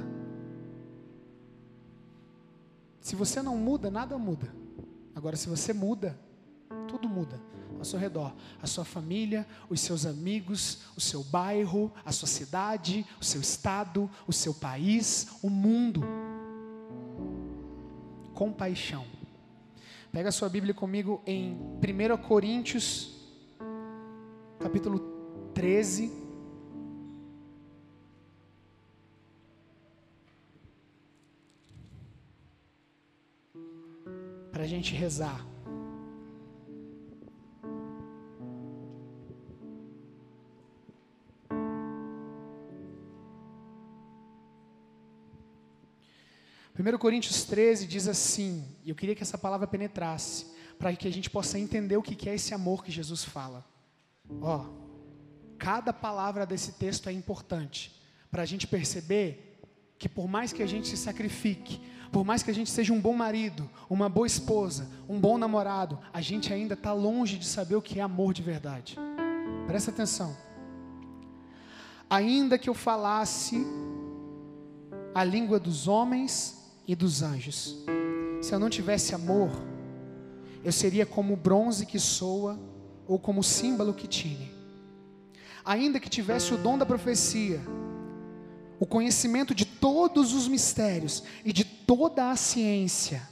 Se 3.00 3.16
você 3.16 3.40
não 3.40 3.56
muda, 3.56 3.90
nada 3.90 4.18
muda. 4.18 4.52
Agora, 5.18 5.34
se 5.34 5.48
você 5.48 5.72
muda, 5.72 6.16
tudo 6.86 7.08
muda 7.08 7.40
ao 7.76 7.84
seu 7.84 7.98
redor. 7.98 8.32
A 8.62 8.68
sua 8.68 8.84
família, 8.84 9.44
os 9.68 9.80
seus 9.80 10.06
amigos, 10.06 10.82
o 10.96 11.00
seu 11.00 11.24
bairro, 11.24 11.92
a 12.04 12.12
sua 12.12 12.28
cidade, 12.28 13.04
o 13.20 13.24
seu 13.24 13.40
estado, 13.40 14.08
o 14.28 14.32
seu 14.32 14.54
país, 14.54 15.26
o 15.42 15.50
mundo. 15.50 16.04
Compaixão. 18.32 19.04
Pega 20.12 20.28
a 20.28 20.32
sua 20.32 20.48
Bíblia 20.48 20.72
comigo 20.72 21.20
em 21.26 21.54
1 21.82 22.16
Coríntios, 22.18 23.16
capítulo 24.60 25.00
13. 25.52 26.27
Gente 34.68 34.94
rezar. 34.94 35.44
Primeiro 46.72 46.96
Coríntios 46.96 47.42
13 47.42 47.88
diz 47.88 48.06
assim, 48.06 48.64
e 48.84 48.90
eu 48.90 48.94
queria 48.94 49.12
que 49.12 49.22
essa 49.22 49.36
palavra 49.36 49.66
penetrasse, 49.66 50.46
para 50.78 50.94
que 50.94 51.08
a 51.08 51.10
gente 51.10 51.28
possa 51.28 51.58
entender 51.58 51.96
o 51.96 52.02
que 52.02 52.28
é 52.28 52.36
esse 52.36 52.54
amor 52.54 52.84
que 52.84 52.92
Jesus 52.92 53.24
fala. 53.24 53.66
Ó, 54.40 54.64
cada 55.58 55.92
palavra 55.92 56.46
desse 56.46 56.72
texto 56.72 57.08
é 57.08 57.12
importante, 57.12 58.00
para 58.30 58.42
a 58.42 58.46
gente 58.46 58.64
perceber 58.64 59.47
que 59.98 60.08
por 60.08 60.28
mais 60.28 60.52
que 60.52 60.62
a 60.62 60.66
gente 60.66 60.86
se 60.86 60.96
sacrifique, 60.96 61.80
por 62.12 62.24
mais 62.24 62.42
que 62.42 62.50
a 62.50 62.54
gente 62.54 62.70
seja 62.70 62.92
um 62.92 63.00
bom 63.00 63.12
marido, 63.12 63.68
uma 63.90 64.08
boa 64.08 64.26
esposa, 64.26 64.88
um 65.08 65.20
bom 65.20 65.36
namorado, 65.36 65.98
a 66.12 66.20
gente 66.20 66.52
ainda 66.52 66.74
está 66.74 66.92
longe 66.92 67.36
de 67.36 67.46
saber 67.46 67.74
o 67.76 67.82
que 67.82 67.98
é 67.98 68.02
amor 68.02 68.32
de 68.32 68.42
verdade. 68.42 68.96
Presta 69.66 69.90
atenção. 69.90 70.36
Ainda 72.08 72.56
que 72.56 72.70
eu 72.70 72.74
falasse 72.74 73.66
a 75.14 75.24
língua 75.24 75.58
dos 75.58 75.86
homens 75.88 76.56
e 76.86 76.94
dos 76.94 77.22
anjos, 77.22 77.76
se 78.40 78.54
eu 78.54 78.58
não 78.58 78.70
tivesse 78.70 79.14
amor, 79.14 79.50
eu 80.64 80.72
seria 80.72 81.04
como 81.04 81.34
o 81.34 81.36
bronze 81.36 81.84
que 81.84 81.98
soa 81.98 82.58
ou 83.06 83.18
como 83.18 83.40
o 83.40 83.44
símbolo 83.44 83.92
que 83.92 84.06
tine. 84.06 84.50
Ainda 85.64 86.00
que 86.00 86.08
tivesse 86.08 86.54
o 86.54 86.56
dom 86.56 86.78
da 86.78 86.86
profecia 86.86 87.60
o 88.80 88.86
conhecimento 88.86 89.54
de 89.54 89.64
todos 89.64 90.32
os 90.32 90.46
mistérios 90.46 91.22
e 91.44 91.52
de 91.52 91.64
toda 91.64 92.30
a 92.30 92.36
ciência, 92.36 93.22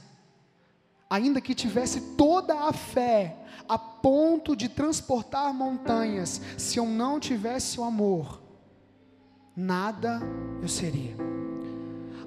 ainda 1.09 1.39
que 1.39 1.55
tivesse 1.55 2.01
toda 2.17 2.53
a 2.67 2.73
fé 2.73 3.37
a 3.67 3.77
ponto 3.77 4.55
de 4.55 4.69
transportar 4.69 5.53
montanhas, 5.53 6.41
se 6.57 6.79
eu 6.79 6.85
não 6.85 7.19
tivesse 7.19 7.79
o 7.79 7.83
amor, 7.83 8.41
nada 9.55 10.21
eu 10.61 10.67
seria. 10.67 11.15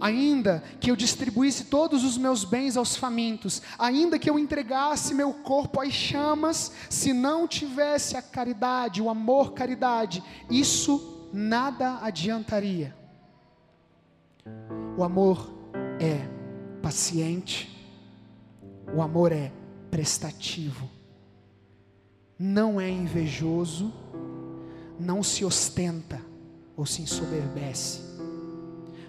Ainda 0.01 0.65
que 0.81 0.91
eu 0.91 0.97
distribuísse 0.97 1.65
todos 1.65 2.05
os 2.05 2.17
meus 2.17 2.43
bens 2.43 2.75
aos 2.75 2.97
famintos, 2.97 3.61
ainda 3.79 4.19
que 4.19 4.31
eu 4.31 4.39
entregasse 4.39 5.13
meu 5.13 5.35
corpo 5.35 5.79
às 5.79 5.93
chamas, 5.93 6.73
se 6.89 7.13
não 7.13 7.47
tivesse 7.47 8.17
a 8.17 8.23
caridade, 8.23 9.03
o 9.03 9.11
amor, 9.11 9.53
caridade, 9.53 10.23
isso 10.49 11.29
nada 11.35 11.99
adiantaria. 12.01 13.00
O 15.01 15.03
amor 15.03 15.51
é 15.99 16.29
paciente, 16.83 17.75
o 18.95 19.01
amor 19.01 19.33
é 19.33 19.51
prestativo, 19.91 20.91
não 22.39 22.79
é 22.79 22.91
invejoso, 22.91 23.91
não 24.99 25.23
se 25.23 25.43
ostenta 25.43 26.21
ou 26.77 26.85
se 26.85 27.01
ensoberbece, 27.01 28.03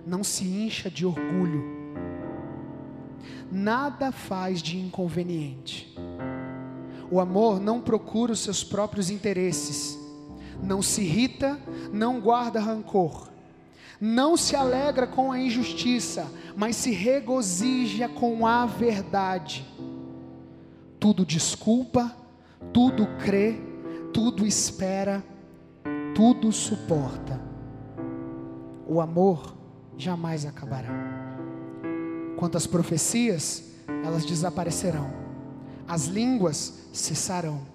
não 0.07 0.23
se 0.23 0.45
incha 0.45 0.89
de 0.89 1.05
orgulho, 1.05 1.61
nada 3.51 4.13
faz 4.13 4.61
de 4.61 4.79
inconveniente. 4.79 5.93
O 7.11 7.19
amor 7.19 7.59
não 7.59 7.81
procura 7.81 8.31
os 8.31 8.39
seus 8.39 8.63
próprios 8.63 9.09
interesses, 9.09 9.99
não 10.63 10.81
se 10.81 11.01
irrita, 11.01 11.59
não 11.91 12.21
guarda 12.21 12.61
rancor 12.61 13.30
não 14.01 14.35
se 14.35 14.55
alegra 14.55 15.05
com 15.05 15.31
a 15.31 15.39
injustiça, 15.39 16.27
mas 16.55 16.75
se 16.75 16.89
regozija 16.89 18.09
com 18.09 18.47
a 18.47 18.65
verdade. 18.65 19.63
Tudo 20.99 21.23
desculpa, 21.23 22.15
tudo 22.73 23.05
crê, 23.23 23.61
tudo 24.11 24.43
espera, 24.43 25.23
tudo 26.15 26.51
suporta. 26.51 27.39
O 28.87 28.99
amor 28.99 29.55
jamais 29.95 30.47
acabará. 30.47 30.89
Quanto 32.37 32.57
às 32.57 32.65
profecias, 32.65 33.71
elas 34.03 34.25
desaparecerão. 34.25 35.13
As 35.87 36.07
línguas 36.07 36.87
cessarão. 36.91 37.70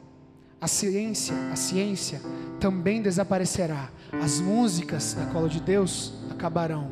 A 0.67 0.69
ciência, 0.69 1.33
a 1.53 1.55
ciência 1.55 2.21
também 2.59 3.01
desaparecerá. 3.01 3.89
As 4.21 4.41
músicas 4.41 5.15
da 5.15 5.25
cola 5.27 5.49
de 5.49 5.61
Deus 5.61 6.13
acabarão. 6.29 6.91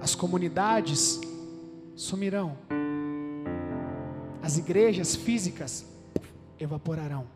As 0.00 0.14
comunidades 0.14 1.20
sumirão. 1.94 2.56
As 4.42 4.56
igrejas 4.56 5.14
físicas 5.14 5.84
evaporarão. 6.58 7.26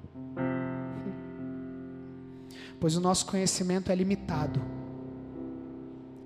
Pois 2.81 2.97
o 2.97 3.01
nosso 3.03 3.27
conhecimento 3.27 3.93
é 3.93 3.95
limitado. 3.95 4.59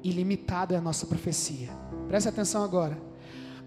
Ilimitado 0.05 0.73
é 0.73 0.77
a 0.77 0.81
nossa 0.81 1.05
profecia. 1.05 1.71
Preste 2.07 2.29
atenção 2.29 2.63
agora. 2.63 3.10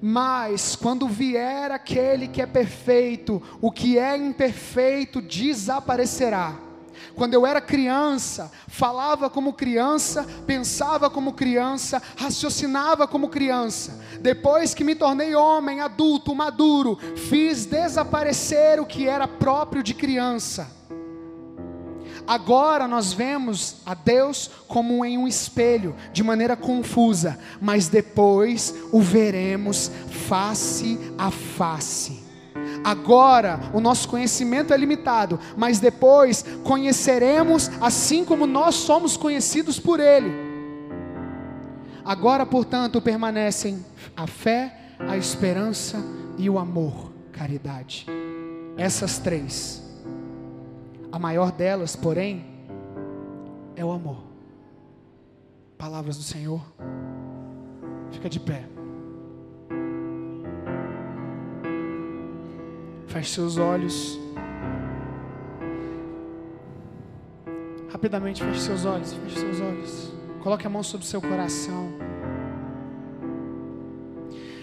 Mas 0.06 0.76
quando 0.76 1.08
vier 1.08 1.72
aquele 1.72 2.28
que 2.28 2.42
é 2.42 2.46
perfeito, 2.46 3.42
o 3.62 3.72
que 3.72 3.98
é 3.98 4.18
imperfeito 4.18 5.22
desaparecerá. 5.22 6.60
Quando 7.16 7.36
eu 7.36 7.46
era 7.46 7.62
criança, 7.62 8.52
falava 8.68 9.30
como 9.30 9.54
criança, 9.54 10.28
pensava 10.46 11.10
como 11.10 11.32
criança, 11.32 12.04
raciocinava 12.18 13.08
como 13.08 13.30
criança. 13.30 13.98
Depois 14.20 14.74
que 14.74 14.84
me 14.84 14.94
tornei 14.94 15.36
homem, 15.36 15.80
adulto, 15.80 16.36
maduro, 16.36 17.00
fiz 17.16 17.66
desaparecer 17.66 18.82
o 18.82 18.86
que 18.86 19.08
era 19.08 19.26
próprio 19.26 19.82
de 19.82 19.94
criança. 19.94 20.83
Agora 22.26 22.88
nós 22.88 23.12
vemos 23.12 23.78
a 23.86 23.94
Deus 23.94 24.50
como 24.68 25.04
em 25.04 25.18
um 25.18 25.28
espelho, 25.28 25.96
de 26.14 26.24
maneira 26.24 26.56
confusa, 26.56 27.38
mas 27.60 27.88
depois 27.88 28.74
o 28.92 29.02
veremos 29.02 29.92
face 30.28 30.98
a 31.18 31.30
face. 31.30 32.24
Agora 32.84 33.60
o 33.74 33.82
nosso 33.82 34.08
conhecimento 34.08 34.74
é 34.74 34.78
limitado, 34.78 35.40
mas 35.58 35.80
depois 35.80 36.46
conheceremos 36.64 37.70
assim 37.82 38.24
como 38.24 38.48
nós 38.48 38.76
somos 38.76 39.18
conhecidos 39.18 39.80
por 39.80 40.00
Ele. 40.00 40.32
Agora, 42.06 42.46
portanto, 42.46 43.02
permanecem 43.02 43.86
a 44.16 44.28
fé, 44.28 44.78
a 45.00 45.18
esperança 45.18 45.98
e 46.38 46.50
o 46.50 46.58
amor, 46.58 47.14
caridade. 47.32 48.06
Essas 48.78 49.18
três 49.20 49.83
a 51.14 51.20
maior 51.20 51.52
delas, 51.52 51.96
porém, 51.96 52.44
é 53.76 53.86
o 53.86 53.92
amor. 53.92 54.24
Palavras 55.78 56.18
do 56.18 56.24
Senhor. 56.24 56.60
Fica 58.10 58.28
de 58.28 58.40
pé. 58.40 58.66
Feche 63.06 63.30
seus 63.30 63.60
olhos. 63.60 64.20
Rapidamente 67.92 68.44
feche 68.44 68.62
seus 68.62 68.84
olhos, 68.84 69.14
feche 69.14 69.40
seus 69.40 69.62
olhos. 69.62 70.12
Coloque 70.42 70.66
a 70.66 70.70
mão 70.70 70.82
sobre 70.82 71.06
o 71.06 71.08
seu 71.08 71.22
coração. 71.22 71.92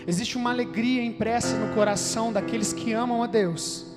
Existe 0.05 0.37
uma 0.37 0.51
alegria 0.51 1.05
impressa 1.05 1.57
no 1.57 1.73
coração 1.77 2.33
daqueles 2.33 2.73
que 2.73 2.93
amam 2.93 3.23
a 3.23 3.29
Deus 3.29 3.90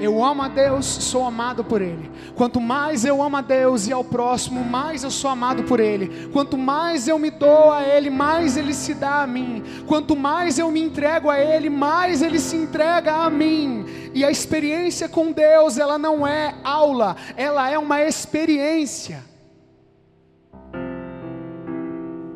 eu 0.00 0.24
amo 0.24 0.42
a 0.42 0.48
Deus, 0.48 0.86
sou 0.86 1.26
amado 1.26 1.62
por 1.62 1.82
Ele. 1.82 2.10
Quanto 2.34 2.58
mais 2.58 3.04
eu 3.04 3.22
amo 3.22 3.36
a 3.36 3.40
Deus 3.42 3.86
e 3.86 3.92
ao 3.92 4.02
próximo, 4.02 4.64
mais 4.64 5.04
eu 5.04 5.10
sou 5.10 5.30
amado 5.30 5.64
por 5.64 5.78
Ele. 5.78 6.28
Quanto 6.32 6.56
mais 6.56 7.06
eu 7.06 7.18
me 7.18 7.30
dou 7.30 7.70
a 7.70 7.82
Ele, 7.82 8.08
mais 8.08 8.56
Ele 8.56 8.72
se 8.72 8.94
dá 8.94 9.22
a 9.22 9.26
mim. 9.26 9.62
Quanto 9.86 10.16
mais 10.16 10.58
eu 10.58 10.70
me 10.70 10.80
entrego 10.80 11.28
a 11.28 11.38
Ele, 11.38 11.68
mais 11.68 12.22
Ele 12.22 12.38
se 12.38 12.56
entrega 12.56 13.12
a 13.12 13.28
mim. 13.28 13.84
E 14.14 14.24
a 14.24 14.30
experiência 14.30 15.06
com 15.06 15.32
Deus, 15.32 15.76
ela 15.76 15.98
não 15.98 16.26
é 16.26 16.54
aula, 16.64 17.16
ela 17.36 17.70
é 17.70 17.78
uma 17.78 18.02
experiência. 18.02 19.22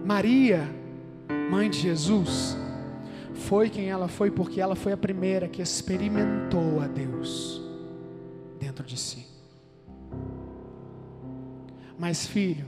Maria, 0.04 0.68
mãe 1.50 1.70
de 1.70 1.78
Jesus, 1.78 2.58
foi 3.48 3.68
quem 3.68 3.90
ela 3.90 4.08
foi 4.08 4.30
porque 4.30 4.60
ela 4.60 4.74
foi 4.74 4.92
a 4.92 4.96
primeira 4.96 5.48
que 5.48 5.60
experimentou 5.60 6.80
a 6.80 6.86
Deus 6.86 7.60
dentro 8.58 8.84
de 8.84 8.96
si. 8.96 9.26
Mas 11.98 12.26
filho, 12.26 12.66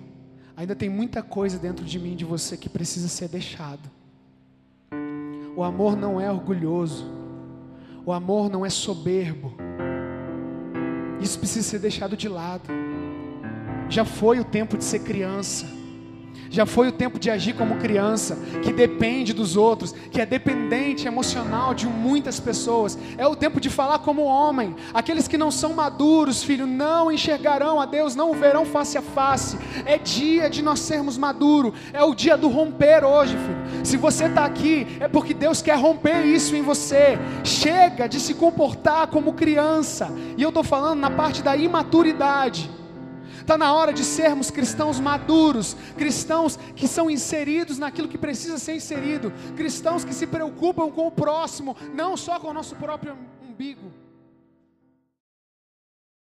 ainda 0.57 0.75
tem 0.77 0.89
muita 0.89 1.23
coisa 1.23 1.59
dentro 1.59 1.85
de 1.85 1.99
mim 1.99 2.15
de 2.15 2.25
você 2.25 2.57
que 2.57 2.69
precisa 2.69 3.09
ser 3.09 3.29
deixado. 3.29 3.91
O 5.57 5.65
amor 5.65 5.97
não 5.97 6.21
é 6.21 6.31
orgulhoso. 6.31 7.07
O 8.05 8.13
amor 8.13 8.51
não 8.51 8.65
é 8.65 8.71
soberbo. 8.71 9.55
Isso 11.21 11.39
precisa 11.39 11.67
ser 11.67 11.79
deixado 11.79 12.17
de 12.17 12.29
lado. 12.29 12.69
Já 13.89 14.05
foi 14.05 14.39
o 14.39 14.45
tempo 14.45 14.77
de 14.77 14.85
ser 14.85 15.01
criança. 15.01 15.76
Já 16.51 16.65
foi 16.65 16.89
o 16.89 16.93
tempo 16.93 17.19
de 17.19 17.31
agir 17.31 17.55
como 17.55 17.77
criança, 17.77 18.37
que 18.63 18.73
depende 18.73 19.33
dos 19.33 19.57
outros, 19.57 19.93
que 20.11 20.21
é 20.21 20.27
dependente 20.27 21.07
emocional 21.07 21.75
de 21.75 21.87
muitas 21.87 22.39
pessoas. 22.41 22.99
É 23.19 23.27
o 23.27 23.37
tempo 23.37 23.61
de 23.61 23.69
falar 23.69 23.99
como 24.01 24.23
homem. 24.23 24.75
Aqueles 24.95 25.29
que 25.29 25.37
não 25.37 25.51
são 25.51 25.75
maduros, 25.75 26.43
filho, 26.43 26.67
não 26.67 27.11
enxergarão 27.11 27.81
a 27.81 27.87
Deus, 27.87 28.15
não 28.15 28.31
o 28.31 28.35
verão 28.35 28.65
face 28.65 28.97
a 28.97 29.03
face. 29.03 29.59
É 29.85 29.99
dia 29.99 30.49
de 30.49 30.63
nós 30.63 30.81
sermos 30.81 31.19
maduros. 31.19 31.73
É 31.93 32.03
o 32.03 32.15
dia 32.15 32.37
do 32.37 32.49
romper 32.49 33.05
hoje, 33.05 33.37
filho. 33.37 33.85
Se 33.85 33.97
você 33.97 34.27
está 34.27 34.45
aqui, 34.45 34.87
é 35.01 35.09
porque 35.09 35.35
Deus 35.35 35.61
quer 35.63 35.79
romper 35.79 36.25
isso 36.25 36.55
em 36.55 36.63
você. 36.63 37.19
Chega 37.45 38.09
de 38.09 38.21
se 38.21 38.35
comportar 38.35 39.09
como 39.09 39.33
criança. 39.33 40.11
E 40.37 40.43
eu 40.43 40.51
estou 40.51 40.65
falando 40.65 41.01
na 41.01 41.11
parte 41.11 41.43
da 41.43 41.57
imaturidade. 41.57 42.71
Está 43.47 43.57
na 43.57 43.73
hora 43.73 43.93
de 43.93 44.03
sermos 44.03 44.51
cristãos 44.51 44.99
maduros, 44.99 45.77
cristãos 45.97 46.59
que 46.75 46.89
são 46.89 47.09
inseridos 47.09 47.79
naquilo 47.79 48.09
que 48.09 48.19
precisa 48.19 48.59
ser 48.59 48.75
inserido, 48.75 49.33
cristãos 49.57 50.05
que 50.05 50.13
se 50.13 50.27
preocupam 50.27 50.91
com 50.91 51.07
o 51.07 51.13
próximo, 51.13 51.77
não 51.95 52.17
só 52.17 52.41
com 52.41 52.49
o 52.49 52.53
nosso 52.53 52.75
próprio 52.75 53.17
umbigo. 53.49 54.06